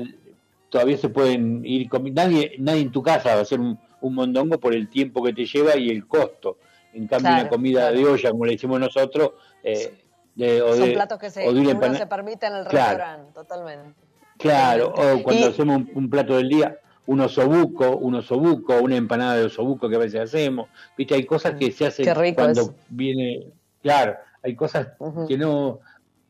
todavía 0.69 0.97
se 0.99 1.09
pueden 1.09 1.65
ir 1.65 1.89
comiendo. 1.89 2.21
Nadie, 2.23 2.57
nadie 2.59 2.81
en 2.83 2.91
tu 2.91 3.01
casa 3.03 3.35
va 3.35 3.39
a 3.41 3.43
hacer 3.43 3.61
un, 3.61 3.79
un 4.01 4.15
mondongo 4.15 4.59
por 4.59 4.75
el 4.75 4.89
tiempo 4.89 5.23
que 5.23 5.33
te 5.33 5.47
lleva 5.47 5.77
y 5.77 5.89
el 5.89 6.07
costo. 6.09 6.59
En 6.93 7.07
cambio, 7.07 7.29
Claro, 7.29 7.41
una 7.43 7.49
comida 7.49 7.81
claro. 7.91 7.97
de 7.97 8.05
olla, 8.07 8.31
como 8.33 8.45
le 8.47 8.53
decimos 8.53 8.81
nosotros, 8.81 9.31
eh, 9.63 9.95
de, 10.35 10.63
o 10.63 10.75
Son 10.75 10.89
de- 10.89 10.95
platos 10.95 11.19
que, 11.21 11.31
se, 11.31 11.47
o 11.49 11.53
de 11.53 11.63
que 11.63 11.69
uno 11.75 11.95
se 11.95 12.07
permite 12.07 12.47
en 12.47 12.55
el 12.55 12.65
Claro. 12.67 12.89
restaurante, 12.99 13.33
totalmente. 13.35 14.01
Claro, 14.37 14.89
o 14.97 15.23
cuando 15.23 15.47
Y- 15.47 15.51
hacemos 15.51 15.77
un, 15.77 15.91
un 15.95 16.11
plato 16.11 16.37
del 16.37 16.49
día, 16.49 16.77
un 17.07 17.21
osobuco, 17.21 17.97
un 17.97 18.17
osobuco, 18.17 18.77
una 18.81 18.97
empanada 18.97 19.37
de 19.37 19.45
osobuco 19.45 19.89
que 19.89 19.95
a 19.95 20.01
veces 20.01 20.23
hacemos. 20.23 20.69
Viste, 20.99 21.15
hay 21.15 21.25
cosas 21.25 21.55
que 21.55 21.71
se 21.71 21.87
hacen 21.87 22.35
cuando 22.35 22.75
viene, 22.89 23.45
claro, 23.81 24.17
hay 24.43 24.57
cosas 24.57 24.89
que 25.29 25.39
no, 25.39 25.79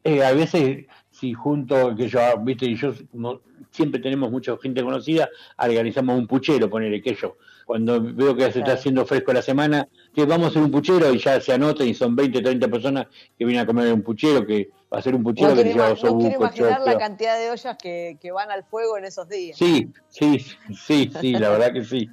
eh, 0.04 0.22
a 0.24 0.32
veces 0.32 0.86
si 1.10 1.32
junto, 1.32 1.94
que 1.96 2.08
yo, 2.08 2.20
viste, 2.40 2.66
y 2.66 2.76
yo 2.76 2.92
no- 3.12 3.40
siempre 3.70 4.00
tenemos 4.00 4.30
mucha 4.30 4.56
gente 4.58 4.82
conocida, 4.82 5.28
organizamos 5.58 6.18
un 6.18 6.26
puchero, 6.26 6.68
ponele 6.68 7.00
que 7.02 7.14
yo. 7.14 7.36
Cuando 7.64 8.00
veo 8.02 8.36
que 8.36 8.52
se 8.52 8.58
está 8.58 8.74
haciendo 8.74 9.06
fresco 9.06 9.32
la 9.32 9.40
semana, 9.40 9.88
que 10.12 10.26
vamos 10.26 10.46
a 10.46 10.50
hacer 10.50 10.62
un 10.62 10.70
puchero 10.70 11.12
y 11.12 11.18
ya 11.18 11.40
se 11.40 11.52
anotan 11.54 11.88
y 11.88 11.94
son 11.94 12.14
20, 12.14 12.42
30 12.42 12.68
personas 12.68 13.06
que 13.38 13.44
vienen 13.44 13.62
a 13.62 13.66
comer 13.66 13.92
un 13.92 14.02
puchero, 14.02 14.44
que 14.46 14.70
va 14.92 14.98
a 14.98 15.02
ser 15.02 15.14
un 15.14 15.22
puchero 15.22 15.50
No 15.50 15.56
que 15.56 15.64
lleva 15.64 15.88
no 15.88 15.94
quiero 16.18 16.34
imaginar 16.34 16.80
la 16.82 16.98
cantidad 16.98 17.38
de 17.38 17.50
ollas 17.50 17.76
que, 17.80 18.18
que 18.20 18.30
van 18.32 18.50
al 18.50 18.64
fuego 18.64 18.98
en 18.98 19.06
esos 19.06 19.28
días. 19.28 19.56
Sí, 19.56 19.88
sí, 20.08 20.38
sí, 20.74 21.10
sí, 21.20 21.32
la 21.32 21.48
verdad 21.50 21.72
que 21.72 21.84
sí. 21.84 22.10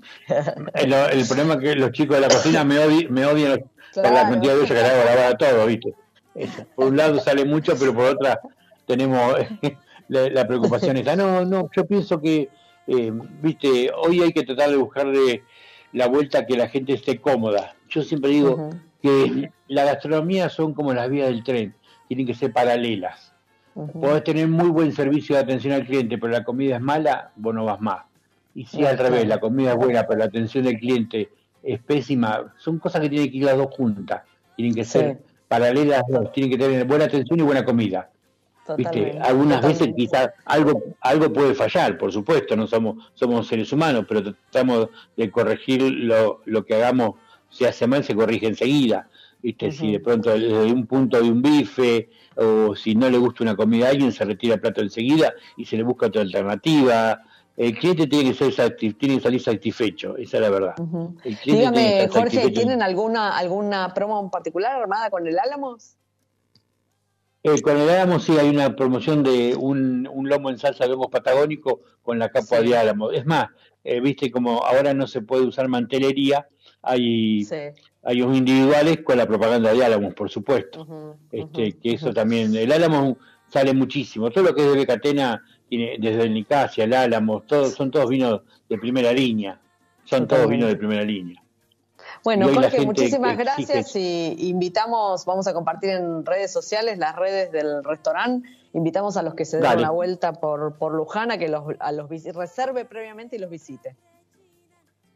El, 0.76 0.94
el 0.94 1.26
problema 1.28 1.56
es 1.56 1.60
que 1.60 1.76
los 1.76 1.92
chicos 1.92 2.16
de 2.16 2.22
la 2.22 2.30
cocina 2.30 2.64
me, 2.64 2.78
odi- 2.80 3.10
me 3.10 3.26
odian 3.26 3.60
por 3.94 4.14
la 4.14 4.30
cantidad 4.30 4.54
de 4.54 4.60
ollas 4.60 4.70
que 4.70 4.74
le 4.76 4.86
hago 4.90 5.04
lavar 5.06 5.34
a 5.34 5.38
todo, 5.38 5.66
¿viste? 5.66 5.96
Eso. 6.36 6.66
Por 6.76 6.88
un 6.88 6.98
lado 6.98 7.20
sale 7.20 7.46
mucho, 7.46 7.74
pero 7.80 7.94
por 7.94 8.06
otra 8.06 8.40
tenemos 8.86 9.36
la, 10.08 10.30
la 10.30 10.48
preocupación 10.48 10.98
esa. 10.98 11.16
No, 11.16 11.46
no, 11.46 11.70
yo 11.76 11.86
pienso 11.86 12.22
que, 12.22 12.50
eh, 12.88 13.12
¿viste? 13.42 13.92
Hoy 13.96 14.22
hay 14.22 14.32
que 14.32 14.44
tratar 14.44 14.70
de 14.70 14.78
buscarle 14.78 15.44
la 15.94 16.08
vuelta 16.08 16.40
a 16.40 16.46
que 16.46 16.56
la 16.56 16.70
gente 16.70 16.94
esté 16.94 17.20
cómoda. 17.20 17.76
Yo 17.90 18.02
siempre 18.02 18.32
digo 18.32 18.70
que 19.02 19.52
la 19.68 19.84
gastronomía 19.84 20.48
son 20.50 20.74
como 20.74 20.94
las 20.94 21.10
vías 21.10 21.28
del 21.28 21.44
tren, 21.44 21.76
tienen 22.08 22.26
que 22.26 22.34
ser 22.34 22.54
paralelas. 22.54 23.34
ujú. 23.76 24.00
Podés 24.00 24.24
tener 24.24 24.48
muy 24.48 24.70
buen 24.70 24.94
servicio 24.94 25.36
de 25.36 25.42
atención 25.42 25.74
al 25.74 25.86
cliente, 25.86 26.18
pero 26.18 26.32
la 26.32 26.44
comida 26.44 26.76
es 26.76 26.82
mala, 26.82 27.32
vos 27.36 27.54
no 27.54 27.66
vas 27.66 27.82
más. 27.82 28.04
Y 28.54 28.66
si 28.66 28.86
al 28.86 28.98
revés, 28.98 29.28
la 29.28 29.40
comida 29.40 29.72
es 29.72 29.78
buena, 29.78 30.06
pero 30.06 30.20
la 30.20 30.26
atención 30.26 30.66
del 30.66 30.78
cliente 30.78 31.30
es 31.64 31.80
pésima, 31.82 32.54
son 32.58 32.80
cosas 32.80 33.02
que 33.02 33.10
tienen 33.10 33.32
que 33.32 33.38
ir 33.38 33.44
las 33.46 33.58
dos 33.58 33.68
juntas. 33.76 34.22
Tienen 34.56 34.76
que 34.76 34.84
ser 34.84 35.18
Sí. 35.18 35.31
Paralelas, 35.52 36.04
las 36.08 36.22
dos, 36.22 36.32
tienen 36.32 36.50
que 36.50 36.58
tener 36.58 36.86
buena 36.86 37.06
atención 37.06 37.38
y 37.38 37.44
buena 37.44 37.66
comida. 37.66 38.10
¿Viste? 38.78 38.84
Totalmente, 38.84 39.20
Algunas 39.20 39.62
veces 39.62 39.90
quizás 39.94 40.30
algo, 40.46 40.82
algo 41.02 41.34
puede 41.34 41.54
fallar, 41.54 41.98
por 41.98 42.14
supuesto, 42.14 42.56
no 42.56 42.68
somos, 42.68 43.12
somos 43.16 43.48
seres 43.48 43.74
humanos, 43.74 44.06
pero 44.08 44.24
tratamos 44.24 44.88
de 45.18 45.30
corregir 45.30 45.82
lo, 45.82 46.42
lo 46.46 46.64
que 46.64 46.76
hagamos, 46.76 47.16
si 47.50 47.66
hace 47.66 47.86
mal 47.86 48.02
se 48.06 48.16
corrige 48.16 48.48
enseguida. 48.48 49.10
¿Viste? 49.42 49.74
Si 49.74 49.92
de 49.92 50.00
pronto 50.00 50.30
desde 50.30 50.72
un 50.72 50.86
punto 50.86 51.20
de 51.20 51.30
un 51.30 51.42
bife 51.42 52.10
o 52.36 52.74
si 52.74 52.96
no 52.96 53.10
le 53.10 53.18
gusta 53.18 53.44
una 53.44 53.58
comida 53.58 53.88
a 53.88 53.90
alguien, 53.90 54.14
se 54.14 54.24
retira 54.24 54.54
el 54.54 54.62
plato 54.62 54.80
enseguida 54.80 55.34
y 55.58 55.66
se 55.66 55.76
le 55.76 55.84
busca 55.84 56.06
otra 56.06 56.22
alternativa. 56.22 57.24
El 57.58 57.78
cliente 57.78 58.08
tiene 58.08 58.34
que, 58.34 58.52
ser 58.52 58.76
tiene 58.76 59.16
que 59.16 59.20
salir 59.22 59.42
satisfecho, 59.42 60.16
esa 60.18 60.38
es 60.38 60.42
la 60.42 60.50
verdad. 60.50 60.76
Tiene 61.44 61.60
Dígame, 61.60 62.08
Jorge, 62.08 62.30
satisfecho. 62.38 62.54
¿tienen 62.54 62.82
alguna, 62.82 63.38
alguna 63.38 63.94
promo 63.94 64.20
en 64.22 64.30
particular 64.30 64.82
armada 64.82 65.10
con 65.10 65.28
el 65.28 65.38
Álamos? 65.38 65.98
Eh, 67.44 67.62
con 67.62 67.76
el 67.78 67.90
Álamo 67.90 68.20
sí 68.20 68.38
hay 68.38 68.50
una 68.50 68.76
promoción 68.76 69.24
de 69.24 69.56
un, 69.56 70.08
un 70.12 70.30
lomo 70.30 70.50
en 70.50 70.58
salsa 70.60 70.88
de 70.88 70.96
patagónico 71.12 71.82
con 72.04 72.20
la 72.20 72.30
capa 72.30 72.58
Sí. 72.60 72.68
de 72.70 72.78
Álamo. 72.78 73.12
Es 73.12 73.26
más, 73.26 73.48
eh, 73.84 74.00
viste 74.00 74.32
como 74.32 74.64
ahora 74.64 74.94
no 74.94 75.08
se 75.08 75.22
puede 75.22 75.44
usar 75.46 75.68
mantelería, 75.68 76.48
hay, 76.84 77.44
Sí. 77.44 77.56
hay 78.04 78.22
unos 78.22 78.38
individuales 78.38 79.02
con 79.04 79.18
la 79.18 79.26
propaganda 79.28 79.74
de 79.74 79.84
Álamos, 79.84 80.14
por 80.14 80.30
supuesto. 80.30 81.18
Este, 81.32 81.74
que 81.74 81.94
eso 81.94 82.14
también, 82.14 82.56
el 82.56 82.72
Álamo 82.72 83.18
sale 83.48 83.74
muchísimo. 83.74 84.30
Todo 84.30 84.46
lo 84.46 84.56
que 84.56 84.62
es 84.62 84.72
de 84.72 84.78
Becatena, 84.78 85.44
tiene, 85.72 85.96
desde 86.00 86.24
el 86.24 86.34
Nicasia, 86.34 86.84
el 86.84 86.94
Álamo, 86.94 87.42
todos, 87.42 87.76
son 87.76 87.90
todos 87.90 88.10
vinos 88.10 88.42
de 88.68 88.78
primera 88.78 89.14
línea. 89.14 89.58
Son 90.04 90.28
todos 90.28 90.50
vinos 90.50 90.68
de 90.68 90.76
primera 90.76 91.02
línea. 91.04 91.42
Bueno, 92.26 92.50
Jorge, 92.54 92.86
muchísimas 92.86 93.38
gracias 93.38 93.96
y 93.96 94.50
invitamos, 94.50 95.24
vamos 95.26 95.48
a 95.48 95.54
compartir 95.54 95.92
en 95.92 96.26
redes 96.26 96.52
sociales 96.52 96.98
las 96.98 97.16
redes 97.16 97.54
del 97.54 97.84
restaurante. 97.86 98.50
Invitamos 98.74 99.16
a 99.16 99.24
los 99.24 99.34
que 99.34 99.46
se 99.46 99.58
den 99.58 99.64
Dale. 99.64 99.84
una 99.84 99.92
vuelta 99.92 100.34
por, 100.34 100.78
por 100.78 100.94
Luján 100.94 101.32
a 101.32 101.38
que 101.38 101.48
los, 101.48 101.64
a 101.80 101.92
los 101.94 102.10
reserve 102.10 102.84
previamente 102.84 103.38
y 103.38 103.40
los 103.40 103.50
visite. 103.50 103.96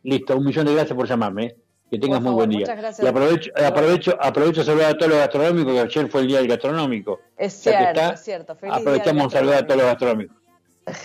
Listo, 0.03 0.37
un 0.37 0.45
millón 0.45 0.67
de 0.67 0.73
gracias 0.73 0.95
por 0.95 1.05
llamarme. 1.05 1.45
¿eh? 1.45 1.57
Que 1.91 1.99
tengas 1.99 2.21
muy 2.21 2.33
buen 2.33 2.49
día. 2.49 2.61
muchas 2.61 2.77
gracias. 2.77 3.05
Y 3.05 3.09
aprovecho, 3.09 3.51
aprovecho, 3.57 4.17
aprovecho 4.19 4.61
a 4.61 4.63
saludar 4.63 4.91
a 4.91 4.97
todos 4.97 5.11
los 5.11 5.19
gastronómicos, 5.19 5.73
que 5.73 5.79
ayer 5.81 6.09
fue 6.09 6.21
el 6.21 6.27
día 6.27 6.37
del 6.37 6.47
gastronómico. 6.47 7.19
Es 7.37 7.53
cierto, 7.53 7.89
está, 7.89 8.13
es 8.13 8.21
cierto. 8.21 8.55
Feliz 8.55 8.75
día 8.75 8.81
Aprovechamos 8.81 9.27
a 9.27 9.37
saludar 9.37 9.57
a 9.57 9.67
todos 9.67 9.81
los 9.81 9.85
gastronómicos. 9.85 10.44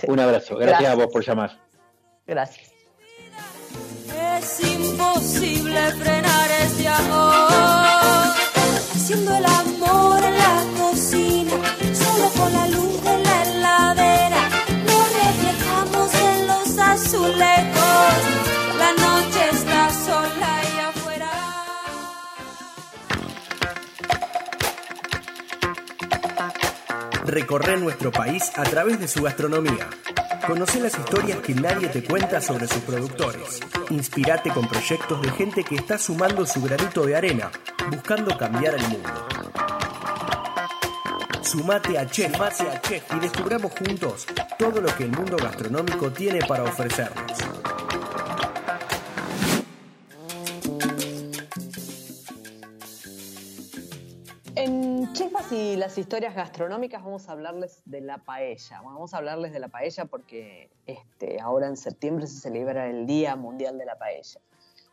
Un 0.07 0.21
abrazo. 0.21 0.57
Gracias, 0.57 0.81
Gracias. 0.81 0.93
a 0.93 0.95
vos 0.95 1.07
por 1.13 1.25
llamar. 1.25 1.59
Gracias. 2.27 2.71
Es 4.39 4.61
imposible 4.61 5.81
frenar 5.93 6.51
este 6.63 6.89
amor. 6.89 7.49
Haciendo 8.95 9.35
el 9.35 9.45
amor 9.45 10.23
en 10.23 10.39
la 10.39 10.65
cocina, 10.79 11.53
solo 11.95 12.29
con 12.37 12.53
la 12.53 12.67
luz 12.69 13.03
de 13.03 13.19
la 13.19 13.43
heladera. 13.43 14.49
Nos 14.87 15.13
reflejamos 15.25 16.15
en 16.15 16.47
los 16.47 16.79
azulejos. 16.79 17.80
Recorre 27.31 27.77
nuestro 27.77 28.11
país 28.11 28.51
a 28.57 28.65
través 28.65 28.99
de 28.99 29.07
su 29.07 29.23
gastronomía. 29.23 29.89
Conoce 30.49 30.81
las 30.81 30.99
historias 30.99 31.39
que 31.39 31.55
nadie 31.55 31.87
te 31.87 32.03
cuenta 32.03 32.41
sobre 32.41 32.67
sus 32.67 32.83
productores. 32.83 33.61
Inspirate 33.91 34.51
con 34.51 34.67
proyectos 34.67 35.23
de 35.23 35.31
gente 35.31 35.63
que 35.63 35.77
está 35.77 35.97
sumando 35.97 36.45
su 36.45 36.61
granito 36.61 37.07
de 37.07 37.15
arena, 37.15 37.53
buscando 37.89 38.37
cambiar 38.37 38.75
el 38.75 38.83
mundo. 38.89 39.29
Sumate 41.43 41.97
a 42.01 42.11
Chef, 42.11 42.35
y 43.15 43.21
descubramos 43.21 43.71
juntos 43.79 44.27
todo 44.59 44.81
lo 44.81 44.93
que 44.97 45.05
el 45.05 45.13
mundo 45.13 45.37
gastronómico 45.37 46.11
tiene 46.11 46.41
para 46.41 46.65
ofrecernos. 46.65 47.31
Y 55.53 55.75
las 55.75 55.99
historias 55.99 56.37
gastronómicas 56.37 57.03
vamos 57.03 57.29
a 57.29 57.33
hablarles 57.33 57.83
de 57.85 58.01
la 58.01 58.19
paella. 58.19 58.83
Vamos 58.83 59.13
a 59.13 59.17
hablarles 59.17 59.53
de 59.53 59.59
la 59.59 59.67
paella 59.67 60.05
porque 60.05 60.71
este, 60.87 61.41
ahora 61.41 61.67
en 61.67 61.77
septiembre 61.77 62.29
se 62.29 62.39
celebra 62.39 62.87
el 62.87 63.05
Día 63.05 63.35
Mundial 63.35 63.77
de 63.77 63.85
la 63.85 63.99
Paella. 63.99 64.41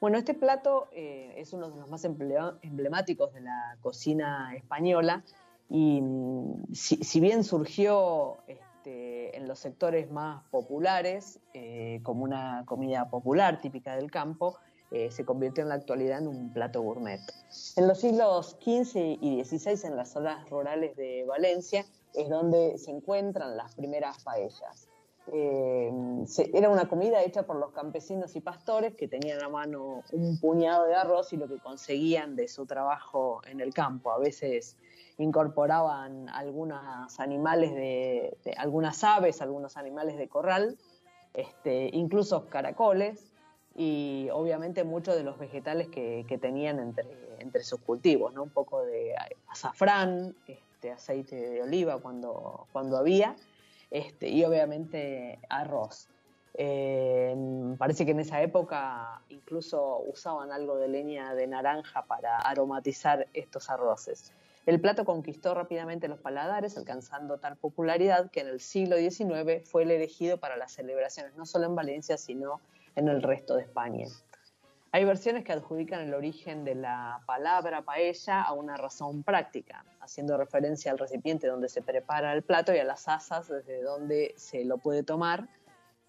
Bueno, 0.01 0.17
este 0.17 0.33
plato 0.33 0.87
eh, 0.93 1.35
es 1.37 1.53
uno 1.53 1.69
de 1.69 1.77
los 1.79 1.87
más 1.87 2.05
emblemáticos 2.05 3.33
de 3.35 3.41
la 3.41 3.77
cocina 3.81 4.55
española 4.55 5.23
y 5.69 6.01
mm, 6.01 6.73
si, 6.73 6.97
si 7.03 7.19
bien 7.19 7.43
surgió 7.43 8.37
este, 8.47 9.37
en 9.37 9.47
los 9.47 9.59
sectores 9.59 10.09
más 10.09 10.43
populares 10.49 11.39
eh, 11.53 11.99
como 12.01 12.23
una 12.23 12.63
comida 12.65 13.11
popular 13.11 13.61
típica 13.61 13.95
del 13.95 14.09
campo, 14.09 14.57
eh, 14.91 15.11
se 15.11 15.25
convirtió 15.25 15.63
en 15.63 15.69
la 15.69 15.75
actualidad 15.75 16.19
en 16.19 16.27
un 16.27 16.53
plato 16.53 16.81
gourmet. 16.81 17.19
En 17.75 17.87
los 17.87 17.99
siglos 17.99 18.57
XV 18.61 19.17
y 19.21 19.43
XVI, 19.43 19.87
en 19.87 19.95
las 19.95 20.09
zonas 20.11 20.49
rurales 20.49 20.95
de 20.95 21.25
Valencia, 21.25 21.85
es 22.13 22.29
donde 22.29 22.77
se 22.77 22.91
encuentran 22.91 23.57
las 23.57 23.75
primeras 23.75 24.23
paellas. 24.23 24.87
Eh, 25.33 25.91
era 26.53 26.69
una 26.69 26.87
comida 26.87 27.21
hecha 27.21 27.43
por 27.43 27.57
los 27.57 27.71
campesinos 27.71 28.35
y 28.37 28.39
pastores 28.41 28.95
que 28.95 29.09
tenían 29.09 29.43
a 29.43 29.49
mano 29.49 30.03
un 30.13 30.39
puñado 30.39 30.85
de 30.85 30.95
arroz 30.95 31.33
y 31.33 31.37
lo 31.37 31.49
que 31.49 31.57
conseguían 31.59 32.37
de 32.37 32.47
su 32.47 32.65
trabajo 32.65 33.41
en 33.45 33.59
el 33.59 33.73
campo. 33.73 34.11
A 34.11 34.19
veces 34.19 34.77
incorporaban 35.17 36.29
algunos 36.29 37.19
animales 37.19 37.73
de- 37.75 38.37
algunas 38.57 39.03
aves, 39.03 39.41
algunos 39.41 39.75
animales 39.75 40.17
de 40.17 40.29
corral, 40.29 40.77
este, 41.33 41.89
incluso 41.93 42.47
caracoles 42.47 43.26
y 43.79 44.27
obviamente 44.33 44.83
muchos 44.83 45.15
de 45.15 45.23
los 45.23 45.37
vegetales 45.37 45.87
que, 45.87 46.25
que 46.27 46.39
tenían 46.39 46.79
entre, 46.79 47.05
entre 47.39 47.63
sus 47.63 47.79
cultivos, 47.79 48.33
¿no? 48.33 48.43
Un 48.43 48.49
poco 48.49 48.83
de 48.83 49.13
azafrán, 49.47 50.35
este, 50.47 50.91
aceite 50.91 51.35
de 51.35 51.61
oliva 51.61 51.99
cuando, 51.99 52.65
cuando 52.73 52.97
había, 52.97 53.35
este, 53.91 54.29
y 54.29 54.43
obviamente 54.43 55.37
arroz. 55.47 56.09
Eh, 56.55 57.35
parece 57.77 58.03
que 58.03 58.11
en 58.11 58.19
esa 58.19 58.41
época 58.41 59.21
incluso 59.29 59.99
usaban 60.07 60.51
algo 60.51 60.77
de 60.77 60.87
leña 60.87 61.35
de 61.35 61.45
naranja 61.45 62.03
para 62.05 62.39
aromatizar 62.39 63.27
estos 63.35 63.69
arroces. 63.69 64.33
El 64.65 64.81
plato 64.81 65.05
conquistó 65.05 65.53
rápidamente 65.53 66.07
los 66.07 66.19
paladares, 66.19 66.77
alcanzando 66.77 67.37
tal 67.37 67.57
popularidad 67.57 68.31
que 68.31 68.39
en 68.39 68.47
el 68.47 68.59
siglo 68.59 68.97
XIX 68.97 69.69
fue 69.69 69.83
el 69.83 69.91
elegido 69.91 70.39
para 70.39 70.57
las 70.57 70.71
celebraciones, 70.71 71.35
no 71.35 71.45
solo 71.45 71.67
en 71.67 71.75
Valencia, 71.75 72.17
sino 72.17 72.59
en 72.75 72.76
el 72.97 73.21
resto 73.21 73.55
de 73.55 73.63
España. 73.63 74.07
Hay 74.91 75.05
versiones 75.05 75.43
que 75.43 75.51
adjudican 75.51 76.01
el 76.01 76.13
origen 76.13 76.63
de 76.63 76.73
la 76.73 77.21
palabra 77.27 77.83
paella 77.83 78.41
a 78.41 78.53
una 78.53 78.77
razón 78.77 79.21
práctica, 79.21 79.85
haciendo 79.99 80.37
referencia 80.37 80.91
al 80.91 80.97
recipiente 80.97 81.47
donde 81.47 81.69
se 81.69 81.81
prepara 81.81 82.33
el 82.33 82.41
plato 82.41 82.73
y 82.73 82.79
a 82.79 82.83
las 82.83 83.07
asas 83.07 83.47
desde 83.47 83.83
donde 83.83 84.33
se 84.37 84.65
lo 84.65 84.77
puede 84.77 85.03
tomar, 85.03 85.47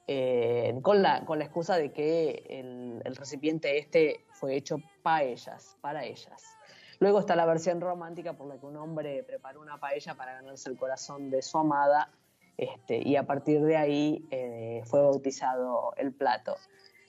eh, 0.07 0.79
con, 0.81 1.03
la, 1.03 1.27
con 1.27 1.39
la 1.39 1.45
excusa 1.45 1.77
de 1.77 1.93
que 1.93 2.45
el, 2.49 3.03
el 3.05 3.17
recipiente 3.17 3.77
este 3.77 4.25
fue 4.31 4.55
hecho 4.55 4.79
para 5.03 5.25
ellas, 5.25 5.77
para 5.83 6.05
ellas. 6.05 6.57
Luego 7.01 7.21
está 7.21 7.37
la 7.37 7.45
versión 7.45 7.81
romántica 7.81 8.33
por 8.33 8.47
la 8.49 8.59
que 8.59 8.67
un 8.67 8.77
hombre 8.77 9.23
preparó 9.23 9.61
una 9.61 9.79
paella 9.79 10.15
para 10.15 10.33
ganarse 10.33 10.71
el 10.71 10.79
corazón 10.79 11.31
de 11.31 11.43
su 11.43 11.59
amada 11.59 12.11
este, 12.59 13.01
y 13.09 13.15
a 13.15 13.23
partir 13.23 13.63
de 13.63 13.77
ahí 13.77 14.27
eh, 14.33 14.83
fue 14.85 15.01
bautizado 15.01 15.95
el 15.97 16.13
plato. 16.13 16.57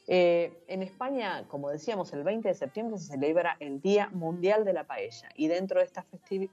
Eh, 0.08 0.64
en 0.68 0.82
España, 0.84 1.46
como 1.48 1.70
decíamos, 1.70 2.14
el 2.14 2.24
20 2.24 2.48
de 2.48 2.54
septiembre 2.54 2.98
se 3.00 3.14
celebra 3.14 3.58
el 3.60 3.82
Día 3.82 4.10
Mundial 4.12 4.64
de 4.64 4.74
la 4.74 4.86
Paella 4.86 5.30
y 5.36 5.48
dentro 5.48 5.80
de 5.80 5.86
estas 5.86 6.06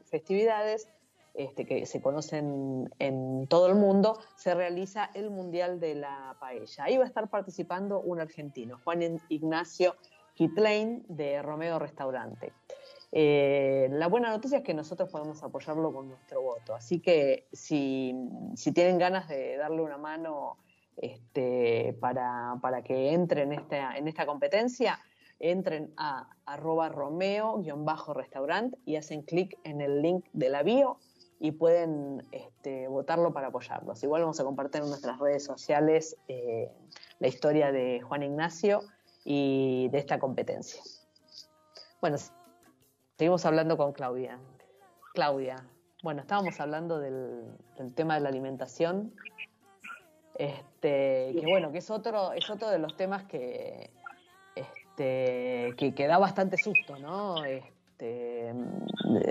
festividades 0.05 0.89
este, 1.35 1.67
que 1.67 1.85
se 1.85 2.01
conocen 2.01 2.91
en 2.99 3.47
todo 3.47 3.67
el 3.69 3.75
mundo, 3.75 4.19
se 4.37 4.55
realiza 4.55 5.11
el 5.13 5.31
Mundial 5.31 5.79
de 5.79 5.95
la 5.95 6.35
Paella. 6.41 6.85
Ahí 6.85 6.97
va 6.97 7.05
a 7.05 7.07
estar 7.07 7.29
participando 7.29 8.01
un 8.01 8.21
argentino, 8.21 8.81
Juan 8.83 9.21
Ignacio 9.29 9.97
Kitlain 10.35 11.05
de 11.09 11.43
Romeo 11.43 11.79
Restaurante. 11.79 12.55
Eh, 13.13 13.89
la 13.93 14.09
buena 14.09 14.31
noticia 14.31 14.59
es 14.59 14.65
que 14.65 14.75
nosotros 14.75 15.09
podemos 15.11 15.43
apoyarlo 15.43 15.93
con 15.93 16.09
nuestro 16.09 16.43
voto, 16.43 16.75
así 16.75 17.01
que 17.01 17.47
si, 17.53 18.15
tienen 18.75 18.99
ganas 18.99 19.29
de 19.29 19.57
darle 19.57 19.83
una 19.83 19.97
mano 19.97 20.59
este, 20.97 21.97
para, 22.01 22.59
que 22.85 23.13
entren 23.13 23.53
en 23.53 23.61
esta, 23.61 23.97
en 23.97 24.09
esta 24.09 24.27
competencia, 24.27 24.99
entren 25.39 25.93
a 25.97 26.29
arroba 26.47 26.89
romeo-restaurant 26.89 28.75
y 28.85 28.97
hacen 28.97 29.23
clic 29.23 29.59
en 29.65 29.81
el 29.81 30.03
link 30.03 30.25
de 30.33 30.49
la 30.49 30.63
bio 30.63 30.99
y 31.39 31.53
pueden 31.53 32.27
este, 32.33 32.89
votarlo 32.89 33.33
para 33.33 33.49
apoyarlos. 33.49 34.03
Igual 34.03 34.23
vamos 34.23 34.41
a 34.41 34.45
compartir 34.45 34.83
en 34.83 34.89
nuestras 34.89 35.19
redes 35.19 35.45
sociales 35.45 36.17
eh, 36.29 36.71
la 37.19 37.29
historia 37.29 37.73
de 37.73 38.01
Juan 38.01 38.23
Ignacio 38.23 38.83
y 39.25 39.89
de 39.91 39.99
esta 39.99 40.19
competencia. 40.19 40.81
Bueno, 42.01 42.17
seguimos 43.19 43.45
hablando 43.45 43.77
con 43.77 43.93
Claudia. 43.93 44.39
Claudia, 45.15 45.57
bueno, 46.03 46.21
estábamos 46.21 46.61
hablando 46.61 46.99
del, 46.99 47.45
del 47.77 47.95
tema 47.95 48.15
de 48.15 48.21
la 48.21 48.29
alimentación 48.29 49.13
este, 50.39 51.33
que 51.33 51.47
bueno, 51.49 51.73
que 51.73 51.79
es 51.79 51.91
otro, 51.91 52.33
es 52.33 52.49
otro 52.51 52.69
de 52.69 52.79
los 52.79 52.95
temas 52.97 53.25
que, 53.25 53.91
este, 54.55 55.75
que, 55.77 56.07
da 56.07 56.19
bastante 56.19 56.59
susto, 56.59 56.99
¿no? 56.99 57.43
Este, 57.45 58.53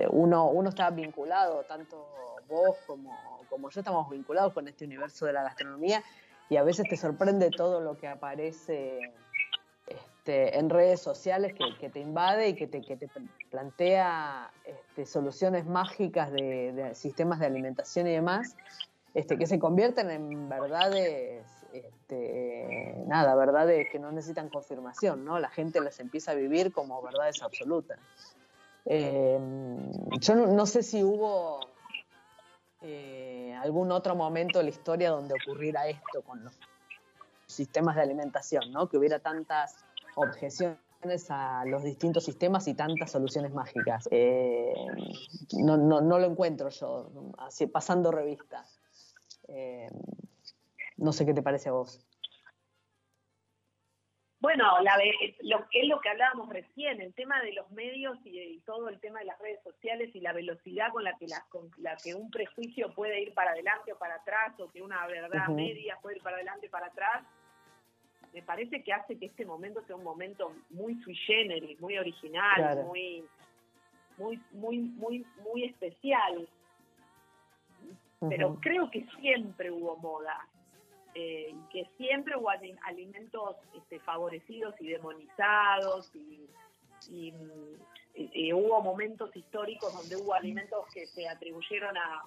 uno, 0.09 0.49
uno 0.49 0.69
está 0.69 0.89
vinculado, 0.89 1.63
tanto 1.65 2.07
vos 2.47 2.75
como, 2.87 3.45
como 3.49 3.69
yo 3.69 3.81
estamos 3.81 4.09
vinculados 4.09 4.53
con 4.53 4.67
este 4.67 4.85
universo 4.85 5.27
de 5.27 5.33
la 5.33 5.43
gastronomía 5.43 6.03
y 6.49 6.57
a 6.57 6.63
veces 6.63 6.87
te 6.89 6.97
sorprende 6.97 7.51
todo 7.51 7.81
lo 7.81 7.97
que 7.97 8.07
aparece 8.07 9.13
este, 10.25 10.57
en 10.57 10.71
redes 10.71 11.01
sociales 11.01 11.53
que, 11.53 11.87
te 11.87 11.99
invade 11.99 12.49
y 12.49 12.55
que 12.55 12.65
te, 12.65 12.81
que 12.81 12.97
te 12.97 13.07
plantea 13.51 14.49
este, 14.65 15.05
soluciones 15.05 15.67
mágicas 15.67 16.31
de, 16.31 16.73
de, 16.73 16.95
sistemas 16.95 17.39
de 17.39 17.45
alimentación 17.45 18.07
y 18.07 18.13
demás, 18.13 18.57
este, 19.13 19.37
que 19.37 19.45
se 19.45 19.59
convierten 19.59 20.09
en 20.09 20.49
verdades, 20.49 21.45
nada, 23.05 23.35
verdades 23.35 23.87
que 23.91 23.99
no 23.99 24.11
necesitan 24.11 24.49
confirmación, 24.49 25.23
¿no? 25.23 25.37
La 25.37 25.49
gente 25.49 25.79
las 25.79 25.99
empieza 25.99 26.31
a 26.31 26.33
vivir 26.33 26.73
como 26.73 27.03
verdades 27.03 27.43
absolutas. 27.43 27.99
Eh, 28.85 29.39
yo 30.21 30.35
no, 30.35 30.65
sé 30.65 30.81
si 30.81 31.03
hubo 31.03 31.59
eh, 32.81 33.55
algún 33.61 33.91
otro 33.91 34.15
momento 34.15 34.59
en 34.59 34.65
la 34.65 34.71
historia 34.71 35.11
donde 35.11 35.35
ocurriera 35.35 35.87
esto 35.87 36.23
con 36.25 36.43
los 36.43 36.57
sistemas 37.45 37.95
de 37.95 38.01
alimentación, 38.01 38.71
¿no? 38.71 38.89
Que 38.89 38.97
hubiera 38.97 39.19
tantas 39.19 39.84
objeciones 40.15 40.79
a 41.29 41.65
los 41.65 41.83
distintos 41.83 42.23
sistemas 42.23 42.67
y 42.67 42.73
tantas 42.73 43.11
soluciones 43.11 43.53
mágicas. 43.53 44.07
Eh, 44.11 44.73
no, 45.63 45.77
no, 45.77 46.01
no, 46.01 46.19
lo 46.19 46.25
encuentro 46.25 46.69
yo, 46.69 47.11
así 47.37 47.67
pasando 47.67 48.11
revista. 48.11 48.65
Eh, 49.47 49.87
no 50.97 51.11
sé 51.11 51.25
qué 51.25 51.33
te 51.33 51.43
parece 51.43 51.69
a 51.69 51.73
vos. 51.73 52.05
Bueno, 54.39 54.79
la, 54.81 54.95
lo 55.41 55.67
que 55.69 55.81
es 55.81 55.87
lo 55.87 55.99
que 56.01 56.09
hablábamos 56.09 56.49
recién, 56.49 57.01
el 57.01 57.15
tema 57.15 57.41
de 57.41 57.53
los 57.53 57.71
medios 57.71 58.15
y, 58.25 58.59
todo 58.59 58.89
el 58.89 58.99
tema 58.99 59.19
de 59.19 59.25
las 59.25 59.39
redes 59.39 59.59
sociales 59.63 60.13
y 60.13 60.19
la 60.19 60.33
velocidad 60.33 60.91
con 60.91 61.03
la 61.03 61.17
que 61.17 61.27
la, 61.27 61.43
con 61.49 61.71
la 61.77 61.95
que 61.97 62.13
un 62.13 62.29
prejuicio 62.29 62.93
puede 62.93 63.21
ir 63.21 63.33
para 63.33 63.51
adelante 63.51 63.93
o 63.93 63.97
para 63.97 64.15
atrás, 64.15 64.53
o 64.59 64.69
que 64.71 64.83
una 64.83 65.05
verdad 65.07 65.47
media 65.49 65.97
puede 65.99 66.17
ir 66.17 66.21
para 66.21 66.35
adelante 66.35 66.67
o 66.67 66.69
para 66.69 66.87
atrás, 66.87 67.25
me 68.35 68.43
parece 68.43 68.83
que 68.83 68.91
hace 68.91 69.17
que 69.17 69.27
este 69.27 69.45
momento 69.45 69.81
sea 69.87 69.95
un 69.95 70.03
momento 70.03 70.51
muy 70.69 71.01
sui 71.03 71.15
generis, 71.15 71.79
muy 71.79 71.97
original, 71.97 72.83
muy, 72.83 73.23
muy, 74.17 74.37
muy, 74.51 74.79
muy, 74.79 75.25
muy 75.41 75.63
especial. 75.63 76.45
Pero 78.27 78.57
creo 78.59 78.91
que 78.91 79.05
siempre 79.21 79.71
hubo 79.71 79.95
moda, 79.97 80.49
eh, 81.13 81.55
que 81.71 81.85
siempre 81.95 82.35
hubo 82.35 82.49
alimentos 82.49 83.55
este, 83.73 84.01
favorecidos 84.01 84.75
y 84.81 84.87
demonizados 84.89 86.13
y, 86.13 86.49
hubo 88.53 88.81
momentos 88.81 89.33
históricos 89.35 89.93
donde 89.93 90.17
hubo 90.17 90.33
alimentos 90.33 90.85
que 90.93 91.05
se 91.07 91.27
atribuyeron 91.27 91.95
a, 91.97 92.23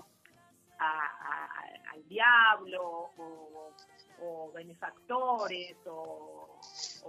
al 1.93 2.09
diablo 2.09 3.11
o, 3.19 3.73
benefactores 4.55 5.77
o, 5.87 6.59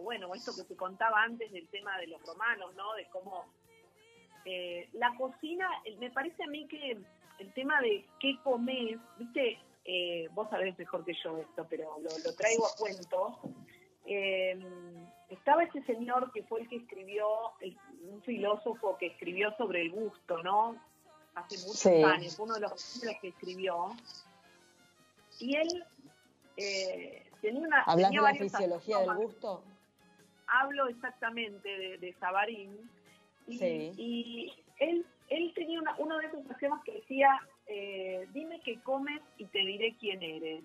bueno, 0.01 0.33
esto 0.33 0.53
que 0.55 0.63
te 0.63 0.75
contaba 0.75 1.23
antes 1.23 1.51
del 1.51 1.67
tema 1.69 1.97
de 1.97 2.07
los 2.07 2.21
romanos, 2.23 2.73
¿no? 2.75 2.93
De 2.93 3.07
cómo 3.09 3.45
eh, 4.45 4.87
la 4.93 5.13
cocina, 5.17 5.67
me 5.99 6.11
parece 6.11 6.43
a 6.43 6.47
mí 6.47 6.67
que 6.67 6.97
el 7.39 7.53
tema 7.53 7.81
de 7.81 8.05
qué 8.19 8.37
comes, 8.43 8.97
viste, 9.17 9.59
eh, 9.85 10.27
vos 10.33 10.49
sabés 10.49 10.77
mejor 10.77 11.03
que 11.03 11.13
yo 11.23 11.37
esto, 11.37 11.65
pero 11.69 11.97
lo, 11.99 12.35
traigo 12.35 12.67
a 12.67 12.75
cuento. 12.77 13.39
Eh, 14.05 14.57
estaba 15.29 15.63
ese 15.63 15.83
señor 15.83 16.31
que 16.31 16.43
fue 16.43 16.61
el 16.61 16.69
que 16.69 16.77
escribió, 16.77 17.27
un 18.03 18.21
filósofo 18.23 18.97
que 18.97 19.07
escribió 19.07 19.55
sobre 19.57 19.81
el 19.81 19.91
gusto, 19.91 20.41
¿no? 20.43 20.75
Hace 21.35 21.57
muchos 21.67 22.11
años, 22.11 22.39
uno 22.39 22.55
de 22.55 22.61
los 22.61 22.95
libros 22.95 23.21
que 23.21 23.27
escribió. 23.29 23.89
Y 25.39 25.55
él 25.55 25.85
eh, 26.59 27.31
tenía 27.41 27.61
una. 27.61 27.81
¿Hablas 27.83 28.11
de 28.11 28.21
la 28.21 28.35
fisiología 28.35 28.99
del 28.99 29.15
gusto? 29.15 29.63
Hablo 30.47 30.87
exactamente 30.87 31.69
de, 31.69 31.97
de 31.97 32.13
Sabarín. 32.19 32.89
sí. 33.47 33.91
y 33.97 34.53
él 34.77 35.05
él 35.29 35.53
tenía 35.53 35.81
uno 35.97 36.17
de 36.17 36.25
esos 36.25 36.49
esquemas 36.49 36.83
que 36.83 36.93
decía, 36.93 37.39
eh, 37.67 38.27
dime 38.33 38.59
qué 38.61 38.79
comes 38.81 39.21
y 39.37 39.45
te 39.45 39.59
diré 39.59 39.95
quién 39.99 40.21
eres. 40.21 40.63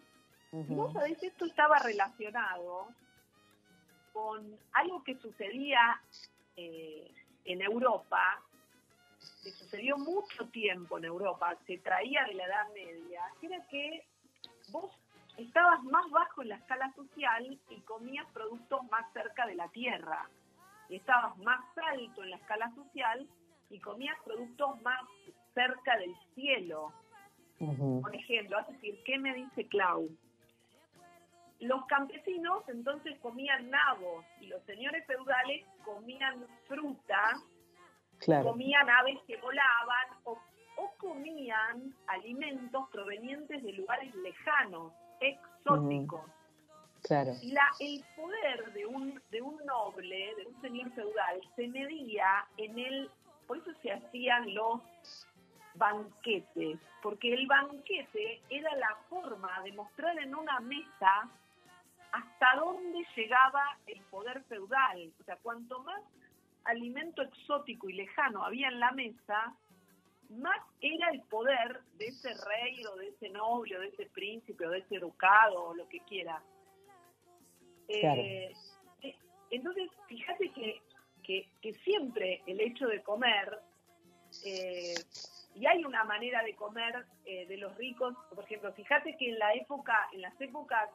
¿Vos 0.53 0.93
sabés? 0.93 1.21
Esto 1.21 1.47
estaba 1.47 1.81
relacionado 1.81 2.87
con 4.13 4.57
algo 4.73 5.03
que 5.03 5.17
sucedía 5.17 6.01
eh, 6.57 7.11
en 7.45 7.61
Europa, 7.61 8.41
que 9.43 9.51
sucedió 9.51 9.99
mucho 9.99 10.47
tiempo 10.53 10.99
en 10.99 11.07
Europa, 11.07 11.57
se 11.67 11.79
traía 11.79 12.25
de 12.25 12.35
la 12.35 12.45
Edad 12.45 12.73
Media, 12.73 13.23
era 13.43 13.67
que 13.67 14.07
vos 14.69 14.93
estabas 15.37 15.83
más 15.85 16.09
bajo 16.11 16.43
en 16.43 16.51
la 16.51 16.57
escala 16.57 16.93
social 16.95 17.59
y 17.71 17.81
comías 17.83 18.27
productos 18.33 18.81
más 18.91 19.13
cerca 19.13 19.47
de 19.47 19.55
la 19.55 19.69
tierra. 19.69 20.29
Estabas 20.89 21.37
más 21.39 21.61
alto 21.77 22.23
en 22.23 22.31
la 22.31 22.37
escala 22.37 22.71
social 22.75 23.27
y 23.71 23.81
comías 23.81 24.17
productos 24.25 24.81
más 24.83 25.01
cerca 25.55 25.97
del 25.97 26.15
cielo. 26.35 26.93
Por 27.59 28.15
ejemplo, 28.15 28.59
es 28.61 28.69
decir, 28.69 29.01
¿qué 29.05 29.19
me 29.19 29.33
dice 29.35 29.67
Clau? 29.69 30.09
Los 31.61 31.87
campesinos 31.87 32.69
entonces 32.69 33.19
comían 33.21 33.71
nabos 33.71 34.25
y 34.41 34.49
los 34.49 34.63
señores 34.65 35.07
feudales 35.07 35.65
comían 35.85 36.45
fruta, 36.67 37.41
comían 38.43 38.91
aves 38.91 39.19
que 39.27 39.37
volaban 39.39 40.09
o, 40.25 40.39
comían 40.99 41.95
alimentos 42.07 42.89
provenientes 42.91 43.63
de 43.63 43.73
lugares 43.73 44.15
lejanos, 44.17 44.93
exóticos. 45.29 46.23
Claro. 47.03 47.33
La, 47.43 47.71
el 47.81 48.03
poder 48.17 48.73
de 48.73 48.87
un, 48.87 49.21
de 49.31 49.43
un 49.43 49.57
noble, 49.67 50.35
de 50.37 50.47
un 50.47 50.61
señor 50.63 50.91
feudal, 50.93 51.41
se 51.55 51.69
medía 51.69 52.47
en 52.57 52.79
el 52.79 53.11
por 53.47 53.59
eso 53.59 53.73
se 53.83 53.93
hacían 53.93 54.55
los 54.55 54.81
banquetes, 55.75 56.79
porque 57.03 57.35
el 57.35 57.47
banquete 57.47 58.41
era 58.49 58.75
la 58.77 58.97
forma 59.09 59.61
de 59.63 59.73
mostrar 59.73 60.19
en 60.19 60.35
una 60.35 60.61
mesa 60.61 61.29
hasta 62.13 62.57
dónde 62.57 63.05
llegaba 63.17 63.77
el 63.87 64.01
poder 64.03 64.43
feudal. 64.45 65.13
O 65.21 65.25
sea, 65.25 65.37
cuanto 65.37 65.81
más 65.83 66.01
alimento 66.65 67.23
exótico 67.23 67.91
y 67.91 67.95
lejano 67.95 68.45
había 68.45 68.69
en 68.69 68.81
la 68.81 68.93
mesa, 68.93 69.55
más 70.31 70.59
era 70.81 71.11
el 71.11 71.23
poder 71.23 71.81
de 71.99 72.07
ese 72.07 72.35
rey 72.35 72.85
o 72.87 72.97
de 72.97 73.09
ese 73.09 73.29
noble 73.31 73.77
o 73.77 73.81
de 73.81 73.89
ese 73.89 74.07
príncipe 74.07 74.67
o 74.67 74.71
de 74.71 74.79
ese 74.79 74.99
ducado 74.99 75.65
o 75.65 75.75
lo 75.75 75.89
que 75.89 76.01
quiera. 76.01 76.43
Eh, 77.89 78.53
eh, 79.03 79.17
entonces, 79.51 79.91
fíjate 80.09 80.51
que 80.53 80.81
que, 81.25 81.75
siempre 81.85 82.43
el 82.47 82.61
hecho 82.61 82.87
de 82.87 83.03
comer 83.03 83.59
eh, 84.45 84.95
y 85.55 85.67
hay 85.67 85.85
una 85.85 86.05
manera 86.05 86.43
de 86.43 86.55
comer 86.55 87.07
eh, 87.25 87.47
de 87.47 87.57
los 87.57 87.75
ricos, 87.77 88.15
por 88.35 88.45
ejemplo, 88.45 88.73
fíjate 88.73 89.17
que 89.17 89.31
en 89.31 89.39
la 89.39 89.55
época, 89.55 90.09
en 90.13 90.23
las 90.23 90.39
épocas, 90.41 90.91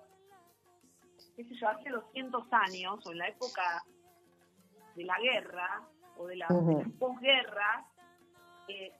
qué 1.35 1.43
sé 1.45 1.55
yo, 1.55 1.69
hace 1.69 1.89
200 1.89 2.43
años, 2.51 3.05
o 3.05 3.11
en 3.11 3.17
la 3.19 3.27
época 3.29 3.83
de 4.95 5.05
la 5.05 5.17
guerra, 5.19 5.87
o 6.17 6.27
de 6.27 6.35
la, 6.35 6.47
Ujú. 6.49 6.91
posguerra, 6.97 7.85
eh, 8.67 8.91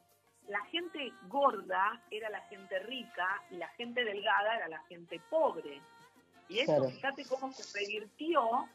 la 0.49 0.63
gente 0.65 1.13
gorda 1.27 2.01
era 2.11 2.29
la 2.29 2.41
gente 2.41 2.79
rica 2.79 3.41
y 3.51 3.57
la 3.57 3.67
gente 3.69 4.03
delgada 4.03 4.57
era 4.57 4.67
la 4.67 4.79
gente 4.83 5.21
pobre. 5.29 5.81
Y 6.47 6.59
eso, 6.59 6.75
Claro. 6.75 6.89
fíjate 6.89 7.25
cómo 7.25 7.51
se 7.53 7.79
revirtió 7.79 8.67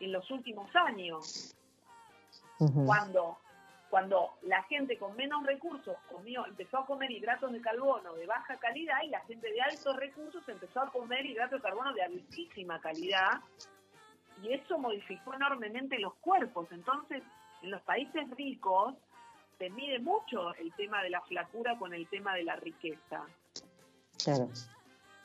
en 0.00 0.12
los 0.12 0.30
últimos 0.30 0.74
años 0.76 1.54
cuando, 2.86 3.38
cuando 3.90 4.34
la 4.42 4.62
gente 4.64 4.96
con 4.96 5.16
menos 5.16 5.44
recursos 5.44 5.96
comió, 6.08 6.46
empezó 6.46 6.78
a 6.78 6.86
comer 6.86 7.10
hidratos 7.10 7.52
de 7.52 7.60
carbono 7.60 8.14
de 8.14 8.26
baja 8.26 8.56
calidad 8.58 9.02
y 9.02 9.08
la 9.08 9.20
gente 9.20 9.50
de 9.52 9.60
altos 9.60 9.96
recursos 9.96 10.48
empezó 10.48 10.82
a 10.82 10.90
comer 10.90 11.26
hidratos 11.26 11.60
de 11.60 11.68
carbono 11.68 11.92
de 11.94 12.02
altísima 12.02 12.80
calidad 12.80 13.40
y 14.42 14.52
eso 14.52 14.78
modificó 14.78 15.34
enormemente 15.34 15.98
los 15.98 16.14
cuerpos. 16.16 16.68
Entonces, 16.70 17.22
en 17.62 17.72
los 17.72 17.82
países 17.82 18.30
ricos 18.36 18.94
se 19.58 19.70
mide 19.70 19.98
mucho 19.98 20.54
el 20.54 20.72
tema 20.74 21.02
de 21.02 21.10
la 21.10 21.20
flacura 21.22 21.76
con 21.78 21.92
el 21.92 22.06
tema 22.08 22.34
de 22.34 22.44
la 22.44 22.56
riqueza. 22.56 23.26
Claro. 24.22 24.48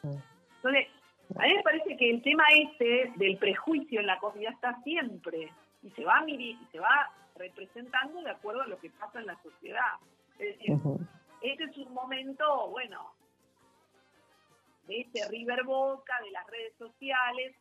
Entonces, 0.04 0.88
a 1.36 1.44
mí 1.44 1.54
me 1.56 1.64
parece 1.64 1.98
que 1.98 2.10
el 2.10 2.22
tema 2.22 2.44
este 2.54 3.12
del 3.16 3.38
prejuicio 3.38 4.00
en 4.00 4.08
la 4.08 4.20
comida 4.20 4.50
está 4.50 4.82
siempre 4.84 5.52
y 5.82 5.90
se 5.92 6.04
va 6.04 6.24
y 6.28 6.58
se 6.72 6.80
va 6.80 7.12
representando 7.36 8.22
de 8.22 8.32
acuerdo 8.32 8.62
a 8.62 8.68
lo 8.68 8.80
que 8.80 8.90
pasa 8.92 9.20
en 9.20 9.28
la 9.28 9.42
sociedad. 9.42 9.98
Es 10.40 10.58
decir, 10.58 10.78
este 11.42 11.64
es 11.64 11.78
un 11.78 11.94
momento, 11.94 12.70
bueno, 12.70 13.14
de 14.88 15.02
este 15.02 15.28
River 15.30 15.64
Boca, 15.64 16.14
de 16.24 16.32
las 16.32 16.46
redes 16.48 16.74
sociales. 16.78 17.56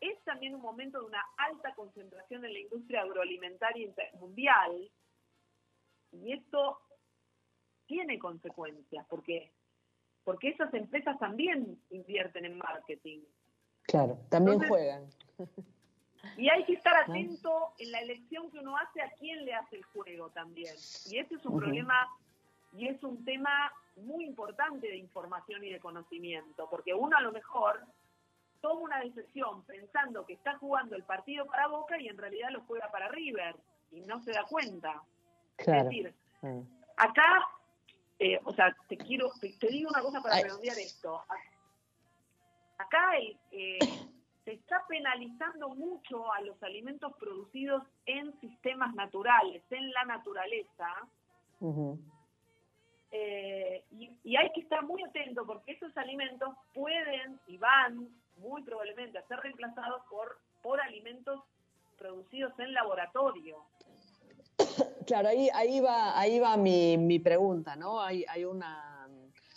Es 0.00 0.22
también 0.24 0.54
un 0.54 0.62
momento 0.62 1.00
de 1.00 1.06
una 1.06 1.24
alta 1.36 1.74
concentración 1.74 2.44
en 2.44 2.52
la 2.52 2.58
industria 2.58 3.02
agroalimentaria 3.02 3.88
mundial. 4.18 4.90
Y 6.12 6.32
esto 6.32 6.78
tiene 7.86 8.18
consecuencias, 8.18 9.06
porque 9.08 9.52
porque 10.24 10.50
esas 10.50 10.72
empresas 10.74 11.18
también 11.18 11.80
invierten 11.90 12.44
en 12.44 12.56
marketing. 12.56 13.20
Claro, 13.82 14.18
también 14.28 14.62
Entonces- 14.62 14.68
juegan. 14.68 15.10
Y 16.36 16.48
hay 16.48 16.64
que 16.64 16.74
estar 16.74 16.94
atento 16.94 17.72
en 17.78 17.90
la 17.90 17.98
elección 17.98 18.48
que 18.52 18.60
uno 18.60 18.76
hace 18.76 19.02
a 19.02 19.10
quién 19.18 19.44
le 19.44 19.54
hace 19.54 19.76
el 19.76 19.82
juego 19.82 20.30
también. 20.30 20.74
Y 21.06 21.18
ese 21.18 21.34
es 21.34 21.44
un 21.44 21.58
problema 21.58 22.08
y 22.74 22.86
es 22.86 23.02
un 23.02 23.24
tema 23.24 23.72
muy 23.96 24.24
importante 24.24 24.86
de 24.86 24.96
información 24.96 25.64
y 25.64 25.70
de 25.70 25.80
conocimiento, 25.80 26.68
porque 26.70 26.94
uno 26.94 27.16
a 27.16 27.20
lo 27.20 27.32
mejor 27.32 27.84
toma 28.60 28.80
una 28.82 29.00
decisión 29.00 29.64
pensando 29.64 30.24
que 30.24 30.34
está 30.34 30.56
jugando 30.58 30.94
el 30.94 31.02
partido 31.02 31.44
para 31.46 31.66
Boca 31.66 32.00
y 32.00 32.06
en 32.06 32.16
realidad 32.16 32.50
lo 32.50 32.62
juega 32.62 32.88
para 32.92 33.08
River 33.08 33.56
y 33.90 34.00
no 34.02 34.22
se 34.22 34.30
da 34.30 34.44
cuenta. 34.44 35.02
Claro. 35.56 35.80
Es 35.90 35.96
decir, 35.96 36.14
Mm. 36.42 36.60
acá, 36.96 37.46
eh, 38.18 38.40
o 38.44 38.52
sea, 38.52 38.76
te 38.88 38.96
quiero, 38.96 39.30
te, 39.40 39.52
te 39.58 39.68
digo 39.68 39.90
una 39.90 40.02
cosa 40.02 40.20
para 40.20 40.34
Ay. 40.36 40.42
redondear 40.44 40.76
esto. 40.78 41.22
Acá 42.78 43.12
eh, 43.52 43.78
se 44.44 44.52
está 44.52 44.84
penalizando 44.88 45.68
mucho 45.68 46.32
a 46.32 46.40
los 46.40 46.60
alimentos 46.64 47.12
producidos 47.18 47.84
en 48.06 48.38
sistemas 48.40 48.92
naturales, 48.94 49.62
en 49.70 49.92
la 49.92 50.04
naturaleza, 50.04 50.88
eh, 53.12 53.84
y, 53.92 54.10
y 54.24 54.36
hay 54.36 54.50
que 54.52 54.62
estar 54.62 54.82
muy 54.84 55.00
atento 55.04 55.46
porque 55.46 55.72
esos 55.72 55.96
alimentos 55.96 56.56
pueden 56.74 57.38
y 57.46 57.56
van 57.58 58.08
muy 58.38 58.62
probablemente 58.62 59.18
a 59.18 59.26
ser 59.28 59.38
reemplazados 59.40 60.02
por, 60.10 60.38
por 60.62 60.80
alimentos 60.80 61.40
producidos 61.98 62.58
en 62.58 62.72
laboratorio. 62.72 63.64
Claro, 65.06 65.28
ahí, 65.28 65.48
ahí 65.52 65.80
va, 65.80 66.18
ahí 66.18 66.38
va 66.38 66.56
mi, 66.56 66.96
mi 66.96 67.18
pregunta, 67.18 67.76
¿no? 67.76 68.00
Hay, 68.00 68.24
hay 68.28 68.44
una, 68.44 69.08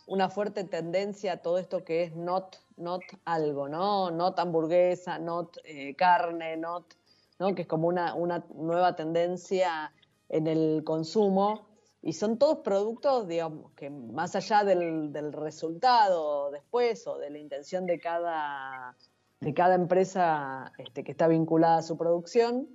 una 0.07 0.29
fuerte 0.29 0.63
tendencia 0.63 1.33
a 1.33 1.37
todo 1.37 1.57
esto 1.57 1.83
que 1.83 2.03
es 2.03 2.15
not, 2.15 2.57
not 2.77 3.03
algo, 3.25 3.67
¿no? 3.67 4.11
Not 4.11 4.39
hamburguesa, 4.39 5.19
not 5.19 5.57
eh, 5.63 5.95
carne, 5.95 6.57
not, 6.57 6.93
¿no? 7.39 7.53
Que 7.55 7.63
es 7.63 7.67
como 7.67 7.87
una, 7.87 8.13
una 8.15 8.45
nueva 8.55 8.95
tendencia 8.95 9.91
en 10.29 10.47
el 10.47 10.83
consumo. 10.83 11.67
Y 12.01 12.13
son 12.13 12.37
todos 12.37 12.59
productos, 12.59 13.27
digamos, 13.27 13.71
que 13.71 13.89
más 13.89 14.35
allá 14.35 14.63
del, 14.63 15.11
del 15.11 15.33
resultado 15.33 16.51
después 16.51 17.07
o 17.07 17.17
de 17.17 17.31
la 17.31 17.39
intención 17.39 17.87
de 17.87 17.99
cada, 17.99 18.95
de 19.39 19.53
cada 19.55 19.73
empresa 19.73 20.71
este, 20.77 21.03
que 21.03 21.11
está 21.11 21.27
vinculada 21.27 21.77
a 21.77 21.81
su 21.81 21.97
producción, 21.97 22.67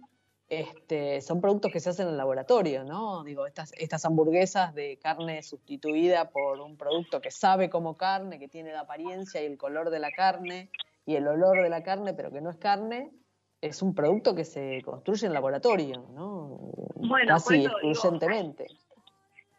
este, 0.51 1.21
son 1.21 1.41
productos 1.41 1.71
que 1.73 1.79
se 1.79 1.91
hacen 1.91 2.07
en 2.07 2.13
el 2.13 2.19
laboratorio, 2.19 2.83
¿no? 2.83 3.23
Digo, 3.23 3.47
estas, 3.47 3.73
estas 3.79 4.05
hamburguesas 4.05 4.75
de 4.75 4.99
carne 4.99 5.43
sustituida 5.45 6.31
por 6.31 6.61
un 6.61 6.77
producto 6.77 7.21
que 7.21 7.31
sabe 7.31 7.71
como 7.71 7.97
carne, 7.97 8.41
que 8.41 8.49
tiene 8.49 8.73
la 8.73 8.81
apariencia 8.81 9.41
y 9.41 9.47
el 9.47 9.57
color 9.57 9.91
de 9.91 10.01
la 10.01 10.11
carne 10.11 10.69
y 11.07 11.15
el 11.15 11.29
olor 11.29 11.63
de 11.63 11.69
la 11.71 11.85
carne, 11.85 12.15
pero 12.15 12.33
que 12.33 12.41
no 12.41 12.51
es 12.51 12.57
carne, 12.57 13.13
es 13.61 13.81
un 13.81 13.95
producto 13.95 14.35
que 14.35 14.45
se 14.45 14.83
construye 14.83 15.27
en 15.27 15.35
laboratorio, 15.35 16.09
¿no? 16.11 16.59
Bueno, 16.97 17.35
Casi 17.35 17.59
digo, 17.59 17.75
excluyentemente. 17.81 18.67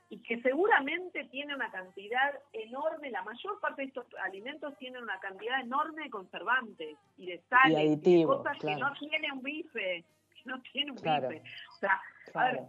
y 0.09 0.21
que 0.23 0.41
seguramente 0.41 1.23
tiene 1.31 1.55
una 1.55 1.71
cantidad 1.71 2.33
enorme, 2.51 3.11
la 3.11 3.23
mayor 3.23 3.61
parte 3.61 3.83
de 3.83 3.87
estos 3.87 4.05
alimentos 4.25 4.77
tienen 4.77 5.03
una 5.03 5.17
cantidad 5.21 5.61
enorme 5.61 6.03
de 6.03 6.09
conservantes 6.09 6.97
y 7.17 7.27
de 7.27 7.41
sales, 7.49 7.97
Y 8.03 8.17
de 8.19 8.25
cosas 8.25 8.57
claro. 8.57 8.75
que 8.75 8.81
no 8.83 9.09
tiene 9.09 9.31
un 9.31 9.41
bife, 9.41 10.03
no 10.45 10.61
tiene 10.61 10.91
un 10.91 10.97
Claro. 10.97 11.29
bife. 11.29 11.43
O 11.75 11.79
sea, 11.79 12.01
a 12.33 12.43
ver, 12.45 12.61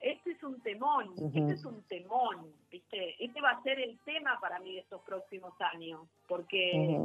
este 0.00 0.30
es 0.32 0.42
un 0.42 0.60
temón, 0.62 1.12
este 1.34 1.52
es 1.54 1.64
un 1.64 1.82
temón, 1.84 2.52
¿viste? 2.70 3.22
Este 3.22 3.40
va 3.40 3.50
a 3.50 3.62
ser 3.62 3.78
el 3.80 3.98
tema 4.00 4.38
para 4.40 4.58
mí 4.60 4.74
de 4.74 4.80
estos 4.80 5.02
próximos 5.02 5.52
años, 5.60 6.06
porque 6.26 6.98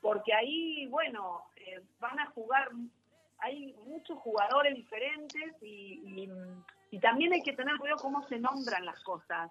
porque 0.00 0.34
ahí, 0.34 0.86
bueno, 0.88 1.44
eh, 1.56 1.80
van 1.98 2.20
a 2.20 2.26
jugar, 2.32 2.68
hay 3.38 3.72
muchos 3.86 4.18
jugadores 4.18 4.74
diferentes 4.74 5.54
y, 5.62 6.02
y, 6.04 6.30
y 6.90 6.98
también 6.98 7.32
hay 7.32 7.42
que 7.42 7.54
tener 7.54 7.78
cuidado 7.78 8.02
cómo 8.02 8.22
se 8.28 8.38
nombran 8.38 8.84
las 8.84 9.02
cosas. 9.02 9.50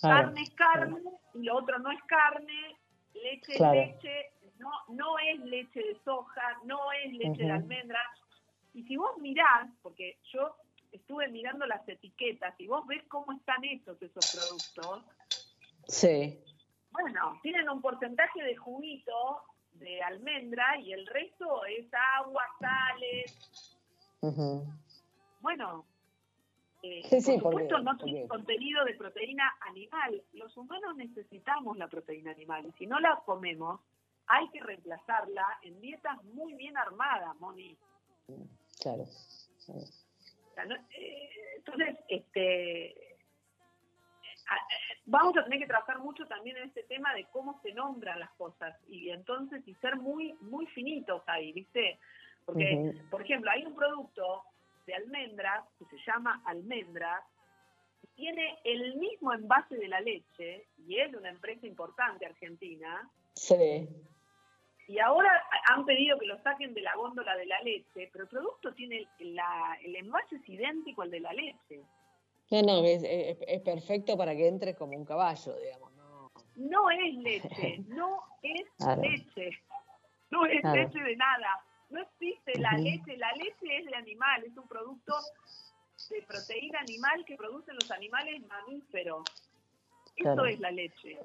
Claro. 0.00 0.26
Carne 0.26 0.40
es 0.42 0.50
carne 0.54 1.00
y 1.34 1.42
lo 1.42 1.56
otro 1.56 1.80
no 1.80 1.90
es 1.90 2.00
carne, 2.04 2.76
leche 3.14 3.54
Claro. 3.56 3.80
es 3.80 3.88
leche, 3.94 4.30
no, 4.58 4.70
no 4.88 5.18
es 5.18 5.38
leche 5.40 5.80
de 5.80 5.98
soja, 6.04 6.58
no 6.64 6.92
es 6.92 7.12
leche 7.12 7.42
de 7.44 7.50
almendra. 7.52 8.00
Y 8.74 8.82
si 8.84 8.96
vos 8.96 9.16
mirás, 9.18 9.68
porque 9.82 10.18
yo 10.32 10.54
estuve 10.92 11.28
mirando 11.28 11.66
las 11.66 11.86
etiquetas 11.88 12.54
y 12.60 12.66
vos 12.66 12.86
ves 12.86 13.02
cómo 13.08 13.32
están 13.32 13.64
hechos 13.64 14.00
esos 14.02 14.32
productos, 14.34 15.04
Sí, 15.88 16.38
bueno, 16.90 17.38
tienen 17.42 17.68
un 17.68 17.80
porcentaje 17.80 18.42
de 18.42 18.56
juguito 18.56 19.42
de 19.74 20.02
almendra 20.02 20.78
y 20.80 20.92
el 20.92 21.06
resto 21.06 21.64
es 21.66 21.86
agua, 22.18 22.42
sales. 22.58 23.60
Bueno, 25.40 25.84
eh, 26.82 27.02
Sí, 27.08 27.20
sí, 27.20 27.32
por 27.38 27.52
porque- 27.52 27.64
supuesto 27.68 27.78
no 27.78 27.90
porque- 27.96 28.04
tiene 28.12 28.28
contenido 28.28 28.84
de 28.84 28.94
proteína 28.94 29.56
animal. 29.60 30.22
Los 30.32 30.56
humanos 30.56 30.96
necesitamos 30.96 31.76
la 31.76 31.88
proteína 31.88 32.32
animal 32.32 32.66
y 32.66 32.72
si 32.72 32.86
no 32.86 32.98
la 32.98 33.16
comemos, 33.24 33.80
hay 34.28 34.48
que 34.50 34.60
reemplazarla 34.60 35.58
en 35.62 35.80
dietas 35.80 36.22
muy 36.24 36.54
bien 36.54 36.76
armadas, 36.76 37.34
Moni. 37.40 37.76
claro. 38.80 39.02
O 39.68 40.54
sea, 40.54 40.64
no- 40.64 40.76
eh, 40.90 41.30
entonces, 41.56 41.96
este, 42.08 42.86
eh, 42.86 43.16
vamos 45.06 45.36
a 45.36 45.44
tener 45.44 45.58
que 45.58 45.66
trabajar 45.66 45.98
mucho 45.98 46.26
también 46.26 46.56
en 46.56 46.64
este 46.64 46.82
tema 46.84 47.14
de 47.14 47.24
cómo 47.26 47.60
se 47.62 47.72
nombran 47.72 48.20
las 48.20 48.30
cosas 48.32 48.76
y 48.88 49.10
entonces 49.10 49.66
y 49.66 49.74
ser 49.76 49.96
muy 49.96 50.32
muy 50.40 50.66
finitos 50.68 51.22
ahí, 51.26 51.52
¿viste? 51.52 51.98
Porque, 52.44 52.94
por 53.10 53.22
ejemplo, 53.22 53.50
hay 53.50 53.64
un 53.66 53.74
producto 53.74 54.44
de 54.86 54.94
almendras 54.94 55.64
que 55.78 55.84
se 55.86 55.96
llama 56.06 56.40
almendras 56.46 57.24
y 58.02 58.06
tiene 58.14 58.58
el 58.62 58.94
mismo 58.98 59.32
envase 59.32 59.76
de 59.76 59.88
la 59.88 60.00
leche 60.00 60.68
y 60.86 60.98
es 61.00 61.12
una 61.14 61.28
empresa 61.30 61.66
importante 61.66 62.24
argentina 62.24 63.10
Sí, 63.34 63.88
y 64.88 64.98
ahora 64.98 65.30
han 65.70 65.84
pedido 65.84 66.18
que 66.18 66.26
lo 66.26 66.40
saquen 66.42 66.72
de 66.74 66.80
la 66.82 66.94
góndola 66.94 67.34
de 67.36 67.46
la 67.46 67.60
leche, 67.62 68.08
pero 68.12 68.24
el 68.24 68.30
producto 68.30 68.72
tiene 68.74 69.06
el, 69.18 69.34
la- 69.34 69.76
el 69.82 69.96
envase 69.96 70.36
es 70.36 70.48
idéntico 70.48 71.02
al 71.02 71.10
de 71.10 71.20
la 71.20 71.32
leche. 71.32 71.82
no, 72.50 72.62
no, 72.62 72.84
es, 72.84 73.02
es- 73.02 73.38
es 73.46 73.60
perfecto 73.62 74.16
para 74.16 74.34
que 74.36 74.46
entres 74.46 74.76
como 74.76 74.96
un 74.96 75.04
caballo, 75.04 75.56
digamos, 75.56 75.92
¿no? 75.96 76.30
No 76.56 76.90
es 76.90 77.14
leche, 77.16 77.78
no 77.88 78.22
es 78.42 78.64
Claro. 78.78 79.02
leche, 79.02 79.50
no 80.30 80.46
es 80.46 80.60
Claro. 80.60 80.82
leche 80.82 80.98
de 81.02 81.16
nada. 81.16 81.60
No 81.90 82.02
existe 82.02 82.58
la 82.58 82.72
leche, 82.72 83.16
la 83.16 83.30
leche 83.32 83.78
es 83.78 83.86
de 83.86 83.94
animal, 83.96 84.42
es 84.44 84.56
un 84.56 84.66
producto 84.66 85.14
de 86.10 86.22
proteína 86.22 86.80
animal 86.80 87.24
que 87.24 87.36
producen 87.36 87.74
los 87.76 87.90
animales 87.90 88.42
mamíferos. 88.46 89.22
Claro. 90.16 90.42
Eso 90.42 90.46
es 90.46 90.60
la 90.60 90.70
leche. 90.70 91.18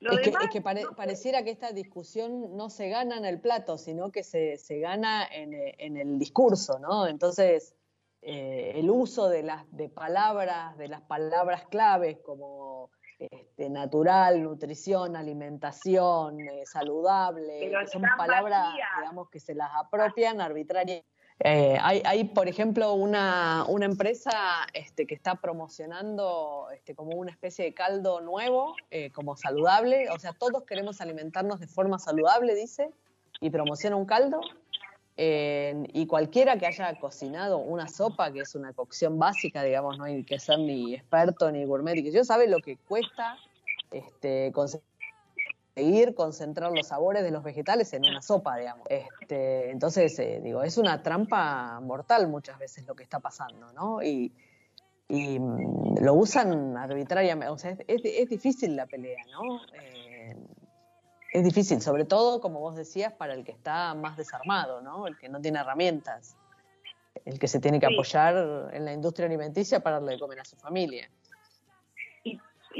Lo 0.00 0.12
Es 0.14 0.20
que, 0.20 0.30
demás 0.30 0.44
es 0.44 0.50
que 0.50 0.60
pare- 0.62 0.82
no 0.82 0.88
se- 0.90 0.94
pareciera 0.94 1.44
que 1.44 1.50
esta 1.50 1.72
discusión 1.72 2.56
no 2.56 2.70
se 2.70 2.88
gana 2.88 3.16
en 3.18 3.24
el 3.26 3.40
plato, 3.40 3.76
sino 3.76 4.10
que 4.10 4.22
se, 4.22 4.56
se 4.56 4.78
gana 4.80 5.26
en, 5.26 5.52
eh, 5.54 5.74
en 5.78 5.96
el 5.98 6.18
discurso, 6.18 6.78
¿no? 6.78 7.06
Entonces, 7.06 7.74
eh, 8.22 8.72
el 8.76 8.90
uso 8.90 9.28
de 9.28 9.42
las 9.42 9.64
de 9.76 9.88
palabras, 9.90 10.76
de 10.78 10.88
las 10.88 11.02
palabras 11.02 11.66
claves 11.68 12.18
como 12.20 12.90
este, 13.18 13.68
natural, 13.68 14.42
nutrición, 14.42 15.16
alimentación, 15.16 16.40
eh, 16.48 16.64
saludable, 16.64 17.70
son 17.92 18.02
palabras, 18.16 18.68
vacías. 18.68 18.88
digamos, 19.00 19.28
que 19.30 19.40
se 19.40 19.54
las 19.54 19.70
apropian 19.74 20.40
arbitrariamente. 20.40 21.06
Eh, 21.42 21.78
hay, 21.80 22.02
hay, 22.04 22.24
por 22.24 22.48
ejemplo, 22.48 22.92
una, 22.92 23.64
una 23.66 23.86
empresa 23.86 24.32
este, 24.74 25.06
que 25.06 25.14
está 25.14 25.36
promocionando 25.36 26.68
este, 26.74 26.94
como 26.94 27.16
una 27.16 27.30
especie 27.30 27.64
de 27.64 27.72
caldo 27.72 28.20
nuevo, 28.20 28.74
eh, 28.90 29.10
como 29.10 29.36
saludable. 29.36 30.10
O 30.10 30.18
sea, 30.18 30.34
todos 30.34 30.64
queremos 30.64 31.00
alimentarnos 31.00 31.58
de 31.58 31.66
forma 31.66 31.98
saludable, 31.98 32.54
dice, 32.54 32.90
y 33.40 33.48
promociona 33.48 33.96
un 33.96 34.04
caldo. 34.04 34.40
Eh, 35.16 35.88
y 35.92 36.06
cualquiera 36.06 36.58
que 36.58 36.66
haya 36.66 36.94
cocinado 36.98 37.58
una 37.58 37.88
sopa, 37.88 38.30
que 38.32 38.40
es 38.40 38.54
una 38.54 38.74
cocción 38.74 39.18
básica, 39.18 39.62
digamos, 39.62 39.98
no 39.98 40.04
hay 40.04 40.24
que 40.24 40.38
ser 40.38 40.58
ni 40.58 40.94
experto 40.94 41.50
ni 41.50 41.64
gourmet, 41.64 41.96
y 41.96 42.04
que 42.04 42.12
yo 42.12 42.22
sabe 42.22 42.48
lo 42.48 42.58
que 42.58 42.76
cuesta 42.76 43.36
este, 43.90 44.52
conseguir 44.52 44.89
concentrar 46.14 46.72
los 46.72 46.86
sabores 46.88 47.22
de 47.22 47.30
los 47.30 47.42
vegetales 47.42 47.92
en 47.92 48.04
una 48.04 48.22
sopa, 48.22 48.56
digamos. 48.56 48.86
Este, 48.88 49.70
entonces, 49.70 50.18
eh, 50.18 50.40
digo, 50.42 50.62
es 50.62 50.78
una 50.78 51.02
trampa 51.02 51.80
mortal 51.80 52.28
muchas 52.28 52.58
veces 52.58 52.86
lo 52.86 52.94
que 52.94 53.02
está 53.02 53.20
pasando, 53.20 53.72
¿no? 53.72 54.02
Y, 54.02 54.32
y, 55.08 55.38
mm, 55.38 55.98
lo 56.02 56.14
usan 56.14 56.76
arbitrariamente, 56.76 57.50
o 57.52 57.58
sea, 57.58 57.72
es, 57.72 57.80
es- 57.86 58.00
es 58.04 58.28
difícil 58.28 58.76
la 58.76 58.86
pelea, 58.86 59.24
¿no? 59.32 59.60
Eh, 59.74 60.36
es 61.32 61.44
difícil, 61.44 61.80
sobre 61.80 62.04
todo, 62.04 62.40
como 62.40 62.58
vos 62.60 62.74
decías, 62.76 63.12
para 63.12 63.34
el 63.34 63.44
que 63.44 63.52
está 63.52 63.94
más 63.94 64.16
desarmado, 64.16 64.80
¿no? 64.80 65.06
El 65.06 65.16
que 65.16 65.28
no 65.28 65.40
tiene 65.40 65.60
herramientas, 65.60 66.36
el 67.24 67.38
que 67.38 67.48
se 67.48 67.60
tiene 67.60 67.78
que 67.80 67.86
apoyar 67.86 68.70
en 68.72 68.84
la 68.84 68.92
industria 68.92 69.26
alimenticia 69.26 69.80
para 69.80 69.96
darle 69.96 70.12
de 70.12 70.18
comer 70.18 70.40
a 70.40 70.44
su 70.44 70.56
familia. 70.56 71.08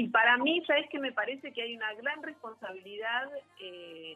Y, 0.01 0.09
para 0.09 0.37
mí, 0.37 0.63
¿sabes 0.65 0.89
que 0.89 0.99
Me 0.99 1.11
parece 1.11 1.51
que 1.53 1.61
hay 1.61 1.75
una 1.75 1.93
gran 1.95 2.21
responsabilidad 2.23 3.29
eh, 3.59 4.15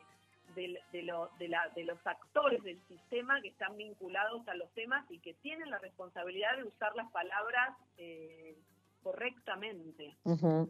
de, 0.55 0.79
de 0.91 1.03
lo- 1.03 1.29
de 1.39 1.47
la- 1.47 1.69
de 1.75 1.83
los 1.83 1.97
actores 2.05 2.61
del 2.63 2.79
sistema 2.87 3.41
que 3.41 3.49
están 3.49 3.75
vinculados 3.77 4.47
a 4.47 4.53
los 4.55 4.69
temas 4.73 5.05
y 5.11 5.19
que 5.19 5.33
tienen 5.35 5.69
la 5.69 5.79
responsabilidad 5.79 6.55
de 6.57 6.63
usar 6.63 6.95
las 6.95 7.11
palabras 7.11 7.75
eh, 7.97 8.55
correctamente. 9.03 10.15
Ujú, 10.23 10.69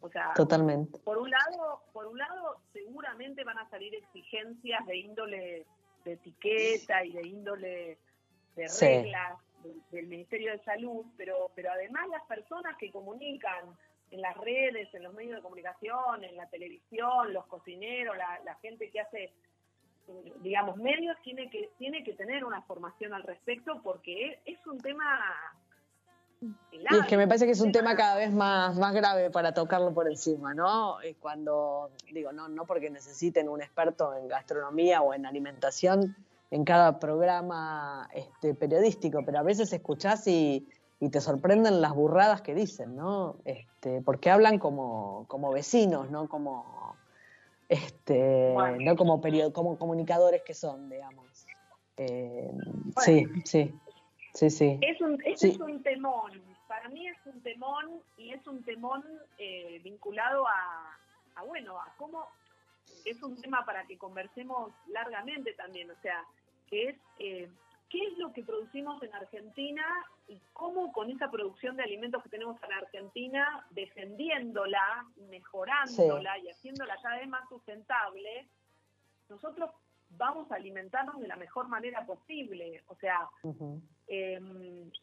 O 0.00 0.08
sea, 0.10 0.32
Totalmente. 0.34 0.98
por 1.00 1.18
un 1.18 1.28
lado, 1.30 1.82
por 1.92 2.06
un 2.06 2.18
lado, 2.18 2.58
seguramente 2.72 3.42
van 3.44 3.58
a 3.58 3.68
salir 3.68 3.94
exigencias 3.94 4.86
de 4.86 4.96
índole 4.96 5.66
de 6.04 6.12
etiqueta 6.12 7.04
y 7.04 7.12
de 7.12 7.26
índole 7.26 7.98
de 8.56 8.68
reglas 8.80 9.38
del 9.90 10.06
Ministerio 10.06 10.52
de 10.52 10.58
Salud, 10.64 11.04
pero, 11.16 11.50
pero 11.54 11.70
además 11.72 12.08
las 12.08 12.24
personas 12.26 12.76
que 12.78 12.90
comunican 12.90 13.76
en 14.10 14.20
las 14.20 14.36
redes, 14.36 14.92
en 14.94 15.02
los 15.04 15.14
medios 15.14 15.36
de 15.36 15.42
comunicación, 15.42 16.24
en 16.24 16.36
la 16.36 16.48
televisión, 16.48 17.32
los 17.32 17.46
cocineros, 17.46 18.16
la, 18.16 18.40
la 18.44 18.54
gente 18.56 18.90
que 18.90 19.00
hace, 19.00 19.24
eh, 19.24 20.32
digamos, 20.40 20.76
medios, 20.76 21.16
tiene 21.22 21.48
que, 21.48 21.70
tiene 21.78 22.02
que 22.02 22.14
tener 22.14 22.44
una 22.44 22.62
formación 22.62 23.14
al 23.14 23.22
respecto 23.22 23.80
porque 23.82 24.32
es, 24.32 24.38
es 24.58 24.66
un 24.66 24.78
tema... 24.78 25.04
Y 26.72 26.78
es 26.78 27.06
que 27.06 27.18
me 27.18 27.26
parece 27.26 27.44
que 27.44 27.52
es 27.52 27.60
un 27.60 27.70
tema 27.70 27.94
cada 27.94 28.16
vez 28.16 28.32
más, 28.32 28.74
más 28.78 28.94
grave 28.94 29.30
para 29.30 29.52
tocarlo 29.52 29.92
por 29.92 30.08
encima, 30.08 30.54
¿no? 30.54 30.96
Cuando, 31.20 31.90
digo, 32.10 32.32
no, 32.32 32.48
no 32.48 32.64
porque 32.64 32.88
necesiten 32.88 33.46
un 33.46 33.60
experto 33.60 34.14
en 34.14 34.26
gastronomía 34.26 35.02
o 35.02 35.12
en 35.12 35.26
alimentación 35.26 36.16
en 36.50 36.64
cada 36.64 36.98
programa 36.98 38.08
este, 38.14 38.54
periodístico, 38.54 39.22
pero 39.22 39.40
a 39.40 39.42
veces 39.42 39.70
escuchás 39.74 40.26
y, 40.28 40.66
y 41.00 41.08
te 41.08 41.20
sorprenden 41.20 41.80
las 41.80 41.94
burradas 41.94 42.42
que 42.42 42.54
dicen, 42.54 42.94
¿no? 42.94 43.36
Este, 43.44 44.02
porque 44.02 44.30
hablan 44.30 44.58
como, 44.58 45.24
como 45.28 45.50
vecinos, 45.50 46.10
¿no? 46.10 46.28
Como, 46.28 46.94
este, 47.68 48.52
Bueno. 48.54 48.84
no 48.84 48.96
como, 48.96 49.20
perio- 49.20 49.52
como 49.52 49.78
comunicadores 49.78 50.42
que 50.42 50.54
son, 50.54 50.90
digamos. 50.90 51.46
Eh, 51.96 52.50
Sí, 52.98 53.26
sí, 53.44 53.80
sí, 54.34 54.50
sí. 54.50 54.78
Es 54.82 55.00
un, 55.00 55.18
Sí. 55.36 55.48
es 55.48 55.60
un 55.60 55.82
temón, 55.82 56.42
para 56.66 56.88
mí 56.90 57.06
es 57.08 57.18
un 57.26 57.42
temón 57.42 58.02
y 58.18 58.32
es 58.32 58.46
un 58.46 58.62
temón 58.62 59.02
eh, 59.38 59.80
vinculado 59.82 60.46
a, 60.46 60.98
a, 61.36 61.42
bueno, 61.44 61.78
a 61.80 61.94
cómo 61.96 62.26
es 63.06 63.22
un 63.22 63.40
tema 63.40 63.64
para 63.64 63.86
que 63.86 63.96
conversemos 63.96 64.72
largamente 64.88 65.54
también, 65.54 65.90
o 65.90 65.96
sea, 66.02 66.24
que 66.68 66.88
es 66.90 66.96
eh, 67.18 67.50
qué 67.90 67.98
es 68.06 68.18
lo 68.18 68.32
que 68.32 68.44
producimos 68.44 69.02
en 69.02 69.12
Argentina 69.14 69.84
y 70.28 70.40
cómo 70.52 70.92
con 70.92 71.10
esa 71.10 71.30
producción 71.30 71.76
de 71.76 71.82
alimentos 71.82 72.22
que 72.22 72.28
tenemos 72.28 72.56
en 72.62 72.72
Argentina, 72.72 73.66
defendiéndola, 73.70 75.06
mejorándola 75.28 76.38
y 76.38 76.48
haciéndola 76.48 76.96
cada 77.02 77.16
vez 77.18 77.28
más 77.28 77.48
sustentable, 77.48 78.48
nosotros 79.28 79.70
vamos 80.10 80.50
a 80.50 80.56
alimentarnos 80.56 81.20
de 81.20 81.28
la 81.28 81.36
mejor 81.36 81.68
manera 81.68 82.06
posible, 82.06 82.82
o 82.86 82.94
sea, 82.96 83.28
eh, 84.06 84.40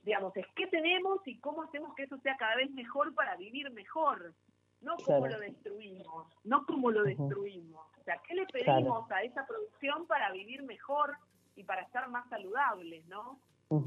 digamos, 0.04 0.36
es 0.36 0.46
qué 0.56 0.68
tenemos 0.68 1.26
y 1.28 1.40
cómo 1.40 1.64
hacemos 1.64 1.94
que 1.96 2.04
eso 2.04 2.18
sea 2.20 2.36
cada 2.38 2.56
vez 2.56 2.72
mejor 2.72 3.14
para 3.14 3.36
vivir 3.36 3.70
mejor, 3.72 4.34
no 4.82 4.96
cómo 4.98 5.20
Claro. 5.20 5.34
lo 5.36 5.40
destruimos, 5.40 6.28
no 6.44 6.66
cómo 6.66 6.92
lo 6.92 7.04
destruimos. 7.04 7.86
O 8.00 8.04
sea, 8.04 8.22
¿qué 8.28 8.36
le 8.36 8.46
pedimos 8.46 9.10
a 9.12 9.24
esa 9.24 9.46
producción 9.46 10.06
para 10.08 10.32
vivir 10.32 10.64
mejor 10.64 11.18
y 11.58 11.64
para 11.64 11.82
estar 11.82 12.08
más 12.10 12.30
saludables, 12.30 13.06
¿no? 13.08 13.40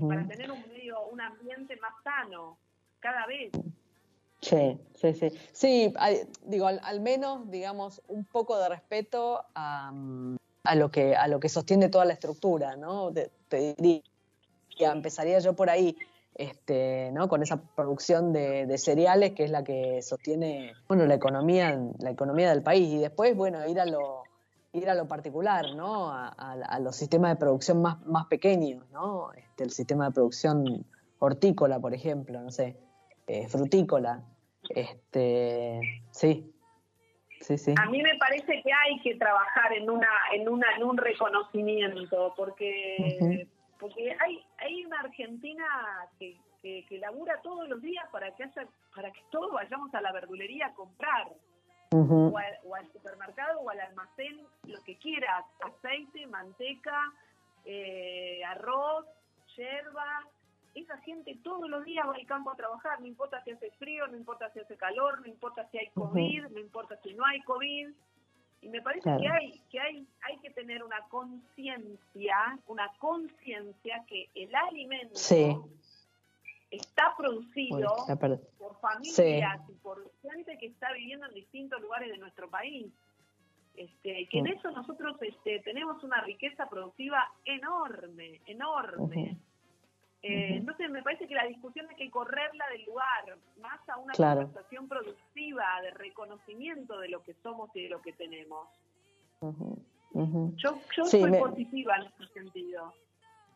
Para 0.09 0.27
tener 0.27 0.51
un 0.51 0.61
medio, 0.69 1.01
un 1.07 1.21
ambiente 1.21 1.77
más 1.77 1.93
sano, 2.05 2.59
cada 2.99 3.27
vez. 3.27 3.51
Sí, 4.43 4.79
sí, 4.95 5.15
sí. 5.15 5.31
Sí, 5.53 5.95
hay- 5.97 6.23
digo, 6.45 6.67
al, 6.67 6.81
al 6.83 7.01
menos, 7.01 7.51
digamos, 7.51 8.03
un 8.09 8.25
poco 8.25 8.59
de 8.59 8.69
respeto 8.69 9.43
a, 9.55 9.91
mm, 9.93 10.37
a 10.65 10.75
lo 10.75 10.91
que 10.91 11.17
a 11.17 11.29
lo 11.29 11.41
que 11.41 11.49
sostiene 11.49 11.89
toda 11.89 12.05
la 12.05 12.13
estructura, 12.15 12.77
¿no? 12.77 13.13
Te, 13.13 13.31
te 13.49 13.75
diría, 13.79 14.03
empezaría 14.93 15.39
yo 15.39 15.55
por 15.55 15.71
ahí, 15.71 15.97
este, 16.35 17.11
¿no? 17.13 17.29
Con 17.29 17.43
esa 17.43 17.61
producción 17.75 18.33
de, 18.33 18.67
de 18.67 18.79
cereales 18.79 19.33
que 19.33 19.45
es 19.45 19.51
la 19.51 19.63
que 19.65 20.03
sostiene, 20.03 20.75
bueno, 20.89 21.07
la 21.07 21.15
economía, 21.15 21.79
la 22.01 22.11
economía 22.11 22.51
del 22.51 22.63
país. 22.63 22.93
Y 22.93 22.99
después, 22.99 23.37
bueno, 23.37 23.67
ir 23.69 23.79
a 23.81 23.87
lo 23.87 24.20
ir 24.73 24.89
a 24.89 24.95
lo 24.95 25.09
particular, 25.09 25.75
¿no? 25.75 26.11
A, 26.11 26.29
a- 26.29 26.53
a 26.53 26.79
los 26.81 26.97
sistemas 26.97 27.33
de 27.33 27.37
producción 27.37 27.83
más, 27.83 28.01
más 28.07 28.27
pequeños, 28.27 28.89
¿no? 28.91 29.33
Este, 29.33 29.65
el 29.65 29.71
sistema 29.71 30.07
de 30.07 30.13
producción 30.13 30.87
hortícola, 31.19 31.81
por 31.81 31.93
ejemplo, 31.95 32.41
no 32.41 32.51
sé, 32.51 32.77
eh, 33.27 33.49
frutícola. 33.49 34.23
Este, 34.69 35.81
sí, 36.13 36.53
sí, 37.41 37.59
sí. 37.59 37.75
A 37.79 37.87
mí 37.91 38.03
me 38.03 38.17
parece 38.19 38.63
que 38.63 38.73
hay 38.73 39.01
que 39.03 39.17
trabajar 39.17 39.73
en 39.73 39.91
una, 39.91 40.09
en 40.33 40.49
una, 40.49 40.67
en 40.77 40.85
un 40.85 40.97
reconocimiento, 40.97 42.33
porque, 42.37 43.49
porque 43.79 44.17
hay, 44.21 44.41
hay 44.59 44.85
una 44.85 45.01
Argentina 45.01 45.65
que, 46.19 46.37
que, 46.63 46.85
que 46.89 46.99
labura 46.99 47.41
todos 47.43 47.69
los 47.69 47.83
días 47.83 48.05
para 48.13 48.35
que 48.37 48.45
haya, 48.45 48.67
para 48.95 49.11
que 49.11 49.21
todos 49.31 49.51
vayamos 49.53 49.93
a 49.95 50.01
la 50.01 50.13
verdulería 50.13 50.67
a 50.69 50.75
comprar, 50.75 51.29
O, 51.93 52.39
al- 52.39 52.59
o 52.65 52.75
al 52.77 52.87
supermercado 52.93 53.61
o 53.63 53.71
al 53.71 53.81
almacén, 53.81 54.47
lo 54.65 54.81
que 54.85 54.97
quieras, 54.99 55.45
aceite, 55.61 56.25
manteca, 56.29 57.13
eh, 57.65 58.43
arroz, 58.45 59.07
yerba. 59.57 60.25
Esa 60.77 60.97
gente 60.99 61.37
todos 61.43 61.69
los 61.69 61.85
días 61.85 62.07
va 62.07 62.15
al 62.15 62.27
campo 62.27 62.53
a 62.53 62.55
trabajar, 62.55 63.01
no 63.01 63.07
importa 63.07 63.43
si 63.43 63.51
hace 63.51 63.73
frío, 63.73 64.07
no 64.07 64.17
importa 64.17 64.49
si 64.51 64.61
hace 64.61 64.77
calor, 64.77 65.21
no 65.21 65.27
importa 65.27 65.69
si 65.71 65.79
hay. 65.79 65.89
COVID, 65.89 66.47
no 66.51 66.61
importa 66.61 66.97
si 67.03 67.13
no 67.15 67.25
hay 67.27 67.41
COVID. 67.43 67.89
Y 68.63 68.69
me 68.69 68.81
parece 68.83 69.03
Claro. 69.03 69.21
que 69.21 69.29
hay 69.29 69.61
que 69.71 69.81
hay 69.81 70.07
hay 70.23 70.39
que 70.39 70.51
tener 70.51 70.85
una 70.85 71.01
conciencia, 71.09 72.57
una 72.69 72.89
conciencia 72.99 74.05
que 74.07 74.29
el 74.37 74.55
alimento 74.55 75.17
Sí. 75.17 75.57
Está 76.71 77.15
producido 77.17 77.95
por 78.59 78.81
familias 78.81 79.61
y 79.69 79.73
por 79.83 80.11
gente 80.23 80.57
que 80.59 80.67
está 80.67 80.93
viviendo 80.93 81.27
en 81.27 81.35
distintos 81.35 81.81
lugares 81.81 82.11
de 82.11 82.19
nuestro 82.19 82.49
país. 82.49 82.87
Este, 83.75 84.27
que 84.29 84.39
en 84.39 84.49
eso 84.49 84.71
nosotros 84.73 85.17
este, 85.23 85.61
tenemos 85.61 86.03
una 86.05 86.21
riqueza 86.23 86.69
productiva 86.69 87.25
enorme, 87.45 88.41
enorme. 88.47 89.37
Eh. 90.23 90.57
Entonces 90.57 90.91
me 90.91 91.03
parece 91.03 91.27
que 91.27 91.35
la 91.35 91.47
discusión 91.47 91.89
hay 91.89 91.97
que 91.97 92.11
correrla 92.11 92.65
del 92.69 92.85
lugar, 92.85 93.39
más 93.61 93.89
a 93.89 93.97
una 93.97 94.13
Claro. 94.13 94.43
conversación 94.43 94.87
productiva, 94.87 95.65
de 95.83 95.91
reconocimiento 95.93 96.99
de 96.99 97.09
lo 97.09 97.23
que 97.23 97.33
somos 97.43 97.71
y 97.75 97.85
de 97.85 97.89
lo 97.89 98.03
que 98.03 98.13
tenemos. 98.13 98.69
Yo, 100.57 100.79
yo 100.95 101.05
Sí, 101.07 101.21
soy 101.21 101.31
me- 101.31 101.39
positiva 101.39 101.97
en 101.97 102.03
ese 102.03 102.33
sentido. 102.35 102.93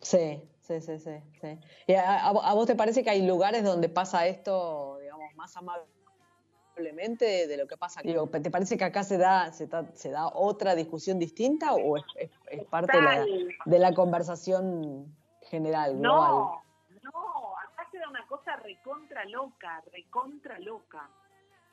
Sí, 0.04 0.46
sí, 0.60 0.80
sí, 0.80 0.98
sí. 0.98 1.22
sí. 1.40 1.58
¿Y 1.86 1.94
a, 1.94 2.28
a, 2.28 2.54
vos 2.54 2.66
te 2.66 2.76
parece 2.76 3.02
que 3.02 3.10
hay 3.10 3.26
lugares 3.26 3.64
donde 3.64 3.88
pasa 3.88 4.26
esto, 4.26 4.98
digamos, 5.00 5.34
más 5.34 5.56
amablemente 5.56 7.46
de 7.46 7.56
lo 7.56 7.66
que 7.66 7.78
pasa 7.78 8.00
aquí? 8.00 8.14
¿Te 8.42 8.50
parece 8.50 8.76
que 8.76 8.84
acá 8.84 9.02
se 9.02 9.16
da, 9.16 9.50
se 9.52 9.66
da, 9.66 9.90
se 9.94 10.10
da 10.10 10.28
otra 10.28 10.74
discusión 10.74 11.18
distinta 11.18 11.72
o 11.74 11.96
es, 11.96 12.04
es, 12.16 12.30
es 12.50 12.64
parte 12.66 12.98
de 12.98 13.02
la, 13.02 13.26
de 13.64 13.78
la, 13.78 13.94
conversación 13.94 15.16
general, 15.40 15.96
global? 15.96 16.30
No, 16.30 16.62
no, 17.02 17.58
acá 17.58 17.88
se 17.90 17.98
da 17.98 18.08
una 18.08 18.26
cosa 18.26 18.56
recontra 18.56 19.24
loca, 19.24 19.82
recontra 19.90 20.58
loca. 20.58 21.08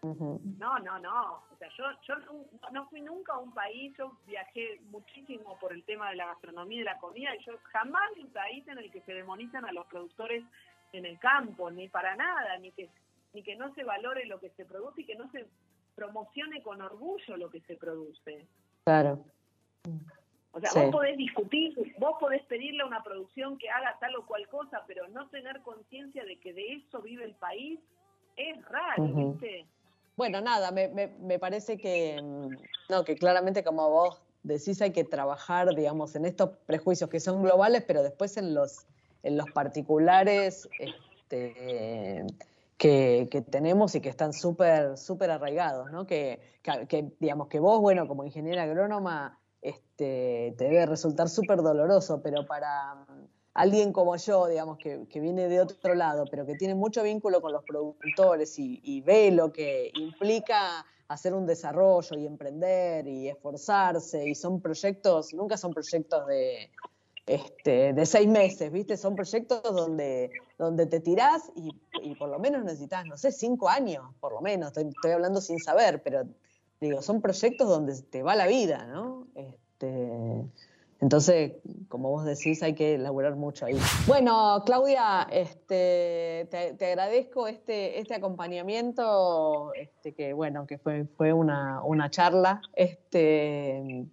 No, 0.03 0.79
no, 0.79 0.99
no. 0.99 1.43
O 1.51 1.57
sea, 1.59 1.69
yo, 1.77 1.83
yo 2.07 2.15
no, 2.15 2.45
no, 2.71 2.89
fui 2.89 3.01
nunca 3.01 3.33
a 3.33 3.37
un 3.37 3.53
país, 3.53 3.93
yo 3.97 4.17
viajé 4.25 4.81
muchísimo 4.89 5.57
por 5.59 5.73
el 5.73 5.83
tema 5.83 6.09
de 6.09 6.15
la 6.15 6.25
gastronomía 6.25 6.77
y 6.77 6.79
de 6.79 6.85
la 6.85 6.97
comida, 6.97 7.35
y 7.35 7.43
yo 7.43 7.53
jamás 7.71 8.01
vi 8.15 8.21
un 8.23 8.31
país 8.31 8.67
en 8.67 8.79
el 8.79 8.91
que 8.91 9.01
se 9.01 9.13
demonizan 9.13 9.65
a 9.65 9.71
los 9.71 9.85
productores 9.85 10.43
en 10.91 11.05
el 11.05 11.19
campo, 11.19 11.69
ni 11.69 11.87
para 11.87 12.15
nada, 12.15 12.57
ni 12.57 12.71
que, 12.71 12.89
ni 13.33 13.43
que 13.43 13.55
no 13.55 13.73
se 13.75 13.83
valore 13.83 14.25
lo 14.25 14.39
que 14.39 14.49
se 14.51 14.65
produce 14.65 15.01
y 15.01 15.05
que 15.05 15.15
no 15.15 15.29
se 15.31 15.45
promocione 15.95 16.63
con 16.63 16.81
orgullo 16.81 17.37
lo 17.37 17.51
que 17.51 17.61
se 17.61 17.77
produce. 17.77 18.47
Claro. 18.85 19.23
O 20.53 20.59
sea, 20.59 20.71
sí. 20.71 20.79
vos 20.79 20.91
podés 20.91 21.15
discutir, 21.15 21.75
vos 21.99 22.17
podés 22.19 22.43
pedirle 22.45 22.81
a 22.81 22.87
una 22.87 23.03
producción 23.03 23.57
que 23.59 23.69
haga 23.69 23.97
tal 23.99 24.15
o 24.15 24.25
cual 24.25 24.47
cosa, 24.47 24.83
pero 24.87 25.07
no 25.09 25.29
tener 25.29 25.61
conciencia 25.61 26.25
de 26.25 26.39
que 26.39 26.53
de 26.53 26.73
eso 26.73 27.01
vive 27.01 27.23
el 27.23 27.35
país 27.35 27.79
es 28.35 28.65
raro, 28.65 29.03
uh 29.03 29.07
-huh. 29.07 29.31
¿viste? 29.31 29.65
Bueno, 30.15 30.41
nada, 30.41 30.71
me, 30.71 30.87
me, 30.89 31.39
parece 31.39 31.77
que, 31.77 32.21
no, 32.89 33.03
que 33.03 33.15
claramente 33.15 33.63
como 33.63 33.89
vos 33.89 34.21
decís 34.43 34.81
hay 34.81 34.91
que 34.91 35.03
trabajar, 35.03 35.73
digamos, 35.75 36.15
en 36.15 36.25
estos 36.25 36.51
prejuicios 36.65 37.09
que 37.09 37.19
son 37.19 37.41
globales, 37.41 37.83
pero 37.87 38.03
después 38.03 38.37
en 38.37 38.53
los, 38.53 38.85
en 39.23 39.37
los 39.37 39.49
particulares 39.51 40.67
este, 40.79 42.25
que, 42.77 43.27
que 43.31 43.41
tenemos 43.41 43.95
y 43.95 44.01
que 44.01 44.09
están 44.09 44.33
súper, 44.33 44.97
súper 44.97 45.31
arraigados, 45.31 45.91
¿no? 45.91 46.05
Que, 46.05 46.41
que, 46.61 46.87
que, 46.87 47.11
digamos, 47.19 47.47
que 47.47 47.59
vos, 47.59 47.79
bueno, 47.79 48.07
como 48.07 48.25
ingeniera 48.25 48.63
agrónoma, 48.63 49.39
este, 49.61 50.55
te 50.57 50.63
debe 50.65 50.85
resultar 50.87 51.29
súper 51.29 51.59
doloroso, 51.61 52.21
pero 52.21 52.45
para 52.45 53.05
alguien 53.53 53.91
como 53.91 54.15
yo, 54.15 54.47
digamos, 54.47 54.77
que, 54.77 55.05
viene 55.19 55.47
de 55.47 55.61
otro 55.61 55.95
lado, 55.95 56.25
pero 56.29 56.45
que 56.45 56.55
tiene 56.55 56.75
mucho 56.75 57.03
vínculo 57.03 57.41
con 57.41 57.51
los 57.51 57.63
productores 57.63 58.57
y, 58.57 59.01
ve 59.01 59.31
lo 59.31 59.51
que 59.51 59.91
implica 59.95 60.85
hacer 61.07 61.33
un 61.33 61.45
desarrollo 61.45 62.17
y 62.17 62.25
emprender 62.25 63.07
y 63.07 63.27
esforzarse, 63.27 64.29
y 64.29 64.35
son 64.35 64.61
proyectos, 64.61 65.33
nunca 65.33 65.57
son 65.57 65.73
proyectos 65.73 66.25
de, 66.27 66.69
este, 67.25 67.91
de 67.91 68.05
seis 68.05 68.29
meses, 68.29 68.71
¿viste? 68.71 68.95
Son 68.95 69.15
proyectos 69.15 69.61
donde, 69.63 70.31
donde 70.57 70.85
te 70.85 71.01
tirás 71.01 71.51
y, 71.53 71.69
y 72.01 72.15
por 72.15 72.29
lo 72.29 72.39
menos 72.39 72.63
necesitas, 72.63 73.05
no 73.05 73.17
sé, 73.17 73.33
cinco 73.33 73.67
años, 73.67 74.05
por 74.21 74.31
lo 74.31 74.39
menos, 74.39 74.69
estoy, 74.69 74.87
estoy 74.87 75.11
hablando 75.11 75.41
sin 75.41 75.59
saber, 75.59 76.01
pero 76.01 76.23
digo, 76.79 77.01
son 77.01 77.21
proyectos 77.21 77.67
donde 77.67 78.01
te 78.03 78.23
va 78.23 78.35
la 78.35 78.47
vida, 78.47 78.85
¿no? 78.85 79.27
Este, 79.35 80.45
entonces, 81.01 81.53
como 81.89 82.11
vos 82.11 82.23
decís, 82.23 82.61
hay 82.61 82.75
que 82.75 82.93
elaborar 82.93 83.35
mucho 83.35 83.65
ahí. 83.65 83.75
Bueno, 84.05 84.61
Claudia, 84.67 85.27
este, 85.31 86.47
te, 86.51 86.85
agradezco 86.85 87.47
este, 87.47 87.99
este 87.99 88.13
acompañamiento, 88.13 89.73
este, 89.73 90.13
que 90.13 90.33
bueno, 90.33 90.67
que 90.67 90.77
fue, 90.77 91.05
fue 91.17 91.33
una, 91.33 91.83
una 91.83 92.11
charla, 92.11 92.61
este, 92.75 94.05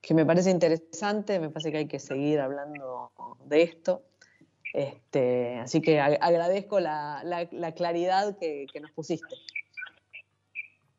que 0.00 0.14
me 0.14 0.24
parece 0.24 0.52
interesante, 0.52 1.40
me 1.40 1.50
parece 1.50 1.72
que 1.72 1.78
hay 1.78 1.88
que 1.88 1.98
seguir 1.98 2.38
hablando 2.38 3.10
de 3.46 3.62
esto. 3.62 4.04
Este, 4.72 5.58
así 5.58 5.80
que 5.80 5.98
agradezco 5.98 6.78
la, 6.78 7.20
la, 7.24 7.48
la 7.50 7.72
claridad 7.72 8.38
que, 8.38 8.66
que 8.72 8.78
nos 8.78 8.92
pusiste. 8.92 9.34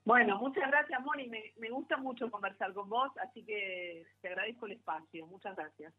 Bueno, 0.10 0.40
muchas 0.40 0.68
gracias, 0.72 1.00
Moni. 1.04 1.28
Me, 1.28 1.54
me, 1.60 1.70
gusta 1.70 1.96
mucho 1.96 2.32
conversar 2.32 2.74
con 2.74 2.90
vos, 2.90 3.12
así 3.22 3.44
que 3.44 4.08
te 4.22 4.28
agradezco 4.28 4.66
el 4.66 4.72
espacio. 4.72 5.28
Muchas 5.28 5.56
gracias. 5.56 5.94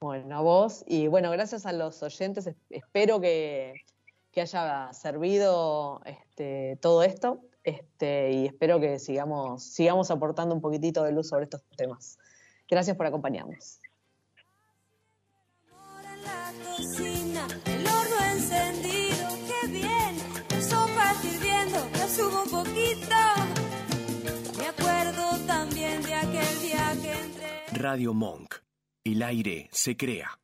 Bueno, 0.00 0.36
a 0.36 0.40
vos. 0.40 0.82
Y 0.84 1.06
bueno, 1.06 1.30
gracias 1.30 1.64
a 1.64 1.72
los 1.72 2.02
oyentes. 2.02 2.52
Espero 2.70 3.20
que, 3.20 3.82
que 4.32 4.40
haya 4.40 4.92
servido 4.92 6.00
este, 6.06 6.76
todo 6.82 7.04
esto. 7.04 7.40
Este, 7.62 8.32
y 8.32 8.46
espero 8.46 8.80
que 8.80 8.98
sigamos, 8.98 9.62
sigamos 9.62 10.10
aportando 10.10 10.52
un 10.52 10.60
poquitito 10.60 11.04
de 11.04 11.12
luz 11.12 11.28
sobre 11.28 11.44
estos 11.44 11.62
temas. 11.76 12.18
Gracias 12.68 12.96
por 12.96 13.06
acompañarnos. 13.06 13.80
Subo 22.18 22.42
un 22.42 22.50
poquito. 22.50 23.16
Me 24.58 24.66
acuerdo 24.66 25.38
también 25.46 26.02
de 26.02 26.14
aquel 26.14 26.60
día 26.60 26.96
que 27.00 27.12
entré. 27.12 27.50
Radio 27.72 28.12
Monk. 28.12 28.56
El 29.04 29.22
aire 29.22 29.68
se 29.72 29.96
crea. 29.96 30.38